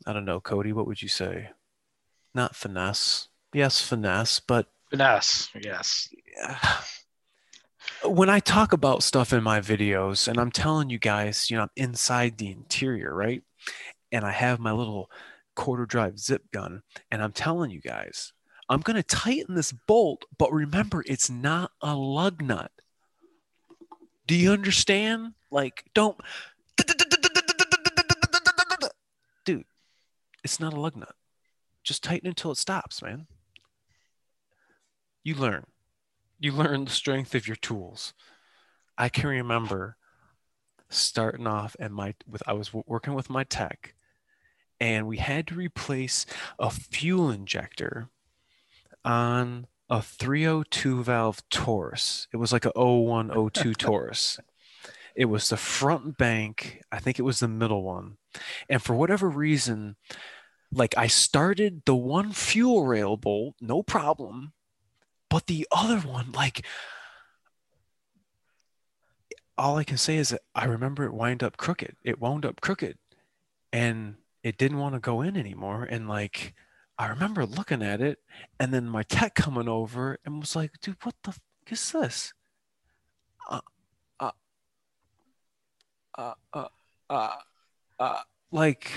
I 0.06 0.12
don't 0.12 0.24
know, 0.24 0.40
Cody, 0.40 0.72
what 0.72 0.86
would 0.86 1.02
you 1.02 1.08
say? 1.08 1.50
Not 2.34 2.56
finesse. 2.56 3.28
Yes, 3.52 3.82
finesse, 3.82 4.40
but 4.40 4.66
finesse, 4.90 5.50
yes. 5.60 6.08
Yeah. 6.36 6.58
When 8.04 8.30
I 8.30 8.40
talk 8.40 8.72
about 8.72 9.02
stuff 9.02 9.32
in 9.32 9.42
my 9.42 9.60
videos 9.60 10.26
and 10.26 10.38
I'm 10.38 10.50
telling 10.50 10.88
you 10.88 10.98
guys, 10.98 11.50
you 11.50 11.56
know, 11.56 11.64
I'm 11.64 11.70
inside 11.76 12.38
the 12.38 12.50
interior, 12.50 13.14
right? 13.14 13.42
And 14.12 14.24
I 14.24 14.32
have 14.32 14.58
my 14.58 14.72
little 14.72 15.10
quarter 15.54 15.86
drive 15.86 16.18
zip 16.18 16.50
gun 16.52 16.82
and 17.10 17.22
I'm 17.22 17.32
telling 17.32 17.70
you 17.70 17.80
guys, 17.80 18.32
I'm 18.68 18.80
going 18.80 18.96
to 18.96 19.02
tighten 19.02 19.54
this 19.54 19.72
bolt, 19.72 20.24
but 20.38 20.52
remember 20.52 21.02
it's 21.06 21.28
not 21.28 21.72
a 21.80 21.94
lug 21.94 22.40
nut. 22.40 22.70
Do 24.26 24.34
you 24.34 24.52
understand? 24.52 25.34
Like 25.50 25.84
don't 25.94 26.18
Dude, 29.44 29.64
it's 30.44 30.60
not 30.60 30.72
a 30.72 30.80
lug 30.80 30.96
nut. 30.96 31.14
Just 31.82 32.04
tighten 32.04 32.28
until 32.28 32.52
it 32.52 32.58
stops, 32.58 33.02
man. 33.02 33.26
You 35.24 35.34
learn. 35.34 35.66
You 36.38 36.52
learn 36.52 36.84
the 36.84 36.90
strength 36.90 37.34
of 37.34 37.46
your 37.46 37.56
tools. 37.56 38.14
I 38.96 39.08
can 39.08 39.28
remember 39.28 39.96
starting 40.88 41.46
off 41.46 41.74
and 41.78 41.94
my 41.94 42.14
with 42.28 42.42
I 42.46 42.52
was 42.52 42.72
working 42.72 43.14
with 43.14 43.30
my 43.30 43.44
tech 43.44 43.94
and 44.80 45.06
we 45.06 45.18
had 45.18 45.46
to 45.48 45.54
replace 45.54 46.24
a 46.58 46.70
fuel 46.70 47.30
injector 47.30 48.08
on 49.04 49.66
a 49.88 50.00
302 50.00 51.02
valve 51.02 51.42
Taurus. 51.50 52.28
It 52.32 52.36
was 52.36 52.52
like 52.52 52.64
a 52.64 52.70
0102 52.70 53.74
Taurus. 53.78 54.38
It 55.14 55.26
was 55.26 55.48
the 55.48 55.56
front 55.56 56.16
bank. 56.16 56.82
I 56.90 56.98
think 56.98 57.18
it 57.18 57.22
was 57.22 57.40
the 57.40 57.48
middle 57.48 57.82
one. 57.82 58.16
And 58.68 58.82
for 58.82 58.94
whatever 58.94 59.28
reason, 59.28 59.96
like 60.72 60.96
I 60.96 61.08
started 61.08 61.82
the 61.84 61.96
one 61.96 62.32
fuel 62.32 62.86
rail 62.86 63.16
bolt, 63.16 63.56
no 63.60 63.82
problem. 63.82 64.52
But 65.28 65.46
the 65.46 65.66
other 65.70 65.98
one, 65.98 66.32
like 66.32 66.64
all 69.58 69.76
I 69.76 69.84
can 69.84 69.98
say 69.98 70.16
is 70.16 70.30
that 70.30 70.40
I 70.54 70.64
remember 70.64 71.04
it 71.04 71.12
wind 71.12 71.42
up 71.42 71.56
crooked. 71.56 71.96
It 72.02 72.20
wound 72.20 72.46
up 72.46 72.60
crooked, 72.60 72.96
and 73.72 74.14
it 74.42 74.58
didn't 74.58 74.78
want 74.78 74.94
to 74.94 75.00
go 75.00 75.22
in 75.22 75.36
anymore. 75.36 75.84
And 75.84 76.08
like, 76.08 76.54
I 76.98 77.08
remember 77.08 77.46
looking 77.46 77.82
at 77.82 78.00
it, 78.00 78.18
and 78.58 78.74
then 78.74 78.86
my 78.86 79.02
tech 79.02 79.34
coming 79.34 79.68
over 79.68 80.18
and 80.24 80.40
was 80.40 80.54
like, 80.54 80.72
"Dude, 80.80 80.96
what 81.02 81.14
the 81.24 81.32
fuck 81.32 81.42
is 81.70 81.92
this?" 81.92 82.32
Uh, 83.48 83.60
uh, 84.18 84.30
uh, 86.18 86.34
uh, 86.52 86.68
uh, 87.08 87.36
uh, 87.98 88.20
like, 88.52 88.88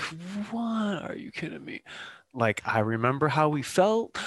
what? 0.50 1.10
Are 1.10 1.16
you 1.16 1.30
kidding 1.30 1.64
me? 1.64 1.82
Like, 2.34 2.60
I 2.66 2.80
remember 2.80 3.28
how 3.28 3.52
he 3.54 3.62
felt. 3.62 4.18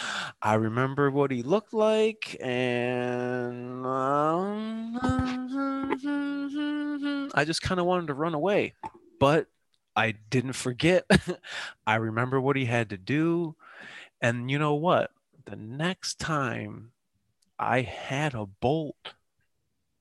I 0.42 0.56
remember 0.56 1.12
what 1.12 1.30
he 1.30 1.44
looked 1.44 1.74
like, 1.74 2.38
and 2.40 3.86
um, 3.86 5.00
I 7.36 7.44
just 7.46 7.62
kind 7.62 7.80
of 7.80 7.86
wanted 7.86 8.08
to 8.08 8.14
run 8.14 8.34
away, 8.34 8.74
but 9.20 9.48
I 9.98 10.14
didn't 10.30 10.54
forget. 10.54 11.10
I 11.88 11.96
remember 11.96 12.40
what 12.40 12.56
he 12.56 12.66
had 12.66 12.92
to 12.92 12.98
do, 12.98 13.56
and 14.22 14.52
you 14.52 14.60
know 14.60 14.76
what? 14.76 15.10
The 15.46 15.56
next 15.56 16.20
time 16.20 16.92
I 17.58 17.82
had 17.82 18.36
a 18.36 18.46
bolt 18.46 19.16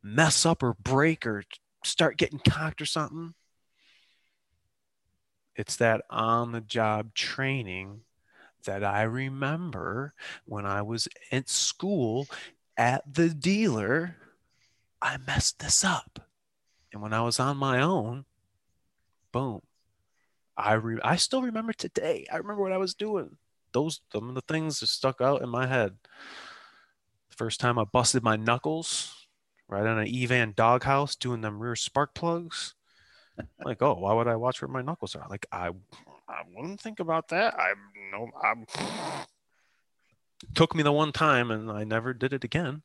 mess 0.03 0.45
up 0.45 0.63
or 0.63 0.75
break 0.75 1.27
or 1.27 1.45
start 1.83 2.19
getting 2.19 2.41
cocked 2.41 2.83
or 2.83 2.87
something, 2.87 3.33
it's 5.57 5.77
that 5.77 6.03
on 6.11 6.53
the 6.53 6.61
job 6.61 7.15
training 7.15 8.03
that 8.67 8.85
I 8.85 9.03
remember 9.03 10.13
when 10.45 10.67
I 10.67 10.83
was 10.83 11.09
at 11.33 11.49
school 11.49 12.27
at 12.77 13.15
the 13.15 13.31
dealer. 13.31 14.17
I 15.01 15.17
messed 15.17 15.61
this 15.61 15.85
up. 15.85 16.29
And 16.93 17.01
when 17.01 17.15
I 17.15 17.23
was 17.23 17.41
on 17.41 17.57
my 17.57 17.81
own, 17.81 18.27
boom. 19.33 19.63
I 20.57 20.75
re- 20.75 21.01
I 21.03 21.17
still 21.17 21.43
remember 21.43 21.73
today. 21.73 22.27
I 22.33 22.37
remember 22.37 22.63
what 22.63 22.73
I 22.73 22.79
was 22.79 22.95
doing. 22.95 23.37
Those 23.73 24.01
some 24.13 24.29
of 24.29 24.35
the 24.35 24.41
things 24.43 24.81
that 24.81 24.87
stuck 24.87 25.21
out 25.21 25.43
in 25.43 25.49
my 25.49 25.67
head. 25.67 25.97
First 27.31 27.61
time 27.61 27.79
I 27.79 27.85
busted 27.85 28.23
my 28.23 28.37
knuckles 28.37 29.27
right 29.69 29.87
on 29.87 29.99
an 29.99 30.07
E-van 30.07 30.55
doghouse 30.57 31.17
doing 31.17 31.43
them 31.43 31.59
rear 31.59 31.77
spark 31.77 32.15
plugs 32.15 32.75
like, 33.65 33.83
oh, 33.83 33.95
why 33.95 34.13
would 34.13 34.29
I 34.29 34.37
watch 34.37 34.63
where 34.63 34.69
my 34.69 34.83
knuckles 34.83 35.15
are? 35.15 35.27
Like, 35.29 35.47
I, 35.53 35.69
I 36.29 36.43
wouldn't 36.55 36.81
think 36.81 37.01
about 37.01 37.29
that. 37.29 37.55
I 37.55 37.75
no, 38.13 38.31
I'm. 38.43 38.67
Took 40.55 40.75
me 40.75 40.83
the 40.83 40.93
one 40.93 41.13
time, 41.13 41.51
and 41.51 41.71
I 41.71 41.85
never 41.85 42.13
did 42.13 42.33
it 42.33 42.45
again 42.45 42.83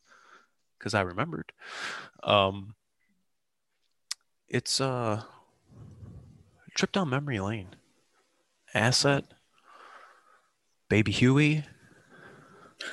because 0.78 0.94
I 0.94 1.02
remembered. 1.02 1.52
Um, 2.24 2.76
it's 4.48 4.82
uh, 4.82 5.24
trip 6.82 6.92
down 6.94 7.10
memory 7.12 7.40
lane. 7.40 7.68
Asset, 8.74 9.24
baby 10.90 11.12
Huey, 11.12 11.64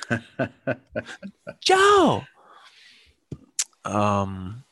Joe. 1.59 2.21
Um, 3.83 4.63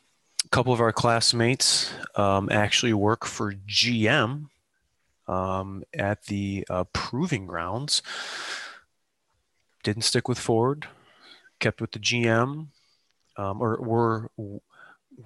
a 0.44 0.48
couple 0.50 0.72
of 0.72 0.80
our 0.80 0.92
classmates 0.92 1.92
um, 2.14 2.48
actually 2.52 2.92
work 2.92 3.24
for 3.24 3.54
GM 3.66 4.50
um, 5.26 5.82
at 5.92 6.26
the 6.26 6.64
uh, 6.70 6.84
proving 6.92 7.44
grounds. 7.44 8.02
Didn't 9.82 10.02
stick 10.02 10.28
with 10.28 10.38
Ford, 10.38 10.86
kept 11.58 11.80
with 11.80 11.90
the 11.90 11.98
GM, 11.98 12.68
um, 13.36 13.60
or 13.60 13.80
were 13.80 14.30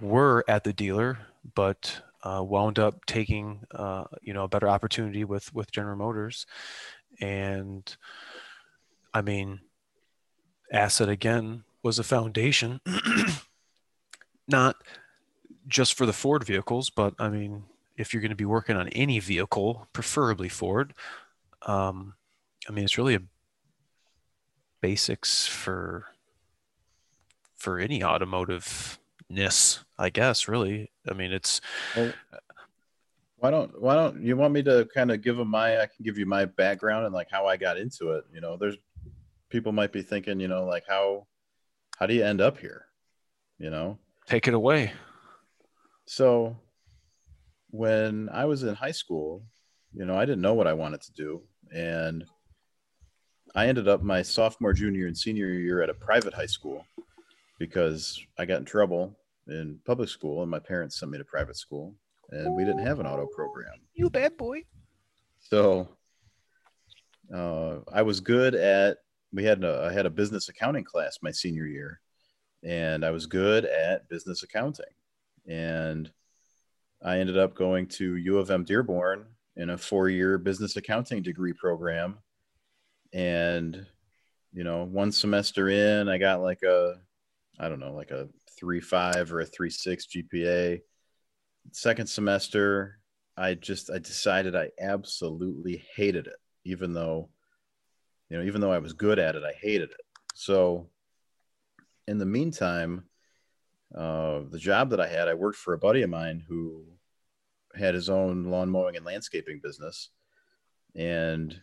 were 0.01 0.47
at 0.49 0.64
the 0.64 0.72
dealer, 0.72 1.18
but 1.55 2.01
uh, 2.23 2.43
wound 2.43 2.79
up 2.79 3.05
taking 3.07 3.61
uh, 3.73 4.05
you 4.23 4.33
know 4.33 4.45
a 4.45 4.49
better 4.49 4.68
opportunity 4.68 5.25
with 5.25 5.53
with 5.55 5.73
General 5.73 5.97
Motors, 5.97 6.47
and 7.20 7.97
I 9.12 9.23
mean, 9.23 9.61
asset 10.73 11.09
again 11.09 11.64
was 11.83 11.99
a 11.99 12.05
foundation. 12.05 12.81
Not 14.49 14.77
just 15.68 15.95
for 15.95 16.07
the 16.07 16.12
Ford 16.12 16.45
vehicles, 16.45 16.91
but 16.91 17.14
I 17.18 17.29
mean, 17.29 17.64
if 17.97 18.12
you're 18.12 18.23
going 18.23 18.31
to 18.31 18.37
be 18.37 18.45
working 18.45 18.77
on 18.77 18.89
any 18.89 19.18
vehicle, 19.18 19.87
preferably 19.93 20.49
Ford, 20.49 20.95
um, 21.62 22.14
I 22.68 22.73
mean, 22.73 22.85
it's 22.85 22.99
really 22.99 23.14
a 23.14 23.23
basics 24.81 25.47
for 25.47 26.07
for 27.57 27.79
any 27.79 28.03
automotive 28.03 28.99
ness, 29.33 29.85
I 29.99 30.11
guess. 30.11 30.49
Really, 30.49 30.91
I 31.09 31.14
mean, 31.14 31.33
it's. 31.33 31.61
Well, 31.97 32.12
why 33.39 33.51
don't 33.51 33.80
Why 33.80 33.95
don't 33.95 34.22
you 34.22 34.37
want 34.37 34.53
me 34.53 34.62
to 34.62 34.89
kind 34.95 35.11
of 35.11 35.22
give 35.22 35.37
them 35.37 35.49
my? 35.49 35.80
I 35.80 35.87
can 35.87 36.05
give 36.05 36.18
you 36.18 36.26
my 36.26 36.45
background 36.45 37.07
and 37.07 37.14
like 37.14 37.28
how 37.30 37.47
I 37.47 37.57
got 37.57 37.76
into 37.76 38.12
it. 38.12 38.24
You 38.33 38.41
know, 38.41 38.57
there's 38.57 38.76
people 39.51 39.72
might 39.72 39.93
be 39.93 40.03
thinking, 40.03 40.39
you 40.39 40.49
know, 40.49 40.64
like 40.64 40.85
how 40.89 41.26
how 41.99 42.07
do 42.07 42.14
you 42.14 42.24
end 42.24 42.41
up 42.41 42.59
here? 42.59 42.87
You 43.59 43.70
know, 43.70 43.99
take 44.26 44.47
it 44.47 44.55
away. 44.55 44.93
So 46.07 46.57
when 47.70 48.28
I 48.30 48.45
was 48.45 48.62
in 48.62 48.74
high 48.74 48.93
school, 48.93 49.43
you 49.93 50.05
know, 50.05 50.16
I 50.16 50.24
didn't 50.24 50.43
know 50.43 50.55
what 50.55 50.66
I 50.66 50.72
wanted 50.74 51.01
to 51.03 51.12
do. 51.12 51.43
And 51.74 52.24
I 53.55 53.66
ended 53.66 53.89
up 53.89 54.03
my 54.03 54.22
sophomore, 54.22 54.72
junior, 54.72 55.07
and 55.07 55.16
senior 55.16 55.49
year 55.49 55.83
at 55.83 55.91
a 55.91 55.95
private 55.95 56.35
high 56.35 56.47
school 56.47 56.87
because 57.59 58.20
I 58.39 58.45
got 58.45 58.59
in 58.61 58.64
trouble 58.64 59.16
in 59.49 59.78
public 59.84 60.09
school 60.09 60.43
and 60.43 60.51
my 60.51 60.59
parents 60.59 60.99
sent 60.99 61.12
me 61.12 61.18
to 61.18 61.24
private 61.24 61.57
school 61.57 61.95
and 62.30 62.55
we 62.57 62.64
didn't 62.64 62.86
have 62.86 63.01
an 63.01 63.07
auto 63.07 63.26
program. 63.26 63.74
You 63.95 64.09
bad 64.09 64.36
boy. 64.36 64.62
So 65.40 65.88
uh, 67.34 67.78
I 67.93 68.03
was 68.03 68.20
good 68.20 68.55
at 68.55 68.99
we 69.32 69.45
had 69.45 69.64
a, 69.64 69.88
I 69.90 69.93
had 69.93 70.07
a 70.07 70.11
business 70.11 70.49
accounting 70.49 70.84
class 70.84 71.18
my 71.22 71.30
senior 71.30 71.66
year 71.66 72.01
and 72.62 73.05
I 73.05 73.11
was 73.11 73.26
good 73.26 73.64
at 73.64 74.09
business 74.09 74.43
accounting 74.43 74.84
and 75.49 76.11
I 77.05 77.18
ended 77.18 77.36
up 77.36 77.55
going 77.55 77.88
to 77.88 78.16
U 78.16 78.38
of 78.38 78.51
M 78.51 78.64
Dearborn 78.64 79.26
in 79.57 79.70
a 79.70 79.78
four-year 79.78 80.38
business 80.38 80.76
accounting 80.76 81.22
degree 81.22 81.53
program. 81.53 82.18
And 83.12 83.86
you 84.53 84.64
know, 84.64 84.84
one 84.84 85.12
semester 85.12 85.68
in, 85.68 86.09
I 86.09 86.18
got 86.18 86.43
like 86.43 86.62
a, 86.62 87.01
I 87.59 87.68
don't 87.68 87.80
know, 87.80 87.93
like 87.93 88.11
a 88.11 88.28
three 88.63 88.81
five 88.81 89.33
or 89.33 89.41
a 89.41 89.45
three 89.45 89.71
six 89.71 90.07
GPA. 90.07 90.81
Second 91.73 92.07
semester, 92.07 93.01
I 93.37 93.55
just 93.55 93.91
I 93.91 93.99
decided 93.99 94.55
I 94.55 94.71
absolutely 94.81 95.85
hated 95.97 96.29
it, 96.29 96.37
even 96.65 96.93
though, 96.93 97.29
you 98.31 98.39
know, 98.39 98.45
even 98.45 98.61
though 98.61 98.71
I 98.71 98.79
was 98.79 98.93
good 98.93 99.19
at 99.19 99.35
it, 99.35 99.43
I 99.43 99.53
hated 99.61 99.91
it. 99.91 100.01
So, 100.35 100.91
in 102.07 102.19
the 102.19 102.25
meantime, 102.25 103.05
uh, 103.93 104.43
the 104.49 104.61
job 104.61 104.91
that 104.91 105.01
I 105.01 105.09
had, 105.09 105.27
I 105.27 105.35
worked 105.35 105.59
for 105.59 105.75
a 105.75 105.79
buddy 105.79 106.03
of 106.03 106.11
mine 106.11 106.45
who 106.49 106.85
had 107.75 107.95
his 107.95 108.09
own 108.09 108.45
lawn 108.45 108.71
mowing 108.71 108.97
and 108.97 109.05
landscaping 109.05 109.61
business. 109.61 110.11
And 110.95 111.61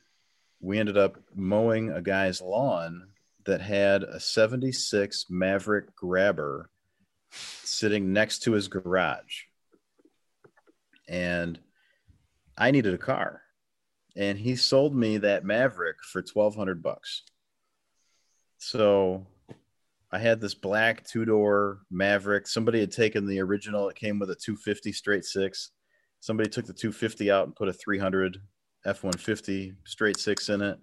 we 0.60 0.80
ended 0.80 0.98
up 0.98 1.18
mowing 1.34 1.92
a 1.92 2.02
guy's 2.02 2.42
lawn 2.42 3.08
that 3.46 3.62
had 3.62 4.04
a 4.04 4.20
76 4.20 5.28
Maverick 5.30 5.96
grabber 5.96 6.70
sitting 7.32 8.14
next 8.14 8.40
to 8.44 8.54
his 8.54 8.68
garage. 8.68 9.44
And 11.08 11.60
I 12.58 12.72
needed 12.72 12.94
a 12.94 12.98
car. 12.98 13.42
And 14.16 14.38
he 14.38 14.56
sold 14.56 14.96
me 14.96 15.18
that 15.18 15.46
Maverick 15.46 15.98
for 16.04 16.22
1200 16.22 16.84
bucks. 16.84 17.24
So 18.58 19.26
I 20.12 20.20
had 20.20 20.42
this 20.42 20.56
black 20.56 21.06
two 21.06 21.26
door 21.26 21.82
Maverick. 21.92 22.48
Somebody 22.48 22.80
had 22.80 22.92
taken 22.92 23.26
the 23.26 23.40
original. 23.40 23.90
It 23.90 23.96
came 23.96 24.20
with 24.20 24.32
a 24.32 24.36
250 24.36 24.92
straight 24.92 25.26
six. 25.26 25.72
Somebody 26.20 26.50
took 26.50 26.66
the 26.66 26.74
250 26.74 27.32
out 27.32 27.46
and 27.46 27.56
put 27.56 27.70
a 27.70 27.74
300 27.74 28.38
F 28.86 29.04
150 29.04 29.74
straight 29.86 30.18
six 30.18 30.50
in 30.50 30.62
it. 30.62 30.80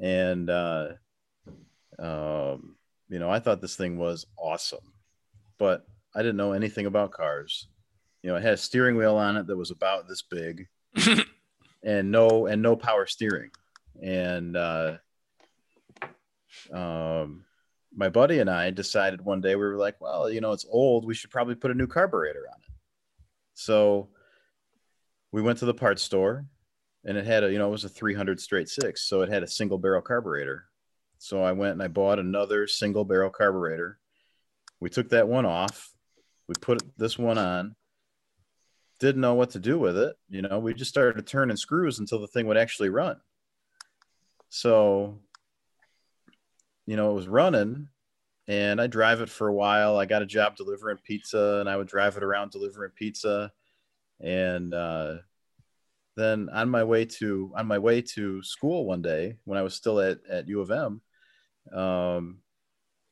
And, 0.00 0.48
uh, 0.48 0.88
um, 1.98 2.76
you 3.08 3.18
know, 3.18 3.30
I 3.30 3.40
thought 3.40 3.60
this 3.60 3.76
thing 3.76 3.98
was 3.98 4.26
awesome, 4.38 4.91
but 5.62 5.86
I 6.12 6.22
didn't 6.22 6.38
know 6.38 6.54
anything 6.54 6.86
about 6.86 7.12
cars. 7.12 7.68
You 8.24 8.30
know, 8.30 8.36
it 8.36 8.42
had 8.42 8.54
a 8.54 8.56
steering 8.56 8.96
wheel 8.96 9.14
on 9.14 9.36
it 9.36 9.46
that 9.46 9.56
was 9.56 9.70
about 9.70 10.08
this 10.08 10.20
big 10.20 10.66
and 11.84 12.10
no, 12.10 12.46
and 12.46 12.60
no 12.60 12.74
power 12.74 13.06
steering. 13.06 13.52
And, 14.02 14.56
uh, 14.56 14.96
um, 16.72 17.44
my 17.94 18.08
buddy 18.08 18.40
and 18.40 18.50
I 18.50 18.70
decided 18.70 19.24
one 19.24 19.40
day 19.40 19.54
we 19.54 19.62
were 19.62 19.76
like, 19.76 20.00
well, 20.00 20.28
you 20.28 20.40
know, 20.40 20.50
it's 20.50 20.66
old. 20.68 21.06
We 21.06 21.14
should 21.14 21.30
probably 21.30 21.54
put 21.54 21.70
a 21.70 21.74
new 21.74 21.86
carburetor 21.86 22.44
on 22.52 22.58
it. 22.58 22.74
So 23.54 24.08
we 25.30 25.42
went 25.42 25.60
to 25.60 25.64
the 25.64 25.74
parts 25.74 26.02
store 26.02 26.44
and 27.04 27.16
it 27.16 27.24
had 27.24 27.44
a, 27.44 27.52
you 27.52 27.58
know, 27.58 27.68
it 27.68 27.70
was 27.70 27.84
a 27.84 27.88
300 27.88 28.40
straight 28.40 28.68
six. 28.68 29.04
So 29.04 29.22
it 29.22 29.28
had 29.28 29.44
a 29.44 29.48
single 29.48 29.78
barrel 29.78 30.02
carburetor. 30.02 30.64
So 31.18 31.40
I 31.40 31.52
went 31.52 31.74
and 31.74 31.82
I 31.84 31.86
bought 31.86 32.18
another 32.18 32.66
single 32.66 33.04
barrel 33.04 33.30
carburetor. 33.30 34.00
We 34.82 34.90
took 34.90 35.10
that 35.10 35.28
one 35.28 35.46
off. 35.46 35.92
We 36.48 36.54
put 36.60 36.82
this 36.98 37.16
one 37.16 37.38
on. 37.38 37.76
Didn't 38.98 39.20
know 39.20 39.34
what 39.34 39.50
to 39.50 39.60
do 39.60 39.78
with 39.78 39.96
it. 39.96 40.16
You 40.28 40.42
know, 40.42 40.58
we 40.58 40.74
just 40.74 40.90
started 40.90 41.24
turning 41.24 41.56
screws 41.56 42.00
until 42.00 42.20
the 42.20 42.26
thing 42.26 42.48
would 42.48 42.56
actually 42.56 42.88
run. 42.88 43.20
So, 44.48 45.20
you 46.84 46.96
know, 46.96 47.12
it 47.12 47.14
was 47.14 47.28
running 47.28 47.90
and 48.48 48.80
I 48.80 48.88
drive 48.88 49.20
it 49.20 49.30
for 49.30 49.46
a 49.46 49.54
while. 49.54 49.96
I 49.96 50.04
got 50.04 50.22
a 50.22 50.26
job 50.26 50.56
delivering 50.56 50.98
pizza 51.04 51.58
and 51.60 51.70
I 51.70 51.76
would 51.76 51.86
drive 51.86 52.16
it 52.16 52.24
around 52.24 52.50
delivering 52.50 52.90
pizza. 52.96 53.52
And 54.18 54.74
uh, 54.74 55.18
then 56.16 56.48
on 56.52 56.68
my 56.68 56.82
way 56.82 57.04
to 57.04 57.52
on 57.56 57.68
my 57.68 57.78
way 57.78 58.02
to 58.02 58.42
school 58.42 58.84
one 58.84 59.00
day 59.00 59.36
when 59.44 59.58
I 59.58 59.62
was 59.62 59.74
still 59.74 60.00
at, 60.00 60.18
at 60.28 60.48
U 60.48 60.60
of 60.60 60.72
M, 60.72 61.00
um, 61.72 62.38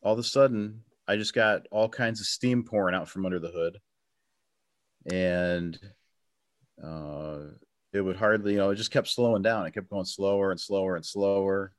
all 0.03 0.15
of 0.15 0.19
a 0.19 0.25
sudden 0.25 0.83
I 1.11 1.17
just 1.17 1.35
got 1.35 1.67
all 1.73 1.89
kinds 1.89 2.21
of 2.21 2.27
steam 2.27 2.63
pouring 2.63 2.95
out 2.95 3.09
from 3.09 3.27
under 3.27 3.41
the 3.41 3.51
hood. 3.51 3.79
And 5.13 5.77
uh, 6.81 7.39
it 7.93 8.01
would 8.01 8.15
hardly, 8.15 8.53
you 8.53 8.59
know, 8.59 8.71
it 8.71 8.77
just 8.77 8.93
kept 8.93 9.09
slowing 9.09 9.43
down. 9.43 9.67
It 9.67 9.75
kept 9.75 9.91
going 9.91 10.05
slower 10.05 10.53
and 10.53 10.61
slower 10.61 10.95
and 10.95 11.05
slower. 11.05 11.73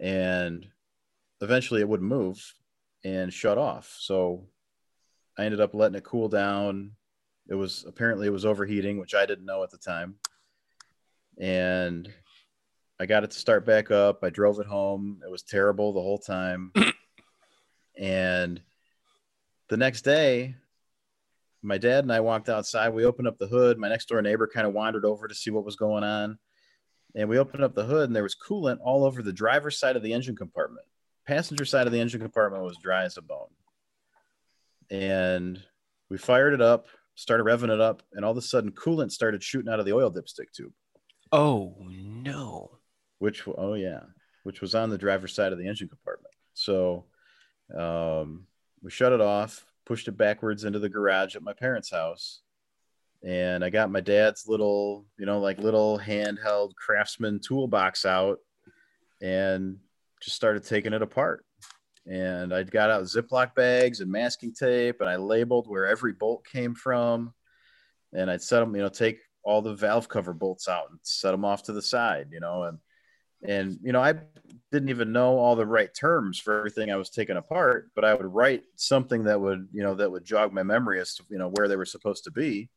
And 0.00 0.66
eventually 1.40 1.80
it 1.80 1.88
would 1.88 2.02
move 2.02 2.44
and 3.04 3.32
shut 3.32 3.56
off. 3.56 3.96
So 4.00 4.48
I 5.38 5.44
ended 5.44 5.60
up 5.60 5.72
letting 5.72 5.94
it 5.94 6.02
cool 6.02 6.28
down. 6.28 6.90
It 7.48 7.54
was 7.54 7.84
apparently 7.86 8.26
it 8.26 8.32
was 8.32 8.44
overheating, 8.44 8.98
which 8.98 9.14
I 9.14 9.26
didn't 9.26 9.46
know 9.46 9.62
at 9.62 9.70
the 9.70 9.78
time. 9.78 10.16
And 11.38 12.12
I 12.98 13.06
got 13.06 13.22
it 13.22 13.30
to 13.30 13.38
start 13.38 13.64
back 13.64 13.92
up. 13.92 14.24
I 14.24 14.30
drove 14.30 14.58
it 14.58 14.66
home. 14.66 15.20
It 15.24 15.30
was 15.30 15.44
terrible 15.44 15.92
the 15.92 16.02
whole 16.02 16.18
time. 16.18 16.72
and 17.96 18.60
the 19.68 19.76
next 19.76 20.02
day, 20.02 20.56
my 21.62 21.78
dad 21.78 22.04
and 22.04 22.12
I 22.12 22.20
walked 22.20 22.48
outside. 22.48 22.90
We 22.90 23.04
opened 23.04 23.28
up 23.28 23.38
the 23.38 23.46
hood. 23.46 23.78
My 23.78 23.88
next 23.88 24.08
door 24.08 24.22
neighbor 24.22 24.48
kind 24.52 24.66
of 24.66 24.72
wandered 24.72 25.04
over 25.04 25.28
to 25.28 25.34
see 25.34 25.50
what 25.50 25.64
was 25.64 25.76
going 25.76 26.04
on. 26.04 26.38
And 27.14 27.28
we 27.28 27.38
opened 27.38 27.64
up 27.64 27.74
the 27.74 27.84
hood, 27.84 28.08
and 28.08 28.16
there 28.16 28.22
was 28.22 28.36
coolant 28.36 28.78
all 28.82 29.04
over 29.04 29.22
the 29.22 29.32
driver's 29.32 29.78
side 29.78 29.96
of 29.96 30.02
the 30.02 30.12
engine 30.12 30.36
compartment 30.36 30.86
passenger 31.30 31.64
side 31.64 31.86
of 31.86 31.92
the 31.92 32.00
engine 32.00 32.20
compartment 32.20 32.64
was 32.64 32.76
dry 32.82 33.04
as 33.04 33.16
a 33.16 33.22
bone. 33.22 33.46
And 34.90 35.62
we 36.08 36.18
fired 36.18 36.54
it 36.54 36.60
up, 36.60 36.86
started 37.14 37.44
revving 37.44 37.72
it 37.72 37.80
up, 37.80 38.02
and 38.12 38.24
all 38.24 38.32
of 38.32 38.36
a 38.36 38.42
sudden 38.42 38.72
coolant 38.72 39.12
started 39.12 39.42
shooting 39.42 39.72
out 39.72 39.78
of 39.78 39.86
the 39.86 39.92
oil 39.92 40.10
dipstick 40.10 40.50
tube. 40.52 40.72
Oh 41.30 41.76
no. 41.88 42.78
Which 43.20 43.46
oh 43.46 43.74
yeah, 43.74 44.00
which 44.42 44.60
was 44.60 44.74
on 44.74 44.90
the 44.90 44.98
driver's 44.98 45.34
side 45.34 45.52
of 45.52 45.58
the 45.58 45.68
engine 45.68 45.88
compartment. 45.88 46.34
So 46.54 47.04
um, 47.76 48.46
we 48.82 48.90
shut 48.90 49.12
it 49.12 49.20
off, 49.20 49.64
pushed 49.84 50.08
it 50.08 50.16
backwards 50.16 50.64
into 50.64 50.78
the 50.78 50.88
garage 50.88 51.36
at 51.36 51.42
my 51.42 51.52
parents' 51.52 51.90
house, 51.90 52.40
and 53.22 53.64
I 53.64 53.70
got 53.70 53.90
my 53.90 54.00
dad's 54.00 54.48
little, 54.48 55.06
you 55.18 55.26
know, 55.26 55.40
like 55.40 55.58
little 55.58 55.98
handheld 55.98 56.74
craftsman 56.74 57.40
toolbox 57.40 58.06
out 58.06 58.38
and 59.20 59.78
just 60.22 60.36
started 60.36 60.64
taking 60.64 60.92
it 60.92 61.02
apart. 61.02 61.44
And 62.06 62.54
I 62.54 62.62
got 62.62 62.90
out 62.90 63.04
Ziploc 63.04 63.54
bags 63.54 64.00
and 64.00 64.10
masking 64.10 64.52
tape, 64.52 65.00
and 65.00 65.08
I 65.08 65.16
labeled 65.16 65.68
where 65.68 65.86
every 65.86 66.12
bolt 66.12 66.44
came 66.46 66.74
from. 66.74 67.34
And 68.12 68.30
I'd 68.30 68.42
set 68.42 68.60
them, 68.60 68.74
you 68.74 68.82
know, 68.82 68.88
take 68.88 69.18
all 69.44 69.62
the 69.62 69.74
valve 69.74 70.08
cover 70.08 70.32
bolts 70.32 70.68
out 70.68 70.90
and 70.90 70.98
set 71.02 71.30
them 71.30 71.44
off 71.44 71.62
to 71.64 71.72
the 71.72 71.82
side, 71.82 72.28
you 72.32 72.40
know, 72.40 72.64
and 72.64 72.78
and 73.42 73.78
you 73.82 73.92
know, 73.92 74.02
I 74.02 74.14
didn't 74.72 74.90
even 74.90 75.12
know 75.12 75.38
all 75.38 75.56
the 75.56 75.66
right 75.66 75.92
terms 75.92 76.38
for 76.38 76.56
everything 76.56 76.90
I 76.90 76.96
was 76.96 77.10
taking 77.10 77.36
apart, 77.36 77.90
but 77.94 78.04
I 78.04 78.14
would 78.14 78.26
write 78.26 78.62
something 78.76 79.24
that 79.24 79.40
would, 79.40 79.68
you 79.72 79.82
know, 79.82 79.94
that 79.94 80.10
would 80.10 80.24
jog 80.24 80.52
my 80.52 80.62
memory 80.62 81.00
as 81.00 81.14
to 81.16 81.24
you 81.30 81.38
know 81.38 81.50
where 81.50 81.68
they 81.68 81.76
were 81.76 81.86
supposed 81.86 82.24
to 82.24 82.30
be. 82.30 82.70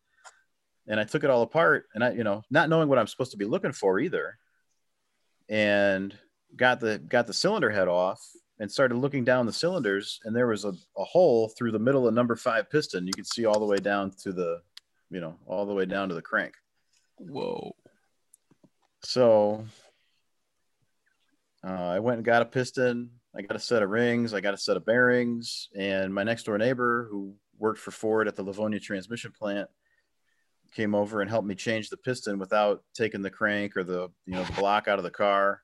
And 0.87 0.99
I 0.99 1.05
took 1.05 1.23
it 1.23 1.29
all 1.29 1.43
apart, 1.43 1.85
and 1.95 2.03
I, 2.03 2.11
you 2.11 2.23
know, 2.23 2.41
not 2.49 2.69
knowing 2.69 2.89
what 2.89 2.99
I'm 2.99 3.07
supposed 3.07 3.31
to 3.31 3.37
be 3.37 3.45
looking 3.45 3.71
for 3.71 3.99
either. 3.99 4.37
And 5.49 6.17
got 6.55 6.79
the 6.79 6.99
got 6.99 7.27
the 7.27 7.33
cylinder 7.33 7.69
head 7.69 7.87
off 7.87 8.21
and 8.59 8.71
started 8.71 8.95
looking 8.95 9.23
down 9.23 9.45
the 9.45 9.53
cylinders 9.53 10.19
and 10.23 10.35
there 10.35 10.47
was 10.47 10.65
a, 10.65 10.73
a 10.97 11.03
hole 11.03 11.49
through 11.49 11.71
the 11.71 11.79
middle 11.79 12.07
of 12.07 12.13
number 12.13 12.35
five 12.35 12.69
piston 12.69 13.07
you 13.07 13.13
could 13.13 13.27
see 13.27 13.45
all 13.45 13.59
the 13.59 13.65
way 13.65 13.77
down 13.77 14.11
to 14.11 14.31
the 14.31 14.61
you 15.09 15.19
know 15.19 15.35
all 15.47 15.65
the 15.65 15.73
way 15.73 15.85
down 15.85 16.09
to 16.09 16.15
the 16.15 16.21
crank 16.21 16.53
whoa 17.17 17.75
so 19.03 19.65
uh, 21.65 21.71
i 21.71 21.99
went 21.99 22.17
and 22.17 22.25
got 22.25 22.41
a 22.41 22.45
piston. 22.45 23.09
I 23.35 23.41
got 23.41 23.55
a 23.55 23.59
set 23.59 23.81
of 23.81 23.89
rings. 23.89 24.33
I 24.33 24.41
got 24.41 24.53
a 24.53 24.57
set 24.57 24.77
of 24.77 24.85
bearings. 24.85 25.69
And 25.75 26.13
my 26.13 26.23
next 26.23 26.43
door 26.43 26.57
neighbor 26.57 27.07
who 27.09 27.33
worked 27.57 27.79
for 27.79 27.91
ford 27.91 28.27
at 28.27 28.35
the 28.35 28.43
livonia 28.43 28.79
transmission 28.79 29.31
plant 29.31 29.69
came 30.75 30.95
over 30.95 31.21
and 31.21 31.29
helped 31.29 31.47
me 31.47 31.55
change 31.55 31.89
the 31.89 31.97
piston 31.97 32.37
without 32.39 32.83
taking 32.93 33.21
the 33.21 33.29
crank 33.29 33.77
or 33.77 33.83
the 33.83 34.09
you 34.25 34.33
know 34.33 34.43
the 34.43 34.53
block 34.53 34.87
out 34.87 34.99
of 34.99 35.03
the 35.03 35.11
car. 35.11 35.61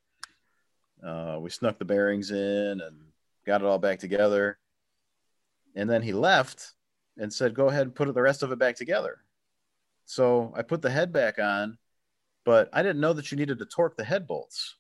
Uh, 1.06 1.38
we 1.40 1.50
snuck 1.50 1.78
the 1.80 1.86
bearings 1.86 2.32
in 2.32 2.82
and 2.82 3.00
got 3.46 3.62
it 3.62 3.68
all 3.68 3.80
back 3.80 4.00
together. 4.00 4.60
And 5.76 5.90
then 5.90 6.02
he 6.02 6.14
left 6.14 6.74
and 7.18 7.32
said, 7.32 7.54
"Go 7.54 7.70
ahead 7.70 7.84
and 7.84 7.96
put 7.96 8.14
the 8.14 8.22
rest 8.22 8.44
of 8.44 8.52
it 8.52 8.60
back 8.60 8.76
together." 8.76 9.24
So 10.06 10.54
I 10.56 10.64
put 10.64 10.82
the 10.82 10.90
head 10.90 11.14
back 11.14 11.40
on, 11.40 11.78
but 12.46 12.70
I 12.74 12.82
didn't 12.82 13.02
know 13.02 13.14
that 13.14 13.32
you 13.32 13.38
needed 13.38 13.60
to 13.60 13.66
torque 13.66 13.96
the 13.96 14.04
head 14.04 14.28
bolts 14.28 14.76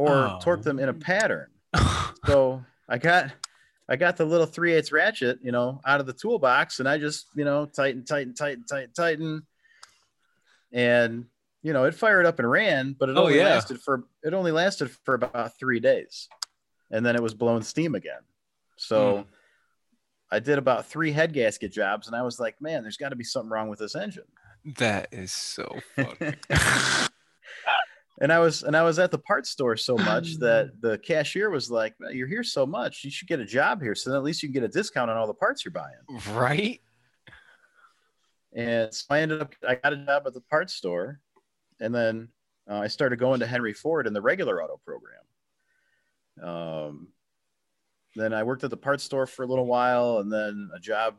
or 0.00 0.10
oh. 0.10 0.38
torque 0.40 0.62
them 0.62 0.78
in 0.78 0.88
a 0.88 0.94
pattern. 0.94 1.48
so 2.26 2.64
I 2.88 2.98
got 2.98 3.32
I 3.88 3.96
got 3.96 4.16
the 4.16 4.24
little 4.24 4.46
3 4.46 4.74
8 4.74 4.92
ratchet, 4.92 5.38
you 5.42 5.52
know, 5.52 5.80
out 5.86 6.00
of 6.00 6.06
the 6.06 6.12
toolbox 6.12 6.80
and 6.80 6.88
I 6.88 6.98
just, 6.98 7.26
you 7.34 7.44
know, 7.44 7.66
tighten, 7.66 8.04
tighten, 8.04 8.34
tighten, 8.34 8.64
tighten, 8.64 8.92
tighten. 8.92 9.46
And 10.72 11.26
you 11.62 11.72
know, 11.72 11.84
it 11.84 11.94
fired 11.94 12.26
up 12.26 12.38
and 12.38 12.50
ran, 12.50 12.96
but 12.98 13.08
it 13.08 13.16
oh, 13.16 13.22
only 13.22 13.36
yeah. 13.36 13.44
lasted 13.44 13.80
for 13.80 14.04
it 14.22 14.32
only 14.32 14.52
lasted 14.52 14.90
for 15.04 15.14
about 15.14 15.58
three 15.58 15.80
days, 15.80 16.28
and 16.90 17.04
then 17.04 17.16
it 17.16 17.22
was 17.22 17.34
blowing 17.34 17.62
steam 17.62 17.94
again. 17.94 18.22
So 18.76 19.18
mm. 19.18 19.24
I 20.30 20.38
did 20.38 20.56
about 20.56 20.86
three 20.86 21.12
head 21.12 21.34
gasket 21.34 21.72
jobs, 21.72 22.06
and 22.06 22.16
I 22.16 22.22
was 22.22 22.40
like, 22.40 22.62
man, 22.62 22.82
there's 22.82 22.96
got 22.96 23.10
to 23.10 23.16
be 23.16 23.24
something 23.24 23.50
wrong 23.50 23.68
with 23.68 23.78
this 23.78 23.94
engine. 23.94 24.24
That 24.76 25.08
is 25.12 25.32
so 25.32 25.80
funny. 25.96 26.34
and 28.20 28.32
I 28.32 28.38
was 28.38 28.62
and 28.62 28.76
I 28.76 28.82
was 28.82 28.98
at 28.98 29.10
the 29.10 29.18
parts 29.18 29.50
store 29.50 29.76
so 29.76 29.96
much 29.98 30.36
that 30.38 30.72
the 30.80 30.98
cashier 30.98 31.50
was 31.50 31.70
like, 31.70 31.94
"You're 32.12 32.28
here 32.28 32.44
so 32.44 32.66
much, 32.66 33.04
you 33.04 33.10
should 33.10 33.28
get 33.28 33.40
a 33.40 33.44
job 33.44 33.82
here, 33.82 33.94
so 33.94 34.14
at 34.14 34.22
least 34.22 34.42
you 34.42 34.48
can 34.48 34.54
get 34.54 34.64
a 34.64 34.68
discount 34.68 35.10
on 35.10 35.16
all 35.16 35.26
the 35.26 35.34
parts 35.34 35.64
you're 35.64 35.72
buying." 35.72 35.94
Right. 36.34 36.80
And 38.52 38.92
so 38.92 39.04
I 39.10 39.20
ended 39.20 39.40
up 39.42 39.54
I 39.66 39.76
got 39.76 39.92
a 39.92 39.96
job 39.96 40.24
at 40.26 40.34
the 40.34 40.40
parts 40.40 40.74
store 40.74 41.20
and 41.80 41.94
then 41.94 42.28
uh, 42.70 42.78
I 42.78 42.88
started 42.88 43.18
going 43.18 43.40
to 43.40 43.46
Henry 43.46 43.72
Ford 43.72 44.06
in 44.06 44.12
the 44.12 44.20
regular 44.20 44.62
auto 44.62 44.80
program. 44.84 45.22
Um, 46.42 47.08
then 48.16 48.32
I 48.32 48.42
worked 48.42 48.64
at 48.64 48.70
the 48.70 48.76
parts 48.76 49.04
store 49.04 49.26
for 49.26 49.42
a 49.42 49.46
little 49.46 49.66
while, 49.66 50.18
and 50.18 50.32
then 50.32 50.70
a 50.74 50.78
job 50.78 51.16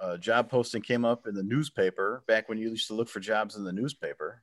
a 0.00 0.18
job 0.18 0.50
posting 0.50 0.82
came 0.82 1.04
up 1.04 1.26
in 1.26 1.34
the 1.34 1.42
newspaper 1.42 2.22
back 2.26 2.48
when 2.48 2.58
you 2.58 2.68
used 2.68 2.88
to 2.88 2.94
look 2.94 3.08
for 3.08 3.20
jobs 3.20 3.56
in 3.56 3.64
the 3.64 3.72
newspaper, 3.72 4.42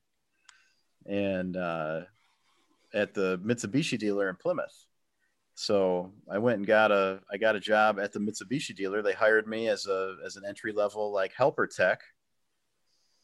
and 1.05 1.57
uh, 1.57 2.01
at 2.93 3.13
the 3.13 3.39
Mitsubishi 3.39 3.97
dealer 3.97 4.29
in 4.29 4.35
Plymouth. 4.35 4.85
So 5.55 6.11
I 6.29 6.37
went 6.37 6.57
and 6.57 6.67
got 6.67 6.91
a 6.91 7.19
I 7.31 7.37
got 7.37 7.55
a 7.55 7.59
job 7.59 7.99
at 7.99 8.13
the 8.13 8.19
Mitsubishi 8.19 8.75
dealer. 8.75 9.01
They 9.01 9.13
hired 9.13 9.47
me 9.47 9.67
as 9.67 9.85
a 9.85 10.15
as 10.25 10.35
an 10.35 10.43
entry 10.47 10.71
level 10.71 11.11
like 11.11 11.33
helper 11.33 11.67
tech, 11.67 12.01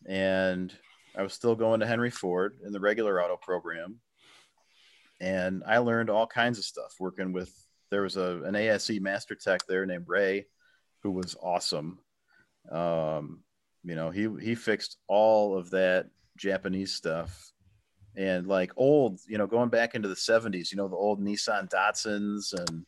and 0.06 0.74
I 1.18 1.24
was 1.24 1.34
still 1.34 1.56
going 1.56 1.80
to 1.80 1.88
Henry 1.88 2.12
Ford 2.12 2.60
in 2.64 2.72
the 2.72 2.80
regular 2.80 3.22
auto 3.22 3.38
program. 3.38 4.00
And 5.20 5.64
I 5.66 5.80
learned 5.80 6.12
all 6.12 6.28
kinds 6.28 6.60
of 6.60 6.66
stuff 6.66 6.94
working 7.00 7.34
with, 7.34 7.52
there 7.90 8.04
was 8.04 8.18
a, 8.18 8.44
an 8.44 8.56
ASE 8.56 9.00
master 9.00 9.34
tech 9.34 9.66
there 9.66 9.88
named 9.88 10.06
Ray, 10.08 10.46
who 11.02 11.10
was 11.10 11.36
awesome. 11.42 11.98
Um, 12.72 13.40
you 13.84 13.96
know, 13.96 14.12
he, 14.12 14.30
he 14.40 14.54
fixed 14.54 14.98
all 15.08 15.58
of 15.58 15.72
that 15.72 16.08
Japanese 16.38 16.94
stuff 16.94 17.52
and 18.18 18.48
like 18.48 18.72
old, 18.76 19.20
you 19.28 19.38
know, 19.38 19.48
going 19.48 19.70
back 19.70 19.96
into 19.96 20.10
the 20.10 20.16
70s, 20.16 20.72
you 20.72 20.78
know, 20.78 20.88
the 20.88 20.96
old 20.96 21.22
Nissan 21.22 21.70
Datsuns 21.70 22.54
and, 22.54 22.86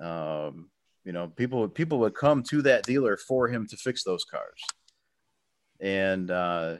um, 0.00 0.70
you 1.04 1.12
know, 1.12 1.28
people 1.28 1.68
people 1.68 2.00
would 2.00 2.14
come 2.14 2.42
to 2.44 2.62
that 2.62 2.84
dealer 2.84 3.16
for 3.16 3.46
him 3.46 3.66
to 3.68 3.76
fix 3.76 4.02
those 4.02 4.24
cars. 4.24 4.62
And 5.78 6.30
uh, 6.30 6.76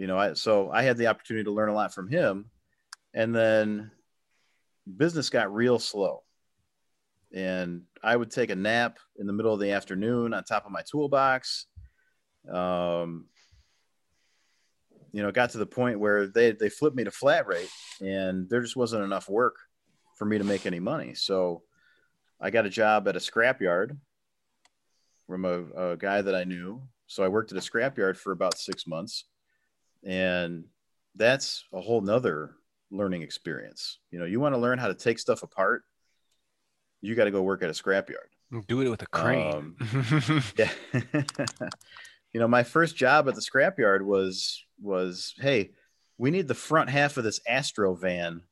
you 0.00 0.06
know, 0.06 0.18
I, 0.18 0.32
so 0.32 0.70
I 0.70 0.82
had 0.82 0.96
the 0.96 1.08
opportunity 1.08 1.44
to 1.44 1.52
learn 1.52 1.68
a 1.68 1.74
lot 1.74 1.92
from 1.92 2.08
him. 2.08 2.46
And 3.12 3.36
then 3.36 3.90
business 4.96 5.28
got 5.28 5.54
real 5.54 5.78
slow. 5.78 6.22
And 7.34 7.82
I 8.02 8.16
would 8.16 8.30
take 8.30 8.48
a 8.48 8.56
nap 8.56 8.98
in 9.18 9.26
the 9.26 9.34
middle 9.34 9.52
of 9.52 9.60
the 9.60 9.72
afternoon 9.72 10.32
on 10.32 10.42
top 10.42 10.64
of 10.64 10.72
my 10.72 10.80
toolbox. 10.90 11.66
Um, 12.50 13.26
you 15.12 15.22
know, 15.22 15.32
got 15.32 15.50
to 15.50 15.58
the 15.58 15.66
point 15.66 15.98
where 15.98 16.26
they, 16.26 16.52
they 16.52 16.68
flipped 16.68 16.96
me 16.96 17.04
to 17.04 17.10
flat 17.10 17.46
rate 17.46 17.70
and 18.00 18.48
there 18.48 18.60
just 18.60 18.76
wasn't 18.76 19.02
enough 19.02 19.28
work 19.28 19.56
for 20.16 20.24
me 20.24 20.38
to 20.38 20.44
make 20.44 20.66
any 20.66 20.80
money. 20.80 21.14
So 21.14 21.62
I 22.40 22.50
got 22.50 22.66
a 22.66 22.70
job 22.70 23.08
at 23.08 23.16
a 23.16 23.20
scrapyard 23.20 23.96
from 25.26 25.44
a, 25.44 25.92
a 25.92 25.96
guy 25.96 26.22
that 26.22 26.34
I 26.34 26.44
knew. 26.44 26.82
So 27.06 27.24
I 27.24 27.28
worked 27.28 27.52
at 27.52 27.58
a 27.58 27.60
scrapyard 27.60 28.16
for 28.16 28.32
about 28.32 28.56
six 28.56 28.86
months, 28.86 29.24
and 30.04 30.64
that's 31.16 31.64
a 31.72 31.80
whole 31.80 32.00
nother 32.00 32.54
learning 32.90 33.22
experience. 33.22 33.98
You 34.10 34.18
know, 34.18 34.24
you 34.24 34.40
want 34.40 34.54
to 34.54 34.60
learn 34.60 34.78
how 34.78 34.88
to 34.88 34.94
take 34.94 35.18
stuff 35.18 35.42
apart, 35.42 35.82
you 37.00 37.14
got 37.14 37.24
to 37.24 37.30
go 37.30 37.42
work 37.42 37.62
at 37.62 37.70
a 37.70 37.72
scrapyard. 37.72 38.30
Do 38.66 38.80
it 38.80 38.88
with 38.88 39.02
a 39.02 39.06
crane. 39.06 39.54
Um, 39.54 39.76
Yeah. 40.56 40.70
you 42.32 42.40
know, 42.40 42.48
my 42.48 42.62
first 42.62 42.96
job 42.96 43.28
at 43.28 43.34
the 43.34 43.40
scrapyard 43.40 44.02
was 44.02 44.64
was, 44.80 45.34
hey, 45.38 45.70
we 46.18 46.30
need 46.30 46.48
the 46.48 46.54
front 46.54 46.90
half 46.90 47.16
of 47.16 47.24
this 47.24 47.40
Astro 47.46 47.94
van. 47.94 48.42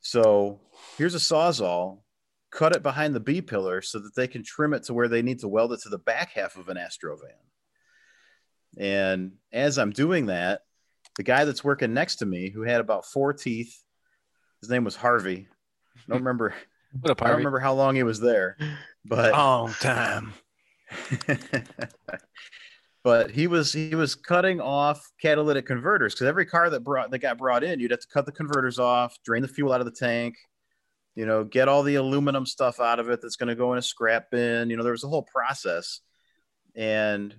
So 0.00 0.60
here's 0.96 1.14
a 1.14 1.18
sawzall, 1.18 2.02
cut 2.50 2.74
it 2.74 2.82
behind 2.82 3.14
the 3.14 3.20
B 3.20 3.42
pillar 3.42 3.82
so 3.82 3.98
that 3.98 4.14
they 4.16 4.26
can 4.26 4.42
trim 4.42 4.72
it 4.72 4.84
to 4.84 4.94
where 4.94 5.08
they 5.08 5.22
need 5.22 5.40
to 5.40 5.48
weld 5.48 5.72
it 5.72 5.80
to 5.82 5.88
the 5.88 5.98
back 5.98 6.30
half 6.32 6.56
of 6.56 6.68
an 6.68 6.76
Astro 6.76 7.16
van. 7.16 7.32
And 8.78 9.32
as 9.52 9.78
I'm 9.78 9.90
doing 9.90 10.26
that, 10.26 10.62
the 11.16 11.22
guy 11.24 11.44
that's 11.44 11.64
working 11.64 11.94
next 11.94 12.16
to 12.16 12.26
me, 12.26 12.50
who 12.50 12.62
had 12.62 12.80
about 12.80 13.04
four 13.04 13.32
teeth, 13.32 13.82
his 14.60 14.70
name 14.70 14.84
was 14.84 14.96
Harvey. 14.96 15.48
I 15.96 16.00
don't 16.08 16.20
remember. 16.20 16.54
what 17.00 17.20
a 17.20 17.24
I 17.24 17.28
don't 17.28 17.38
remember 17.38 17.58
how 17.58 17.74
long 17.74 17.96
he 17.96 18.02
was 18.02 18.20
there, 18.20 18.56
but 19.04 19.32
Long 19.32 19.72
time. 19.80 20.32
but 23.04 23.30
he 23.30 23.46
was 23.46 23.72
he 23.72 23.94
was 23.94 24.14
cutting 24.14 24.60
off 24.60 25.10
catalytic 25.20 25.66
converters 25.66 26.14
because 26.14 26.26
every 26.26 26.46
car 26.46 26.68
that 26.70 26.80
brought 26.80 27.10
that 27.10 27.18
got 27.18 27.38
brought 27.38 27.64
in, 27.64 27.80
you'd 27.80 27.90
have 27.90 28.00
to 28.00 28.08
cut 28.08 28.26
the 28.26 28.32
converters 28.32 28.78
off, 28.78 29.16
drain 29.24 29.42
the 29.42 29.48
fuel 29.48 29.72
out 29.72 29.80
of 29.80 29.86
the 29.86 29.92
tank, 29.92 30.36
you 31.14 31.26
know, 31.26 31.44
get 31.44 31.68
all 31.68 31.82
the 31.82 31.96
aluminum 31.96 32.46
stuff 32.46 32.80
out 32.80 32.98
of 32.98 33.08
it 33.08 33.20
that's 33.22 33.36
going 33.36 33.48
to 33.48 33.54
go 33.54 33.72
in 33.72 33.78
a 33.78 33.82
scrap 33.82 34.30
bin. 34.30 34.70
You 34.70 34.76
know, 34.76 34.82
there 34.82 34.92
was 34.92 35.04
a 35.04 35.08
whole 35.08 35.22
process, 35.22 36.00
and 36.74 37.34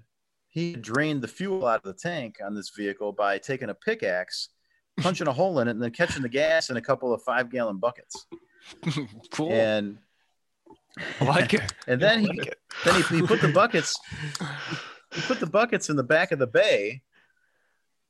he 0.48 0.76
drained 0.76 1.22
the 1.22 1.28
fuel 1.28 1.66
out 1.66 1.86
of 1.86 1.96
the 1.96 2.00
tank 2.00 2.38
on 2.44 2.56
this 2.56 2.72
vehicle 2.76 3.12
by 3.12 3.38
taking 3.38 3.70
a 3.70 3.74
pickaxe, 3.74 4.50
punching 5.00 5.28
a 5.28 5.34
hole 5.34 5.60
in 5.60 5.68
it, 5.68 5.72
and 5.72 5.82
then 5.82 5.92
catching 5.92 6.24
the 6.24 6.30
gas 6.30 6.70
in 6.70 6.78
a 6.78 6.82
couple 6.82 7.14
of 7.14 7.22
five 7.24 7.50
gallon 7.50 7.78
buckets. 7.78 8.28
cool. 9.32 9.52
And 9.52 9.98
I 11.20 11.26
like 11.26 11.54
it. 11.54 11.74
and 11.88 12.02
then 12.02 12.20
I 12.20 12.34
he 12.34 12.40
it. 12.40 12.58
then 12.86 12.96
he, 12.96 13.18
he 13.18 13.22
put 13.22 13.42
the 13.42 13.50
buckets 13.50 13.98
he 15.14 15.22
put 15.22 15.40
the 15.40 15.46
buckets 15.48 15.90
in 15.90 15.96
the 15.96 16.04
back 16.04 16.32
of 16.32 16.40
the 16.40 16.48
bay 16.48 17.02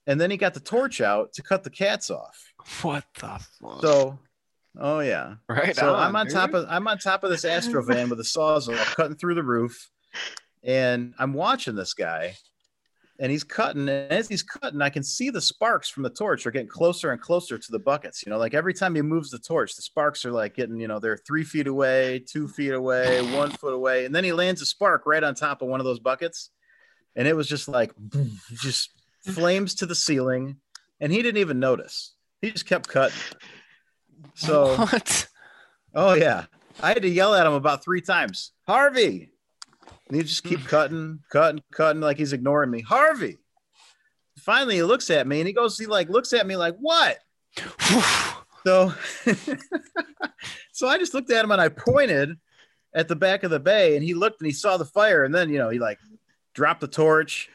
and 0.08 0.20
then 0.20 0.32
he 0.32 0.38
got 0.38 0.54
the 0.54 0.60
torch 0.60 1.02
out 1.02 1.34
to 1.34 1.42
cut 1.44 1.64
the 1.64 1.70
cats 1.70 2.10
off 2.10 2.54
What 2.82 3.04
the 3.20 3.40
fuck? 3.62 3.82
so 3.82 4.20
oh 4.80 5.00
yeah 5.00 5.36
right 5.48 5.76
so 5.76 5.94
on, 5.94 6.00
i'm 6.08 6.16
on 6.16 6.26
dude. 6.28 6.36
top 6.36 6.54
of 6.54 6.66
i'm 6.70 6.88
on 6.88 6.98
top 6.98 7.24
of 7.24 7.30
this 7.30 7.46
astro 7.46 7.82
van 7.84 8.10
with 8.10 8.20
a 8.20 8.24
sawzall 8.24 8.76
cutting 8.96 9.16
through 9.16 9.36
the 9.36 9.44
roof 9.44 9.90
and 10.64 11.14
i'm 11.20 11.34
watching 11.34 11.76
this 11.76 11.94
guy 11.94 12.36
and 13.22 13.32
he's 13.32 13.44
cutting 13.44 13.90
and 13.90 14.12
as 14.12 14.28
he's 14.30 14.44
cutting 14.44 14.82
i 14.82 14.90
can 14.90 15.04
see 15.04 15.30
the 15.30 15.42
sparks 15.42 15.90
from 15.90 16.04
the 16.04 16.10
torch 16.10 16.46
are 16.46 16.52
getting 16.52 16.68
closer 16.68 17.12
and 17.12 17.20
closer 17.20 17.58
to 17.58 17.72
the 17.72 17.80
buckets 17.80 18.24
you 18.26 18.30
know 18.30 18.38
like 18.38 18.54
every 18.54 18.74
time 18.74 18.94
he 18.96 19.02
moves 19.02 19.30
the 19.32 19.40
torch 19.40 19.76
the 19.76 19.82
sparks 19.82 20.24
are 20.24 20.32
like 20.32 20.54
getting 20.56 20.80
you 20.80 20.88
know 20.88 21.00
they're 21.00 21.18
three 21.18 21.44
feet 21.44 21.68
away 21.68 22.20
two 22.20 22.48
feet 22.48 22.72
away 22.74 23.22
one 23.36 23.50
foot 23.50 23.74
away 23.74 24.06
and 24.06 24.14
then 24.16 24.24
he 24.24 24.32
lands 24.32 24.62
a 24.62 24.66
spark 24.66 25.06
right 25.06 25.24
on 25.24 25.34
top 25.34 25.62
of 25.62 25.68
one 25.68 25.80
of 25.80 25.86
those 25.86 26.00
buckets 26.00 26.52
and 27.16 27.28
it 27.28 27.36
was 27.36 27.48
just 27.48 27.68
like 27.68 27.92
just 28.54 28.92
flames 29.22 29.76
to 29.76 29.86
the 29.86 29.96
ceiling 29.96 30.58
and 31.00 31.12
he 31.12 31.22
didn't 31.22 31.42
even 31.42 31.60
notice 31.60 32.14
he 32.42 32.52
just 32.52 32.66
kept 32.66 32.88
cutting 32.88 33.18
so 34.34 34.76
what? 34.76 35.28
Oh 35.94 36.14
yeah, 36.14 36.46
I 36.82 36.90
had 36.90 37.02
to 37.02 37.10
yell 37.10 37.34
at 37.34 37.46
him 37.46 37.54
about 37.54 37.84
three 37.84 38.02
times. 38.02 38.52
Harvey, 38.68 39.32
and 40.08 40.18
he 40.18 40.24
just 40.24 40.44
keep 40.44 40.64
cutting, 40.68 41.20
cutting, 41.32 41.62
cutting, 41.72 42.02
like 42.02 42.18
he's 42.18 42.34
ignoring 42.34 42.72
me. 42.72 42.82
Harvey. 42.82 43.38
Finally, 44.38 44.76
he 44.76 44.84
looks 44.84 45.10
at 45.10 45.28
me 45.28 45.40
and 45.40 45.48
he 45.48 45.54
goes, 45.54 45.78
he 45.78 45.86
like 45.86 46.10
looks 46.10 46.32
at 46.34 46.48
me 46.48 46.56
like 46.56 46.76
what? 46.80 47.20
So, 48.66 48.94
so 50.74 50.90
I 50.90 50.98
just 50.98 51.14
looked 51.14 51.32
at 51.32 51.46
him 51.46 51.52
and 51.52 51.62
I 51.62 51.70
pointed 51.70 52.38
at 52.94 53.08
the 53.08 53.16
back 53.16 53.44
of 53.44 53.52
the 53.52 53.60
bay, 53.60 53.96
and 53.96 54.04
he 54.04 54.14
looked 54.14 54.42
and 54.42 54.48
he 54.48 54.52
saw 54.52 54.76
the 54.76 54.84
fire, 54.84 55.24
and 55.24 55.34
then 55.34 55.50
you 55.50 55.58
know 55.58 55.70
he 55.70 55.80
like 55.80 55.98
dropped 56.54 56.82
the 56.82 56.88
torch. 56.88 57.50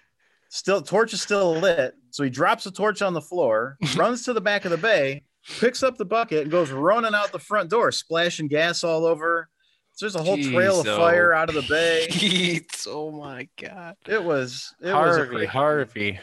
Still, 0.49 0.82
torch 0.82 1.12
is 1.12 1.20
still 1.20 1.57
lit, 1.57 1.95
so 2.11 2.22
he 2.22 2.30
drops 2.30 2.64
the 2.64 2.70
torch 2.70 3.03
on 3.03 3.12
the 3.12 3.20
floor, 3.20 3.76
runs 3.97 4.24
to 4.24 4.32
the 4.32 4.40
back 4.40 4.64
of 4.64 4.70
the 4.70 4.76
bay, 4.76 5.24
picks 5.59 5.82
up 5.82 5.97
the 5.97 6.05
bucket, 6.05 6.42
and 6.42 6.51
goes 6.51 6.70
running 6.70 7.14
out 7.14 7.32
the 7.32 7.38
front 7.38 7.70
door, 7.70 7.90
splashing 7.90 8.47
gas 8.47 8.84
all 8.84 9.05
over. 9.05 9.49
So 9.92 10.07
there's 10.07 10.16
a 10.16 10.22
whole 10.22 10.36
trail 10.36 10.80
of 10.80 10.86
Jeez, 10.86 10.97
fire 10.97 11.34
oh. 11.34 11.38
out 11.38 11.49
of 11.49 11.55
the 11.55 11.62
bay. 11.62 12.61
Oh 12.86 13.11
my 13.11 13.49
god. 13.57 13.97
It 14.07 14.22
was 14.22 14.74
it 14.80 14.92
was 14.92 15.16
a 15.16 15.26
crazy, 15.26 15.47
Harvey. 15.47 16.20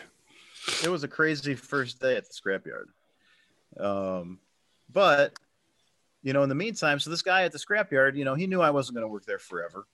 it 0.83 0.89
was 0.89 1.03
a 1.03 1.07
crazy 1.07 1.55
first 1.55 1.99
day 1.99 2.15
at 2.17 2.25
the 2.27 2.33
scrapyard. 2.33 2.85
Um, 3.83 4.39
but 4.91 5.33
you 6.21 6.33
know, 6.33 6.43
in 6.43 6.49
the 6.49 6.55
meantime, 6.55 6.99
so 6.99 7.09
this 7.09 7.23
guy 7.23 7.43
at 7.43 7.51
the 7.51 7.57
scrapyard, 7.57 8.15
you 8.15 8.25
know, 8.25 8.35
he 8.35 8.45
knew 8.45 8.61
I 8.61 8.69
wasn't 8.69 8.95
going 8.95 9.07
to 9.07 9.11
work 9.11 9.25
there 9.25 9.39
forever. 9.39 9.87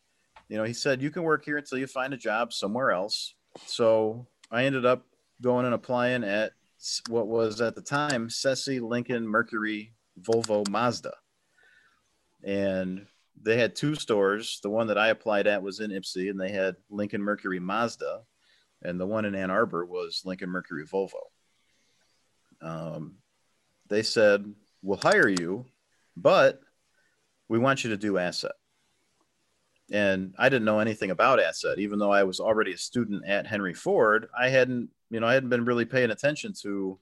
You 0.50 0.58
know, 0.58 0.64
he 0.64 0.74
said 0.74 1.02
you 1.02 1.12
can 1.12 1.24
work 1.24 1.43
here 1.43 1.58
until 1.58 1.78
you 1.78 1.88
find 1.88 2.14
a 2.14 2.18
job 2.18 2.54
somewhere 2.54 2.91
else. 2.91 3.34
So 3.66 4.28
I 4.52 4.66
ended 4.66 4.86
up 4.86 5.06
going 5.41 5.66
and 5.66 5.76
applying 5.76 6.24
at 6.24 6.54
what 7.10 7.28
was 7.28 7.60
at 7.60 7.76
the 7.76 7.82
time 7.82 8.30
Sesi, 8.30 8.82
Lincoln, 8.82 9.28
Mercury, 9.28 9.93
Volvo, 10.22 10.68
Mazda, 10.70 11.14
and 12.43 13.06
they 13.41 13.58
had 13.58 13.76
two 13.76 13.95
stores. 13.95 14.60
The 14.64 14.70
one 14.70 14.88
that 14.88 14.98
I 14.98 15.10
applied 15.10 15.48
at 15.48 15.62
was 15.62 15.80
in 15.80 15.91
Ypsi, 15.91 16.30
and 16.30 16.39
they 16.39 16.52
had 16.52 16.76
Lincoln, 16.89 17.22
Mercury, 17.22 17.60
Mazda, 17.60 18.22
and 18.84 19.00
the 19.00 19.08
one 19.08 19.26
in 19.26 19.36
Ann 19.36 19.52
Arbor 19.52 19.86
was 19.86 20.22
Lincoln, 20.24 20.50
Mercury, 20.50 20.86
Volvo. 20.86 21.20
Um, 22.62 23.16
they 23.89 24.04
said 24.04 24.54
we'll 24.82 24.98
hire 24.98 25.30
you, 25.30 25.66
but 26.16 26.62
we 27.50 27.60
want 27.60 27.84
you 27.84 27.89
to 27.91 27.98
do 27.98 28.18
asset. 28.18 28.54
And 29.92 30.34
I 30.38 30.50
didn't 30.50 30.66
know 30.66 30.80
anything 30.80 31.12
about 31.12 31.40
asset, 31.40 31.80
even 31.80 31.98
though 31.98 32.12
I 32.12 32.24
was 32.24 32.40
already 32.40 32.74
a 32.74 32.78
student 32.78 33.24
at 33.26 33.48
Henry 33.48 33.74
Ford. 33.74 34.28
I 34.38 34.50
hadn't, 34.50 34.90
you 35.10 35.20
know, 35.20 35.28
I 35.28 35.34
hadn't 35.34 35.50
been 35.50 35.66
really 35.66 35.86
paying 35.86 36.12
attention 36.12 36.54
to, 36.62 37.00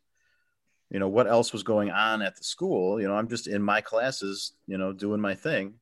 you 0.92 1.00
know, 1.00 1.08
what 1.08 1.28
else 1.28 1.52
was 1.52 1.64
going 1.64 1.90
on 1.90 2.22
at 2.22 2.36
the 2.36 2.44
school. 2.44 3.02
You 3.02 3.08
know, 3.08 3.16
I'm 3.16 3.28
just 3.28 3.48
in 3.48 3.62
my 3.62 3.82
classes, 3.82 4.54
you 4.68 4.78
know, 4.78 4.94
doing 4.94 5.20
my 5.20 5.34
thing. 5.34 5.74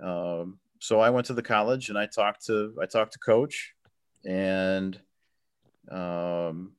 Um, 0.00 0.60
so 0.78 1.00
I 1.00 1.10
went 1.10 1.26
to 1.26 1.34
the 1.34 1.42
college 1.42 1.88
and 1.88 1.98
I 1.98 2.06
talked 2.06 2.46
to 2.46 2.76
I 2.80 2.86
talked 2.86 3.14
to 3.14 3.18
coach, 3.18 3.74
and 4.24 4.98
um, 5.90 6.72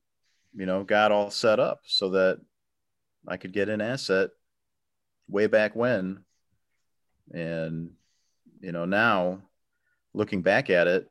you 0.54 0.66
know, 0.66 0.84
got 0.84 1.12
all 1.12 1.30
set 1.30 1.60
up 1.60 1.80
so 1.84 2.10
that 2.10 2.40
I 3.28 3.36
could 3.36 3.52
get 3.52 3.68
an 3.68 3.80
asset 3.80 4.30
way 5.28 5.46
back 5.46 5.76
when. 5.76 6.24
And, 7.32 7.90
you 8.62 8.72
know, 8.72 8.86
now 8.86 9.42
looking 10.14 10.40
back 10.40 10.70
at 10.70 10.86
it, 10.86 11.10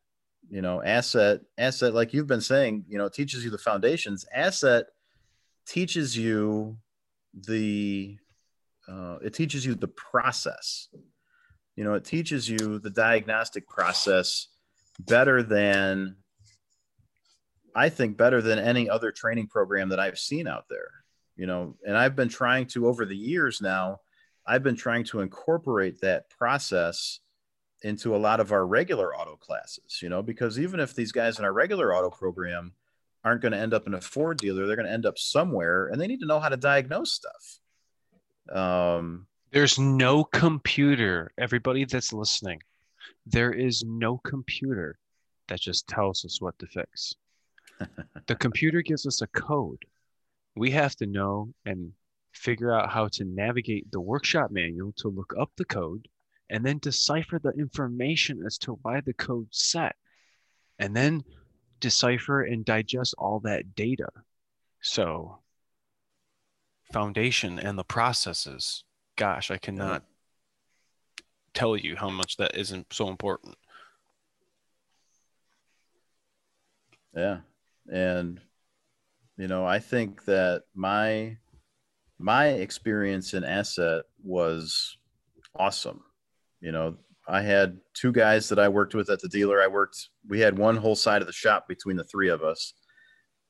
you 0.50 0.62
know, 0.62 0.82
asset, 0.82 1.42
asset, 1.58 1.94
like 1.94 2.14
you've 2.14 2.28
been 2.28 2.42
saying, 2.42 2.86
you 2.88 2.98
know, 2.98 3.08
teaches 3.08 3.44
you 3.44 3.52
the 3.52 3.58
foundations. 3.60 4.26
Asset 4.34 4.88
teaches 5.68 6.18
you 6.18 6.78
the, 7.34 8.18
uh, 8.88 9.18
it 9.24 9.36
teaches 9.36 9.64
you 9.64 9.76
the 9.76 9.88
process. 9.88 10.90
You 11.76 11.84
know, 11.84 11.94
it 11.94 12.04
teaches 12.04 12.50
you 12.50 12.80
the 12.80 12.90
diagnostic 12.90 13.68
process 13.68 14.48
better 15.00 15.44
than, 15.44 16.16
I 17.76 17.90
think, 17.90 18.18
better 18.18 18.42
than 18.42 18.58
any 18.58 18.90
other 18.90 19.12
training 19.12 19.48
program 19.48 19.90
that 19.90 20.00
I've 20.00 20.20
seen 20.20 20.48
out 20.48 20.66
there 20.70 21.02
you 21.42 21.48
know 21.48 21.76
and 21.86 21.98
i've 21.98 22.16
been 22.16 22.30
trying 22.30 22.68
to 22.68 22.88
over 22.88 23.06
the 23.06 23.18
years 23.18 23.62
now 23.62 24.00
i've 24.46 24.64
been 24.64 24.76
trying 24.76 25.04
to 25.04 25.22
incorporate 25.22 26.00
that 26.02 26.30
process 26.30 27.20
into 27.84 28.16
a 28.16 28.18
lot 28.18 28.40
of 28.40 28.52
our 28.52 28.66
regular 28.66 29.16
auto 29.16 29.36
classes 29.36 30.00
you 30.02 30.10
know 30.10 30.22
because 30.22 30.60
even 30.60 30.80
if 30.80 30.94
these 30.94 31.12
guys 31.12 31.40
in 31.40 31.46
our 31.46 31.54
regular 31.54 31.96
auto 31.96 32.10
program 32.10 32.74
aren't 33.24 33.42
going 33.42 33.52
to 33.52 33.58
end 33.58 33.74
up 33.74 33.88
in 33.88 33.94
a 33.94 34.02
ford 34.02 34.38
dealer 34.38 34.68
they're 34.68 34.76
going 34.76 34.86
to 34.86 34.92
end 34.92 35.06
up 35.06 35.18
somewhere 35.18 35.88
and 35.88 36.00
they 36.00 36.08
need 36.08 36.20
to 36.20 36.28
know 36.28 36.40
how 36.40 36.50
to 36.50 36.58
diagnose 36.58 37.14
stuff 37.14 37.60
um 38.52 39.28
There's 39.52 39.78
no 39.78 40.24
computer. 40.24 41.32
Everybody 41.38 41.86
that's 41.86 42.14
listening, 42.14 42.62
there 43.26 43.52
is 43.52 43.84
no 43.84 44.18
computer 44.18 44.98
that 45.48 45.60
just 45.60 45.88
tells 45.88 46.26
us 46.26 46.42
what 46.42 46.58
to 46.60 46.68
fix. 46.68 47.16
the 48.28 48.36
computer 48.36 48.82
gives 48.82 49.06
us 49.06 49.22
a 49.22 49.28
code. 49.28 49.84
We 50.56 50.72
have 50.72 50.96
to 50.98 51.06
know 51.06 51.54
and 51.66 51.94
figure 52.34 52.74
out 52.74 52.90
how 52.90 53.10
to 53.10 53.26
navigate 53.26 53.92
the 53.92 54.00
workshop 54.00 54.52
manual 54.52 54.94
to 54.98 55.10
look 55.10 55.34
up 55.40 55.52
the 55.58 55.66
code 55.66 56.08
and 56.52 56.64
then 56.64 56.78
decipher 56.78 57.40
the 57.40 57.52
information 57.52 58.44
as 58.46 58.60
to 58.60 58.74
why 58.84 59.02
the 59.02 59.14
code's 59.14 59.66
set. 59.66 59.96
And 60.78 60.96
then 60.96 61.24
decipher 61.80 62.44
and 62.44 62.64
digest 62.64 63.16
all 63.18 63.40
that 63.40 63.74
data. 63.76 64.10
So, 64.82 65.40
foundation 66.92 67.58
and 67.58 67.78
the 67.80 67.84
processes 67.84 68.84
gosh, 69.22 69.52
I 69.52 69.58
cannot 69.58 70.04
tell 71.54 71.78
you 71.78 71.96
how 71.96 72.10
much 72.10 72.38
that 72.38 72.58
isn't 72.58 72.92
so 72.92 73.08
important. 73.08 73.56
Yeah. 77.16 77.42
And 77.92 78.40
you 79.38 79.48
know, 79.48 79.64
I 79.64 79.78
think 79.78 80.26
that 80.26 80.64
my 80.74 81.38
my 82.18 82.48
experience 82.48 83.36
in 83.36 83.44
asset 83.44 84.06
was 84.24 84.98
awesome. 85.56 86.04
You 86.62 86.72
know, 86.72 86.98
I 87.28 87.42
had 87.42 87.80
two 87.94 88.12
guys 88.12 88.50
that 88.50 88.60
I 88.60 88.70
worked 88.70 88.96
with 88.96 89.10
at 89.10 89.20
the 89.20 89.28
dealer. 89.28 89.62
I 89.62 89.68
worked 89.68 90.10
we 90.28 90.40
had 90.40 90.58
one 90.58 90.78
whole 90.78 90.96
side 90.96 91.22
of 91.22 91.28
the 91.28 91.34
shop 91.34 91.68
between 91.68 91.98
the 91.98 92.04
three 92.04 92.30
of 92.30 92.44
us. 92.44 92.74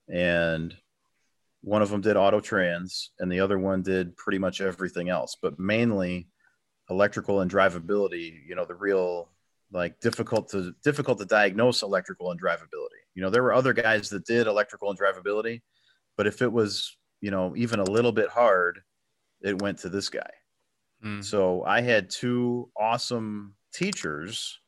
And 0.09 0.75
one 1.61 1.81
of 1.81 1.89
them 1.89 2.01
did 2.01 2.17
auto 2.17 2.39
trans 2.39 3.11
and 3.19 3.31
the 3.31 3.39
other 3.39 3.59
one 3.59 3.83
did 3.83 4.17
pretty 4.17 4.39
much 4.39 4.61
everything 4.61 5.09
else, 5.09 5.37
but 5.41 5.59
mainly 5.59 6.27
electrical 6.89 7.41
and 7.41 7.51
drivability, 7.51 8.33
you 8.47 8.55
know, 8.55 8.65
the 8.65 8.75
real 8.75 9.29
like 9.71 9.99
difficult 10.01 10.49
to 10.49 10.73
difficult 10.83 11.17
to 11.19 11.25
diagnose 11.25 11.81
electrical 11.81 12.31
and 12.31 12.41
drivability. 12.41 13.01
You 13.15 13.21
know, 13.21 13.29
there 13.29 13.43
were 13.43 13.53
other 13.53 13.73
guys 13.73 14.09
that 14.09 14.25
did 14.25 14.47
electrical 14.47 14.89
and 14.89 14.99
drivability, 14.99 15.61
but 16.17 16.27
if 16.27 16.41
it 16.41 16.51
was, 16.51 16.97
you 17.21 17.31
know, 17.31 17.55
even 17.55 17.79
a 17.79 17.89
little 17.89 18.11
bit 18.11 18.29
hard, 18.29 18.81
it 19.41 19.61
went 19.61 19.79
to 19.79 19.89
this 19.89 20.09
guy. 20.09 20.29
Mm. 21.03 21.23
So 21.23 21.63
I 21.63 21.81
had 21.81 22.09
two 22.09 22.69
awesome 22.77 23.55
teachers 23.73 24.59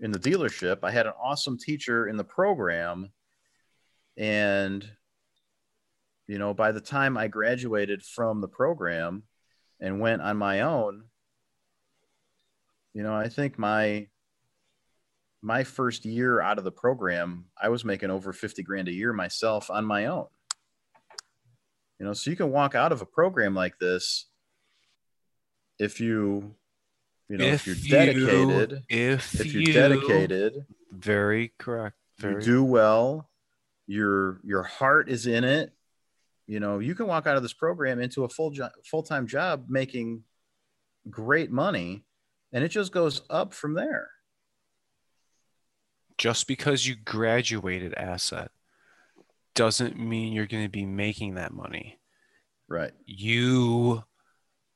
in 0.00 0.12
the 0.12 0.18
dealership. 0.18 0.78
I 0.82 0.90
had 0.90 1.06
an 1.06 1.12
awesome 1.22 1.58
teacher 1.58 2.08
in 2.08 2.16
the 2.16 2.24
program. 2.24 3.10
And, 4.16 4.88
you 6.26 6.38
know, 6.38 6.54
by 6.54 6.72
the 6.72 6.80
time 6.80 7.16
I 7.16 7.28
graduated 7.28 8.02
from 8.02 8.40
the 8.40 8.48
program 8.48 9.24
and 9.80 10.00
went 10.00 10.22
on 10.22 10.36
my 10.36 10.60
own, 10.60 11.04
you 12.92 13.02
know, 13.02 13.14
I 13.14 13.28
think 13.28 13.58
my 13.58 14.08
my 15.42 15.64
first 15.64 16.04
year 16.04 16.40
out 16.40 16.58
of 16.58 16.64
the 16.64 16.72
program, 16.72 17.46
I 17.60 17.70
was 17.70 17.84
making 17.84 18.10
over 18.10 18.32
50 18.32 18.62
grand 18.62 18.88
a 18.88 18.92
year 18.92 19.12
myself 19.12 19.70
on 19.70 19.86
my 19.86 20.06
own. 20.06 20.26
You 21.98 22.06
know, 22.06 22.12
so 22.12 22.30
you 22.30 22.36
can 22.36 22.50
walk 22.50 22.74
out 22.74 22.92
of 22.92 23.00
a 23.00 23.06
program 23.06 23.54
like 23.54 23.78
this 23.78 24.26
if 25.80 26.00
you, 26.00 26.54
you 27.28 27.38
know, 27.38 27.44
if, 27.44 27.66
if 27.66 27.84
you're 27.88 28.04
dedicated, 28.04 28.70
you, 28.88 28.96
if, 28.96 29.40
if 29.40 29.52
you're 29.52 29.62
you, 29.62 29.72
dedicated, 29.72 30.66
very 30.92 31.52
correct. 31.58 31.96
Very 32.18 32.34
you 32.34 32.40
do 32.40 32.64
well, 32.64 33.28
your 33.86 34.40
your 34.44 34.62
heart 34.62 35.08
is 35.08 35.26
in 35.26 35.44
it. 35.44 35.72
You 36.46 36.60
know, 36.60 36.80
you 36.80 36.94
can 36.94 37.06
walk 37.06 37.26
out 37.26 37.36
of 37.36 37.42
this 37.42 37.52
program 37.52 38.00
into 38.00 38.24
a 38.24 38.28
full 38.28 38.50
job, 38.50 38.72
full-time 38.84 39.26
job 39.26 39.66
making 39.68 40.24
great 41.08 41.50
money 41.50 42.04
and 42.52 42.64
it 42.64 42.68
just 42.68 42.92
goes 42.92 43.22
up 43.30 43.54
from 43.54 43.74
there 43.74 44.10
just 46.18 46.46
because 46.46 46.86
you 46.86 46.94
graduated 46.94 47.94
asset 47.94 48.50
doesn't 49.54 49.98
mean 49.98 50.34
you're 50.34 50.46
going 50.46 50.62
to 50.64 50.70
be 50.70 50.84
making 50.84 51.34
that 51.36 51.52
money. 51.52 51.98
Right. 52.68 52.92
You 53.06 54.04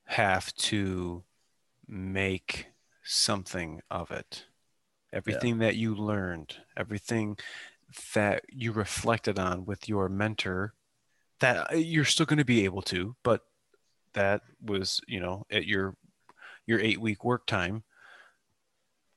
have 0.07 0.55
to 0.55 1.25
make 1.87 2.67
something 3.03 3.81
of 3.91 4.11
it. 4.11 4.45
Everything 5.13 5.61
yeah. 5.61 5.67
that 5.67 5.77
you 5.77 5.95
learned, 5.95 6.57
everything 6.77 7.39
that 8.15 8.43
you 8.49 8.73
reflected 8.73 9.39
on 9.39 9.65
with 9.65 9.89
your 9.89 10.09
mentor 10.09 10.75
that 11.41 11.73
uh, 11.73 11.77
you're 11.77 12.05
still 12.05 12.27
going 12.27 12.39
to 12.39 12.45
be 12.45 12.65
able 12.65 12.83
to, 12.83 13.15
but 13.23 13.43
that 14.15 14.43
was, 14.65 15.01
you 15.07 15.21
know, 15.21 15.45
at 15.51 15.67
your 15.67 15.97
your 16.67 16.81
8 16.81 17.01
week 17.01 17.25
work 17.25 17.47
time. 17.47 17.83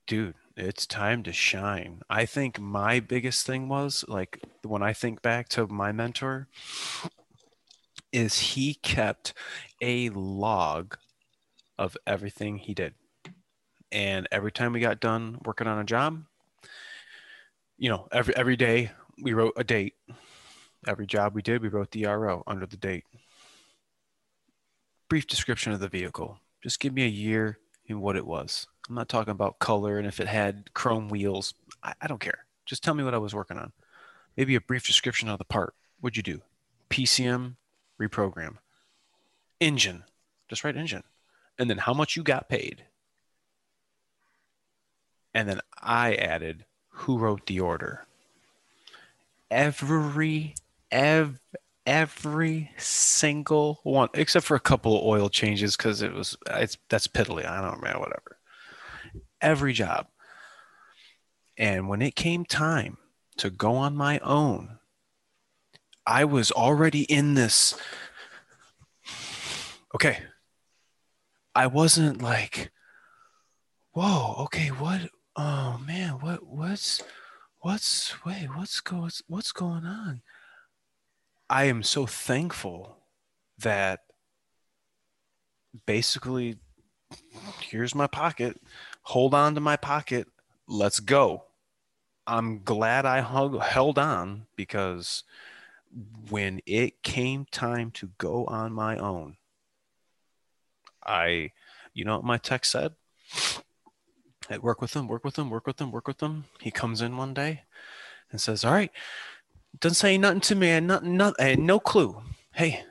Dude, 0.05 0.35
it's 0.55 0.85
time 0.85 1.23
to 1.23 1.33
shine. 1.33 2.01
I 2.09 2.25
think 2.25 2.59
my 2.59 2.99
biggest 2.99 3.45
thing 3.45 3.69
was 3.69 4.03
like 4.07 4.41
when 4.63 4.83
I 4.83 4.93
think 4.93 5.21
back 5.21 5.49
to 5.49 5.67
my 5.67 5.91
mentor 5.91 6.47
is 8.11 8.39
he 8.39 8.75
kept 8.75 9.33
a 9.81 10.09
log 10.09 10.97
of 11.77 11.97
everything 12.05 12.57
he 12.57 12.73
did. 12.73 12.93
And 13.91 14.27
every 14.31 14.51
time 14.51 14.73
we 14.73 14.79
got 14.79 14.99
done 14.99 15.39
working 15.45 15.67
on 15.67 15.79
a 15.79 15.83
job, 15.83 16.23
you 17.77 17.89
know, 17.89 18.07
every 18.11 18.35
every 18.35 18.55
day 18.55 18.91
we 19.21 19.33
wrote 19.33 19.53
a 19.55 19.63
date. 19.63 19.95
Every 20.87 21.07
job 21.07 21.33
we 21.33 21.41
did, 21.41 21.61
we 21.61 21.69
wrote 21.69 21.91
the 21.91 22.05
RO 22.05 22.43
under 22.47 22.65
the 22.65 22.77
date. 22.77 23.03
Brief 25.09 25.27
description 25.27 25.71
of 25.71 25.79
the 25.79 25.87
vehicle. 25.87 26.39
Just 26.61 26.79
give 26.79 26.93
me 26.93 27.03
a 27.03 27.09
year 27.09 27.59
and 27.87 28.01
what 28.01 28.15
it 28.15 28.25
was 28.25 28.67
I'm 28.89 28.95
not 28.95 29.09
talking 29.09 29.31
about 29.31 29.59
color 29.59 29.97
and 29.97 30.07
if 30.07 30.19
it 30.19 30.27
had 30.27 30.73
chrome 30.73 31.09
wheels. 31.09 31.53
I, 31.83 31.93
I 32.01 32.07
don't 32.07 32.21
care. 32.21 32.45
Just 32.65 32.83
tell 32.83 32.93
me 32.93 33.03
what 33.03 33.13
I 33.13 33.19
was 33.19 33.35
working 33.35 33.57
on. 33.57 33.73
Maybe 34.35 34.55
a 34.55 34.61
brief 34.61 34.85
description 34.85 35.29
of 35.29 35.39
the 35.39 35.45
part. 35.45 35.73
What'd 35.99 36.17
you 36.17 36.23
do? 36.23 36.41
PCM, 36.89 37.55
reprogram. 37.99 38.57
Engine, 39.59 40.03
just 40.49 40.63
write 40.63 40.77
engine. 40.77 41.03
And 41.59 41.69
then 41.69 41.79
how 41.79 41.93
much 41.93 42.15
you 42.15 42.23
got 42.23 42.49
paid. 42.49 42.83
And 45.33 45.49
then 45.49 45.61
I 45.81 46.15
added 46.15 46.65
who 46.89 47.17
wrote 47.17 47.45
the 47.45 47.59
order. 47.59 48.05
Every, 49.49 50.55
every, 50.91 51.39
every 51.85 52.71
single 52.77 53.79
one, 53.83 54.09
except 54.13 54.45
for 54.45 54.55
a 54.55 54.59
couple 54.59 54.97
of 54.97 55.05
oil 55.05 55.29
changes 55.29 55.77
because 55.77 56.01
it 56.01 56.13
was 56.13 56.35
it's 56.47 56.77
that's 56.89 57.07
piddly. 57.07 57.45
I 57.45 57.61
don't 57.61 57.81
know, 57.81 57.99
whatever 57.99 58.37
every 59.41 59.73
job. 59.73 60.07
And 61.57 61.87
when 61.87 62.01
it 62.01 62.15
came 62.15 62.45
time 62.45 62.97
to 63.37 63.49
go 63.49 63.75
on 63.75 63.95
my 63.95 64.19
own, 64.19 64.76
I 66.07 66.23
was 66.23 66.51
already 66.51 67.03
in 67.03 67.33
this. 67.33 67.75
Okay. 69.93 70.19
I 71.53 71.67
wasn't 71.67 72.21
like, 72.21 72.71
whoa, 73.91 74.35
okay, 74.45 74.67
what? 74.69 75.09
Oh 75.35 75.79
man, 75.85 76.11
what, 76.13 76.47
what's, 76.47 77.03
what's, 77.59 78.23
wait, 78.25 78.47
what's 78.55 78.79
going, 78.79 79.11
what's 79.27 79.51
going 79.51 79.85
on? 79.85 80.21
I 81.49 81.65
am 81.65 81.83
so 81.83 82.05
thankful 82.05 82.97
that 83.59 83.99
basically 85.85 86.57
here's 87.61 87.95
my 87.95 88.07
pocket 88.07 88.59
hold 89.03 89.33
on 89.33 89.55
to 89.55 89.61
my 89.61 89.77
pocket. 89.77 90.27
Let's 90.67 90.99
go. 90.99 91.45
I'm 92.25 92.61
glad 92.63 93.05
I 93.05 93.21
hug, 93.21 93.61
held 93.61 93.97
on 93.97 94.47
because 94.57 95.23
when 96.29 96.61
it 96.65 97.01
came 97.03 97.45
time 97.45 97.91
to 97.91 98.09
go 98.17 98.45
on 98.45 98.73
my 98.73 98.97
own, 98.97 99.37
I, 101.05 101.51
you 101.93 102.05
know 102.05 102.17
what 102.17 102.25
my 102.25 102.37
text 102.37 102.71
said? 102.71 102.93
I 104.49 104.57
work 104.59 104.81
with 104.81 104.95
him, 104.95 105.07
work 105.07 105.23
with 105.23 105.37
him, 105.37 105.49
work 105.49 105.67
with 105.67 105.79
him, 105.79 105.91
work 105.91 106.07
with 106.07 106.21
him. 106.21 106.45
He 106.61 106.71
comes 106.71 107.01
in 107.01 107.17
one 107.17 107.33
day 107.33 107.63
and 108.31 108.39
says, 108.39 108.63
All 108.63 108.71
right, 108.73 108.91
doesn't 109.79 109.95
say 109.95 110.17
nothing 110.17 110.41
to 110.41 110.55
me. 110.55 110.69
and 110.69 110.87
nothing, 110.87 111.19
eh, 111.39 111.51
I 111.51 111.55
no 111.55 111.79
clue. 111.79 112.21
Hey, 112.53 112.83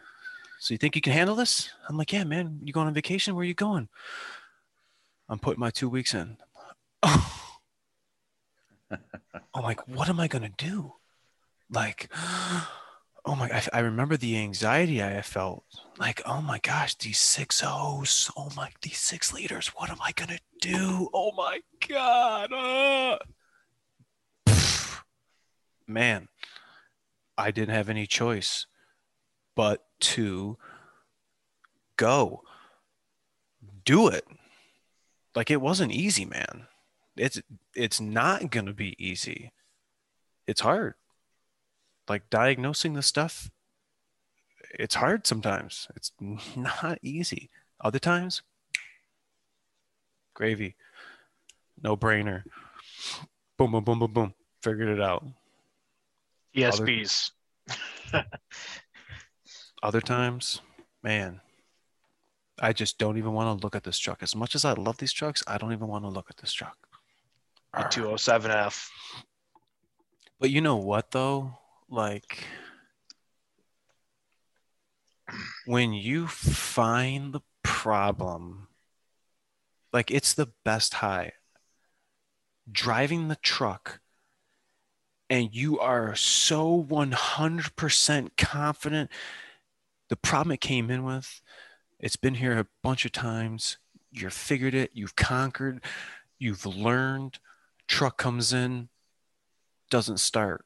so 0.58 0.74
you 0.74 0.78
think 0.78 0.96
you 0.96 1.02
can 1.02 1.12
handle 1.12 1.36
this? 1.36 1.70
I'm 1.88 1.96
like, 1.96 2.12
Yeah, 2.12 2.24
man, 2.24 2.60
you 2.62 2.72
going 2.72 2.86
on 2.86 2.94
vacation? 2.94 3.34
Where 3.34 3.42
are 3.42 3.46
you 3.46 3.54
going? 3.54 3.88
I'm 5.28 5.38
putting 5.38 5.60
my 5.60 5.70
two 5.70 5.88
weeks 5.88 6.14
in. 6.14 6.36
Oh. 7.02 7.42
I'm 8.90 9.62
like, 9.62 9.88
what 9.88 10.08
am 10.08 10.20
I 10.20 10.28
gonna 10.28 10.52
do? 10.56 10.94
Like, 11.70 12.10
oh 13.26 13.34
my! 13.34 13.50
I, 13.50 13.62
I 13.72 13.78
remember 13.80 14.16
the 14.16 14.38
anxiety 14.38 15.02
I 15.02 15.20
felt. 15.22 15.64
Like, 15.98 16.22
oh 16.24 16.40
my 16.40 16.58
gosh, 16.58 16.94
these 16.94 17.18
six 17.18 17.62
O's. 17.64 18.30
Oh 18.36 18.50
my, 18.56 18.70
these 18.82 18.98
six 18.98 19.32
liters. 19.32 19.68
What 19.68 19.90
am 19.90 19.98
I 20.00 20.12
gonna 20.12 20.38
do? 20.60 21.08
Oh 21.12 21.32
my 21.32 21.60
god! 21.88 22.52
Uh. 22.52 23.18
Man, 25.86 26.28
I 27.36 27.50
didn't 27.50 27.74
have 27.74 27.88
any 27.88 28.06
choice 28.06 28.66
but 29.54 29.84
to 29.98 30.58
go 31.96 32.42
do 33.84 34.08
it 34.08 34.26
like 35.36 35.50
it 35.50 35.60
wasn't 35.60 35.92
easy, 35.92 36.24
man. 36.24 36.66
It's 37.16 37.40
it's 37.74 38.00
not 38.00 38.50
gonna 38.50 38.72
be 38.72 38.96
easy. 38.98 39.52
It's 40.46 40.62
hard. 40.62 40.94
Like 42.08 42.30
diagnosing 42.30 42.94
the 42.94 43.02
stuff, 43.02 43.50
it's 44.78 44.94
hard 44.96 45.26
sometimes. 45.26 45.88
It's 45.96 46.12
not 46.56 46.98
easy. 47.02 47.50
Other 47.80 47.98
times, 47.98 48.42
gravy, 50.34 50.76
no 51.82 51.96
brainer. 51.96 52.44
Boom, 53.56 53.72
boom, 53.72 53.84
boom, 53.84 53.98
boom, 53.98 54.12
boom. 54.12 54.34
Figured 54.62 54.88
it 54.88 55.00
out. 55.00 55.24
ESPs. 56.54 57.32
Other, 58.12 58.26
other 59.82 60.00
times, 60.00 60.60
man, 61.02 61.40
I 62.58 62.72
just 62.72 62.98
don't 62.98 63.18
even 63.18 63.32
want 63.32 63.58
to 63.58 63.62
look 63.62 63.76
at 63.76 63.84
this 63.84 63.98
truck. 63.98 64.22
As 64.22 64.34
much 64.34 64.54
as 64.54 64.64
I 64.64 64.72
love 64.72 64.96
these 64.96 65.12
trucks, 65.12 65.42
I 65.46 65.58
don't 65.58 65.72
even 65.72 65.88
want 65.88 66.04
to 66.04 66.08
look 66.08 66.28
at 66.30 66.38
this 66.38 66.52
truck. 66.52 66.76
A 67.74 67.84
207F. 67.84 68.88
But 70.40 70.50
you 70.50 70.60
know 70.60 70.76
what 70.76 71.10
though? 71.10 71.58
Like 71.88 72.44
when 75.66 75.92
you 75.92 76.26
find 76.26 77.32
the 77.32 77.40
problem, 77.62 78.68
like 79.92 80.10
it's 80.10 80.34
the 80.34 80.52
best 80.64 80.94
high. 80.94 81.32
Driving 82.70 83.28
the 83.28 83.36
truck 83.36 84.00
and 85.30 85.54
you 85.54 85.78
are 85.78 86.14
so 86.16 86.84
100% 86.88 88.30
confident 88.36 89.10
the 90.08 90.16
problem 90.16 90.52
it 90.52 90.60
came 90.60 90.90
in 90.90 91.04
with 91.04 91.40
it's 91.98 92.16
been 92.16 92.34
here 92.34 92.58
a 92.58 92.66
bunch 92.82 93.04
of 93.04 93.12
times. 93.12 93.78
You've 94.10 94.32
figured 94.32 94.74
it. 94.74 94.90
You've 94.92 95.16
conquered. 95.16 95.82
You've 96.38 96.66
learned. 96.66 97.38
Truck 97.88 98.18
comes 98.18 98.52
in. 98.52 98.88
Doesn't 99.90 100.18
start 100.18 100.64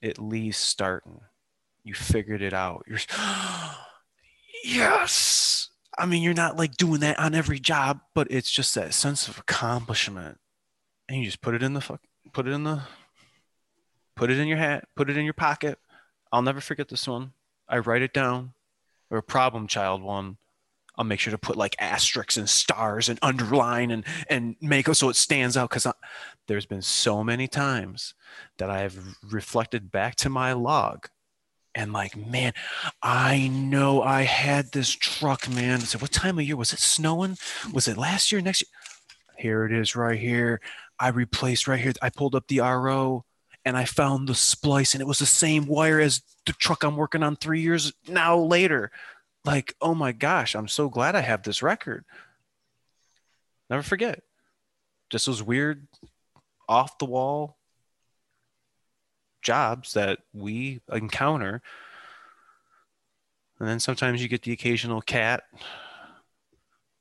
it 0.00 0.18
least 0.18 0.64
starting. 0.64 1.20
You 1.84 1.94
figured 1.94 2.42
it 2.42 2.52
out. 2.52 2.84
You're 2.86 2.98
yes! 4.64 5.70
I 5.96 6.06
mean 6.06 6.22
you're 6.22 6.34
not 6.34 6.56
like 6.56 6.76
doing 6.76 7.00
that 7.00 7.18
on 7.18 7.34
every 7.34 7.58
job 7.58 8.00
but 8.14 8.28
it's 8.30 8.50
just 8.50 8.74
that 8.74 8.94
sense 8.94 9.28
of 9.28 9.38
accomplishment. 9.38 10.38
And 11.08 11.18
you 11.18 11.24
just 11.24 11.40
put 11.40 11.54
it 11.54 11.62
in 11.62 11.74
the 11.74 11.80
fuck 11.80 12.00
put 12.32 12.46
it 12.46 12.52
in 12.52 12.64
the 12.64 12.82
put 14.14 14.30
it 14.30 14.38
in 14.38 14.46
your 14.46 14.58
hat 14.58 14.84
put 14.94 15.10
it 15.10 15.16
in 15.16 15.24
your 15.24 15.34
pocket. 15.34 15.78
I'll 16.30 16.42
never 16.42 16.60
forget 16.60 16.88
this 16.88 17.08
one. 17.08 17.32
I 17.68 17.78
write 17.78 18.02
it 18.02 18.12
down. 18.12 18.52
Or 19.10 19.18
a 19.18 19.22
problem 19.22 19.66
child 19.66 20.02
one 20.02 20.36
I'll 20.98 21.04
make 21.04 21.20
sure 21.20 21.30
to 21.30 21.38
put 21.38 21.56
like 21.56 21.76
asterisks 21.78 22.36
and 22.36 22.48
stars 22.48 23.08
and 23.08 23.18
underline 23.22 23.92
and 23.92 24.04
and 24.28 24.56
make 24.60 24.88
it 24.88 24.94
so 24.96 25.08
it 25.08 25.16
stands 25.16 25.56
out 25.56 25.70
because 25.70 25.86
there's 26.48 26.66
been 26.66 26.82
so 26.82 27.22
many 27.22 27.46
times 27.46 28.14
that 28.58 28.68
I've 28.68 29.16
reflected 29.30 29.92
back 29.92 30.16
to 30.16 30.28
my 30.28 30.52
log 30.52 31.08
and 31.74 31.92
like, 31.92 32.16
man, 32.16 32.52
I 33.02 33.48
know 33.48 34.02
I 34.02 34.22
had 34.22 34.72
this 34.72 34.90
truck, 34.90 35.48
man. 35.48 35.76
I 35.76 35.84
said, 35.84 36.00
what 36.00 36.10
time 36.10 36.38
of 36.38 36.44
year 36.44 36.56
was 36.56 36.72
it 36.72 36.80
snowing? 36.80 37.36
Was 37.72 37.86
it 37.86 37.96
last 37.96 38.32
year, 38.32 38.40
next 38.40 38.62
year? 38.62 38.68
Here 39.36 39.64
it 39.64 39.72
is 39.72 39.94
right 39.94 40.18
here. 40.18 40.60
I 40.98 41.08
replaced 41.08 41.68
right 41.68 41.78
here. 41.78 41.92
I 42.02 42.10
pulled 42.10 42.34
up 42.34 42.48
the 42.48 42.58
RO 42.60 43.24
and 43.64 43.76
I 43.76 43.84
found 43.84 44.28
the 44.28 44.34
splice 44.34 44.94
and 44.94 45.00
it 45.00 45.06
was 45.06 45.20
the 45.20 45.26
same 45.26 45.66
wire 45.66 46.00
as 46.00 46.22
the 46.46 46.52
truck 46.54 46.82
I'm 46.82 46.96
working 46.96 47.22
on 47.22 47.36
three 47.36 47.60
years 47.60 47.92
now 48.08 48.36
later 48.36 48.90
like, 49.48 49.74
oh 49.80 49.94
my 49.94 50.12
gosh, 50.12 50.54
I'm 50.54 50.68
so 50.68 50.90
glad 50.90 51.16
I 51.16 51.22
have 51.22 51.42
this 51.42 51.62
record. 51.62 52.04
Never 53.70 53.82
forget. 53.82 54.22
Just 55.08 55.24
those 55.24 55.42
weird, 55.42 55.88
off 56.68 56.98
the 56.98 57.06
wall 57.06 57.56
jobs 59.40 59.94
that 59.94 60.18
we 60.34 60.82
encounter. 60.92 61.62
And 63.58 63.66
then 63.66 63.80
sometimes 63.80 64.20
you 64.20 64.28
get 64.28 64.42
the 64.42 64.52
occasional 64.52 65.00
cat 65.00 65.44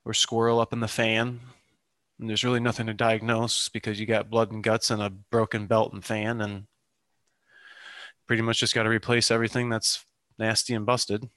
or 0.05 0.13
squirrel 0.13 0.61
up 0.61 0.71
in 0.71 0.79
the 0.79 0.87
fan. 0.87 1.41
And 2.17 2.29
there's 2.29 2.45
really 2.45 2.61
nothing 2.61 2.87
to 2.87 2.93
diagnose 2.93 3.67
because 3.67 3.99
you 3.99 4.05
got 4.05 4.29
blood 4.29 4.53
and 4.53 4.63
guts 4.63 4.89
and 4.89 5.01
a 5.01 5.09
broken 5.09 5.67
belt 5.67 5.91
and 5.91 6.03
fan. 6.03 6.39
And 6.39 6.67
pretty 8.25 8.41
much 8.41 8.59
just 8.59 8.73
got 8.73 8.83
to 8.83 8.89
replace 8.89 9.31
everything 9.31 9.67
that's 9.67 10.05
nasty 10.39 10.73
and 10.73 10.85
busted 10.85 11.29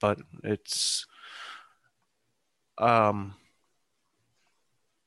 but 0.00 0.18
it's 0.44 1.06
um 2.78 3.34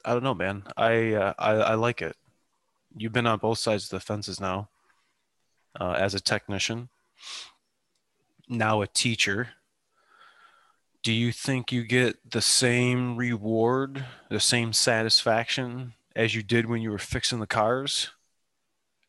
I 0.03 0.13
don't 0.13 0.23
know, 0.23 0.33
man. 0.33 0.63
I 0.77 1.13
uh, 1.13 1.33
I, 1.37 1.51
I 1.51 1.73
like 1.75 2.01
it. 2.01 2.15
You've 2.95 3.13
been 3.13 3.27
on 3.27 3.39
both 3.39 3.59
sides 3.59 3.85
of 3.85 3.89
the 3.91 3.99
fences 3.99 4.39
now, 4.39 4.69
uh, 5.79 5.91
as 5.91 6.13
a 6.13 6.19
technician, 6.19 6.89
now 8.49 8.81
a 8.81 8.87
teacher. 8.87 9.49
Do 11.03 11.13
you 11.13 11.31
think 11.31 11.71
you 11.71 11.83
get 11.83 12.29
the 12.29 12.41
same 12.41 13.15
reward, 13.15 14.05
the 14.29 14.39
same 14.39 14.71
satisfaction 14.73 15.93
as 16.15 16.35
you 16.35 16.43
did 16.43 16.67
when 16.67 16.81
you 16.81 16.91
were 16.91 16.99
fixing 16.99 17.39
the 17.39 17.47
cars, 17.47 18.11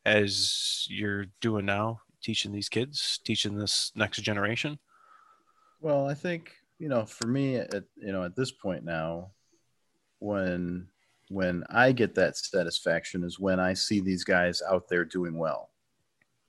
as 0.07 0.87
you're 0.89 1.27
doing 1.41 1.67
now, 1.67 2.01
teaching 2.23 2.53
these 2.53 2.71
kids, 2.71 3.19
teaching 3.25 3.59
this 3.59 3.93
next 3.95 4.21
generation? 4.23 4.79
Well, 5.83 6.09
I 6.09 6.15
think 6.15 6.53
you 6.79 6.89
know, 6.89 7.05
for 7.05 7.27
me, 7.27 7.57
at 7.57 7.85
you 7.97 8.13
know, 8.13 8.23
at 8.23 8.37
this 8.37 8.53
point 8.53 8.85
now, 8.85 9.33
when 10.21 10.87
when 11.29 11.65
I 11.71 11.91
get 11.91 12.15
that 12.15 12.37
satisfaction 12.37 13.25
is 13.25 13.41
when 13.41 13.59
I 13.59 13.75
see 13.75 14.01
these 14.01 14.23
guys 14.23 14.63
out 14.71 14.89
there 14.89 15.05
doing 15.05 15.37
well. 15.37 15.71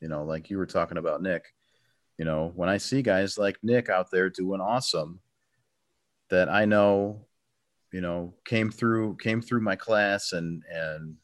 You 0.02 0.08
know, 0.08 0.24
like 0.24 0.50
you 0.52 0.58
were 0.60 0.68
talking 0.68 0.98
about 1.00 1.24
Nick. 1.24 1.46
You 2.20 2.26
know, 2.26 2.52
when 2.56 2.70
I 2.70 2.78
see 2.78 3.02
guys 3.02 3.40
like 3.40 3.58
Nick 3.64 3.90
out 3.90 4.12
there 4.12 4.30
doing 4.30 4.62
awesome, 4.62 5.20
that 6.30 6.48
I 6.48 6.66
know, 6.66 7.26
you 7.92 8.02
know, 8.02 8.36
came 8.46 8.70
through 8.70 9.18
came 9.18 9.42
through 9.42 9.62
my 9.62 9.76
class 9.76 10.34
and 10.34 10.62
and 10.72 11.16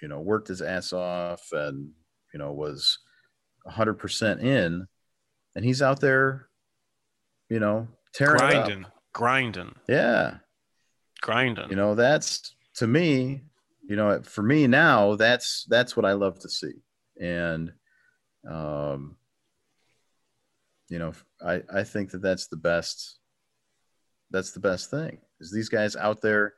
you 0.00 0.06
know 0.06 0.20
worked 0.20 0.46
his 0.46 0.62
ass 0.62 0.92
off 0.92 1.42
and 1.50 1.90
you 2.32 2.38
know 2.38 2.52
was 2.52 2.98
100% 3.66 4.42
in 4.42 4.86
and 5.56 5.64
he's 5.64 5.82
out 5.82 6.00
there 6.00 6.47
you 7.48 7.60
know, 7.60 7.88
tearing 8.14 8.38
grinding, 8.38 8.86
grinding. 9.12 9.74
Yeah, 9.88 10.38
grinding. 11.20 11.70
You 11.70 11.76
know, 11.76 11.94
that's 11.94 12.54
to 12.76 12.86
me. 12.86 13.42
You 13.88 13.96
know, 13.96 14.20
for 14.22 14.42
me 14.42 14.66
now, 14.66 15.16
that's 15.16 15.64
that's 15.68 15.96
what 15.96 16.04
I 16.04 16.12
love 16.12 16.38
to 16.40 16.50
see, 16.50 16.74
and 17.18 17.72
um, 18.48 19.16
you 20.88 20.98
know, 20.98 21.12
I 21.44 21.62
I 21.72 21.84
think 21.84 22.10
that 22.10 22.22
that's 22.22 22.48
the 22.48 22.56
best. 22.56 23.18
That's 24.30 24.50
the 24.50 24.60
best 24.60 24.90
thing 24.90 25.20
is 25.40 25.52
these 25.52 25.68
guys 25.68 25.96
out 25.96 26.20
there 26.20 26.54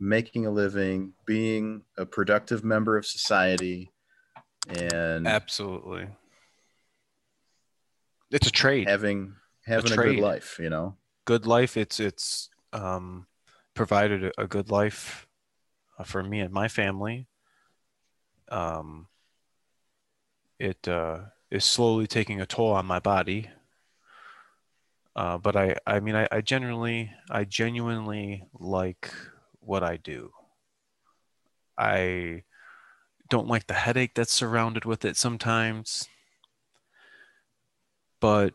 making 0.00 0.46
a 0.46 0.50
living, 0.50 1.12
being 1.26 1.82
a 1.96 2.04
productive 2.04 2.64
member 2.64 2.96
of 2.96 3.06
society, 3.06 3.92
and 4.68 5.26
absolutely, 5.26 6.06
it's 8.30 8.46
a 8.46 8.50
trade. 8.50 8.88
Having 8.88 9.34
having 9.66 9.92
a, 9.92 9.94
a 9.94 9.98
good 9.98 10.20
life, 10.20 10.58
you 10.60 10.70
know. 10.70 10.96
Good 11.24 11.46
life. 11.46 11.76
It's 11.76 12.00
it's 12.00 12.50
um, 12.72 13.26
provided 13.74 14.24
a, 14.24 14.42
a 14.42 14.46
good 14.46 14.70
life 14.70 15.26
uh, 15.98 16.04
for 16.04 16.22
me 16.22 16.40
and 16.40 16.52
my 16.52 16.68
family. 16.68 17.28
Um, 18.48 19.08
it 20.58 20.86
uh, 20.86 21.20
is 21.50 21.64
slowly 21.64 22.06
taking 22.06 22.40
a 22.40 22.46
toll 22.46 22.72
on 22.72 22.86
my 22.86 23.00
body. 23.00 23.50
Uh, 25.16 25.38
but 25.38 25.56
I, 25.56 25.76
I 25.86 26.00
mean, 26.00 26.16
I, 26.16 26.26
I 26.30 26.40
generally, 26.40 27.12
I 27.30 27.44
genuinely 27.44 28.44
like 28.58 29.12
what 29.60 29.82
I 29.82 29.96
do. 29.96 30.32
I 31.78 32.42
don't 33.28 33.48
like 33.48 33.66
the 33.66 33.74
headache 33.74 34.14
that's 34.14 34.32
surrounded 34.32 34.84
with 34.84 35.04
it 35.04 35.16
sometimes. 35.16 36.08
But 38.20 38.54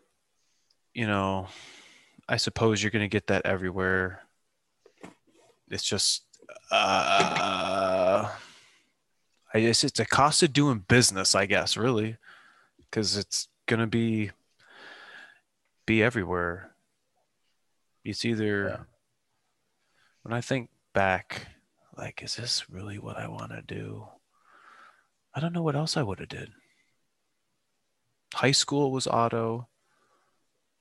you 0.99 1.07
know, 1.07 1.47
I 2.27 2.35
suppose 2.35 2.83
you're 2.83 2.91
going 2.91 3.05
to 3.05 3.07
get 3.07 3.27
that 3.27 3.45
everywhere. 3.45 4.21
It's 5.69 5.85
just, 5.85 6.23
uh, 6.69 8.29
I 9.53 9.59
guess 9.61 9.85
it's 9.85 10.01
a 10.01 10.05
cost 10.05 10.43
of 10.43 10.51
doing 10.51 10.83
business, 10.89 11.35
I 11.35 11.45
guess, 11.45 11.77
really, 11.77 12.17
because 12.79 13.15
it's 13.15 13.47
going 13.65 13.79
to 13.79 13.87
be 13.87 14.31
be 15.85 16.03
everywhere. 16.03 16.75
It's 18.03 18.25
either 18.25 18.67
yeah. 18.67 18.83
when 20.23 20.33
I 20.33 20.41
think 20.41 20.69
back, 20.93 21.47
like, 21.97 22.21
is 22.21 22.35
this 22.35 22.69
really 22.69 22.99
what 22.99 23.15
I 23.15 23.29
want 23.29 23.51
to 23.51 23.61
do? 23.61 24.05
I 25.33 25.39
don't 25.39 25.53
know 25.53 25.63
what 25.63 25.77
else 25.77 25.95
I 25.95 26.03
would 26.03 26.19
have 26.19 26.27
did. 26.27 26.49
High 28.33 28.51
school 28.51 28.91
was 28.91 29.07
auto 29.07 29.69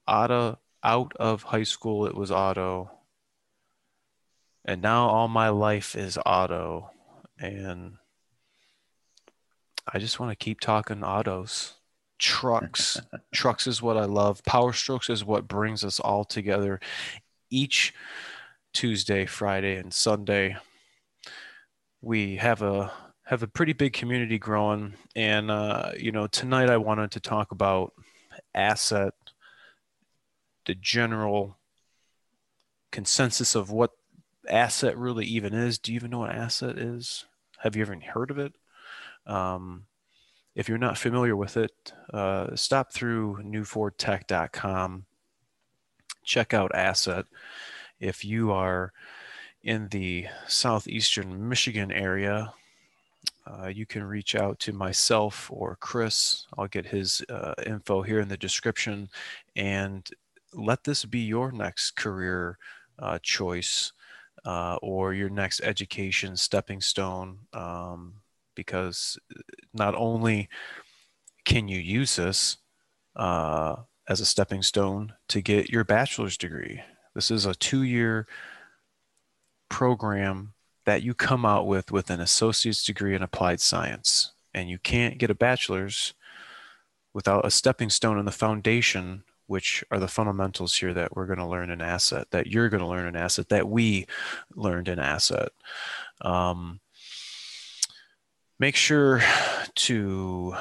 auto 0.09 0.59
out 0.82 1.12
of 1.16 1.42
high 1.42 1.62
school 1.64 2.06
it 2.06 2.14
was 2.14 2.30
auto. 2.30 2.90
And 4.64 4.82
now 4.82 5.09
all 5.09 5.28
my 5.28 5.48
life 5.48 5.94
is 5.96 6.18
auto. 6.24 6.90
And 7.38 7.94
i 9.90 9.98
just 9.98 10.18
want 10.18 10.30
to 10.32 10.44
keep 10.44 10.61
talking 10.61 11.04
autos. 11.04 11.74
Trucks. 12.18 13.00
Trucks 13.32 13.66
is 13.66 13.82
what 13.82 13.96
i 13.96 14.04
love. 14.04 14.42
Power 14.44 14.72
strokes 14.72 15.11
is 15.11 15.24
what 15.24 15.48
brings 15.48 15.84
us 15.84 16.00
all 16.00 16.24
together 16.24 16.80
each 17.50 17.94
tuesday 18.72 19.26
friday 19.26 19.76
and 19.76 19.92
sunday. 19.92 20.56
We 22.00 22.36
have 22.36 22.62
a 22.62 22.92
have 23.24 23.42
a 23.42 23.48
pretty 23.48 23.74
big 23.74 23.92
community 23.92 24.38
growing. 24.38 24.94
And 25.14 25.50
uh, 25.50 25.92
you 25.98 26.12
know 26.12 26.26
tonight 26.26 26.70
i 26.70 26.76
wanted 26.76 27.11
to 27.12 27.20
talk 27.20 27.52
about 27.52 27.92
asset 28.54 29.14
the 30.68 30.74
general 30.74 31.58
consensus 32.92 33.54
of 33.54 33.70
what 33.70 33.92
asset 34.48 34.96
really 34.96 35.24
even 35.26 35.54
is. 35.54 35.78
Do 35.78 35.92
you 35.92 35.96
even 35.96 36.10
know 36.10 36.20
what 36.20 36.34
asset 36.34 36.78
is? 36.78 37.24
Have 37.58 37.74
you 37.74 37.82
ever 37.82 37.96
heard 37.96 38.30
of 38.30 38.38
it? 38.38 38.54
Um, 39.26 39.86
if 40.54 40.68
you're 40.68 40.78
not 40.78 40.98
familiar 40.98 41.34
with 41.34 41.56
it, 41.56 41.92
uh, 42.12 42.54
stop 42.54 42.92
through 42.92 43.38
newfordtech.com. 43.42 45.06
Check 46.22 46.52
out 46.52 46.74
Asset. 46.74 47.24
If 47.98 48.24
you 48.24 48.52
are 48.52 48.92
in 49.62 49.88
the 49.88 50.26
southeastern 50.46 51.48
Michigan 51.48 51.90
area, 51.90 52.52
uh, 53.46 53.68
you 53.68 53.86
can 53.86 54.04
reach 54.04 54.34
out 54.34 54.58
to 54.60 54.72
myself 54.72 55.50
or 55.50 55.76
Chris. 55.80 56.46
I'll 56.56 56.66
get 56.66 56.86
his 56.86 57.22
uh, 57.30 57.54
info 57.66 58.02
here 58.02 58.20
in 58.20 58.28
the 58.28 58.36
description 58.36 59.08
and 59.56 60.08
let 60.53 60.84
this 60.84 61.05
be 61.05 61.20
your 61.20 61.53
next 61.53 61.92
career 61.92 62.59
uh, 62.99 63.18
choice 63.22 63.92
uh, 64.44 64.76
or 64.82 65.14
your 65.14 65.28
next 65.28 65.61
education 65.62 66.36
stepping 66.36 66.80
stone. 66.80 67.38
Um, 67.53 68.14
because 68.55 69.18
not 69.72 69.94
only 69.94 70.49
can 71.44 71.68
you 71.68 71.78
use 71.78 72.16
this 72.16 72.57
uh, 73.14 73.76
as 74.09 74.20
a 74.20 74.26
stepping 74.26 74.62
stone 74.62 75.12
to 75.28 75.40
get 75.40 75.70
your 75.70 75.84
bachelor's 75.84 76.36
degree, 76.36 76.80
this 77.14 77.30
is 77.30 77.46
a 77.46 77.55
two 77.55 77.82
year 77.82 78.26
program 79.68 80.55
that 80.86 81.03
you 81.03 81.14
come 81.14 81.44
out 81.44 81.66
with 81.66 81.92
with 81.92 82.11
an 82.11 82.20
associate's 82.20 82.84
degree 82.84 83.14
in 83.14 83.22
applied 83.22 83.61
science. 83.61 84.32
And 84.55 84.68
you 84.68 84.78
can't 84.78 85.18
get 85.18 85.30
a 85.30 85.34
bachelor's 85.34 86.14
without 87.12 87.44
a 87.44 87.51
stepping 87.51 87.90
stone 87.90 88.18
in 88.18 88.24
the 88.24 88.32
foundation, 88.32 89.22
which 89.49 89.82
are 89.90 89.99
the 89.99 90.07
fundamentals 90.07 90.76
here 90.76 90.94
that 90.94 91.16
we're 91.16 91.26
going 91.26 91.38
to 91.38 91.46
learn 91.46 91.70
an 91.70 91.80
asset, 91.80 92.28
that 92.30 92.46
you're 92.46 92.68
going 92.68 92.82
to 92.82 92.86
learn 92.86 93.07
an 93.07 93.16
asset, 93.16 93.49
that 93.49 93.68
we 93.68 94.07
learned 94.55 94.88
an 94.88 94.99
asset. 94.99 95.49
Um, 96.20 96.80
make 98.59 98.76
sure 98.76 99.22
to 99.74 100.55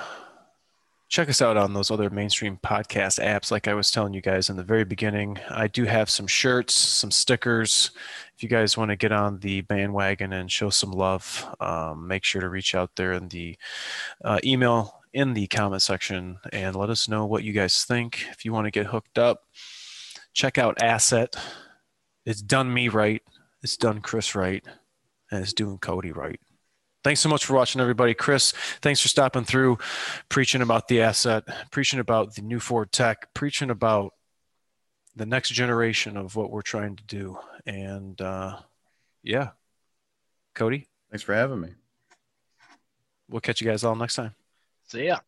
check 1.09 1.29
us 1.29 1.41
out 1.41 1.57
on 1.57 1.73
those 1.73 1.89
other 1.89 2.09
mainstream 2.09 2.59
podcast 2.61 3.23
apps 3.23 3.49
like 3.49 3.67
i 3.67 3.73
was 3.73 3.91
telling 3.91 4.13
you 4.13 4.21
guys 4.21 4.49
in 4.49 4.57
the 4.57 4.63
very 4.63 4.83
beginning 4.83 5.37
i 5.49 5.65
do 5.65 5.85
have 5.85 6.09
some 6.09 6.27
shirts 6.27 6.73
some 6.73 7.11
stickers 7.11 7.91
if 8.35 8.43
you 8.43 8.49
guys 8.49 8.77
want 8.77 8.89
to 8.89 8.95
get 8.95 9.13
on 9.13 9.39
the 9.39 9.61
bandwagon 9.61 10.33
and 10.33 10.51
show 10.51 10.69
some 10.69 10.91
love 10.91 11.45
um, 11.61 12.07
make 12.07 12.25
sure 12.25 12.41
to 12.41 12.49
reach 12.49 12.75
out 12.75 12.91
there 12.97 13.13
in 13.13 13.29
the 13.29 13.57
uh, 14.25 14.37
email 14.43 15.01
in 15.17 15.33
the 15.33 15.47
comment 15.47 15.81
section 15.81 16.37
and 16.53 16.75
let 16.75 16.91
us 16.91 17.09
know 17.09 17.25
what 17.25 17.43
you 17.43 17.51
guys 17.51 17.83
think 17.83 18.27
if 18.29 18.45
you 18.45 18.53
want 18.53 18.65
to 18.65 18.71
get 18.71 18.85
hooked 18.85 19.17
up 19.17 19.41
check 20.31 20.59
out 20.59 20.79
asset 20.79 21.35
it's 22.23 22.39
done 22.39 22.71
me 22.71 22.87
right 22.87 23.23
it's 23.63 23.77
done 23.77 23.99
chris 23.99 24.35
right 24.35 24.63
and 25.31 25.41
it's 25.41 25.53
doing 25.53 25.79
cody 25.79 26.11
right 26.11 26.39
Thanks 27.03 27.21
so 27.21 27.29
much 27.29 27.45
for 27.45 27.53
watching, 27.53 27.79
everybody. 27.79 28.13
Chris, 28.13 28.51
thanks 28.81 28.99
for 28.99 29.07
stopping 29.07 29.45
through, 29.45 29.77
preaching 30.27 30.61
about 30.61 30.89
the 30.89 31.03
asset, 31.03 31.45
preaching 31.71 32.01
about 32.01 32.35
the 32.35 32.41
new 32.41 32.59
Ford 32.59 32.91
Tech, 32.91 33.33
preaching 33.33 33.69
about 33.69 34.13
the 35.15 35.25
next 35.25 35.51
generation 35.51 36.17
of 36.17 36.35
what 36.35 36.51
we're 36.51 36.61
trying 36.61 36.97
to 36.97 37.03
do. 37.05 37.37
And 37.65 38.19
uh, 38.19 38.57
yeah, 39.23 39.51
Cody. 40.53 40.89
Thanks 41.09 41.23
for 41.23 41.33
having 41.33 41.61
me. 41.61 41.69
We'll 43.29 43.39
catch 43.39 43.61
you 43.61 43.67
guys 43.67 43.85
all 43.85 43.95
next 43.95 44.15
time. 44.15 44.35
See 44.87 45.05
ya. 45.05 45.21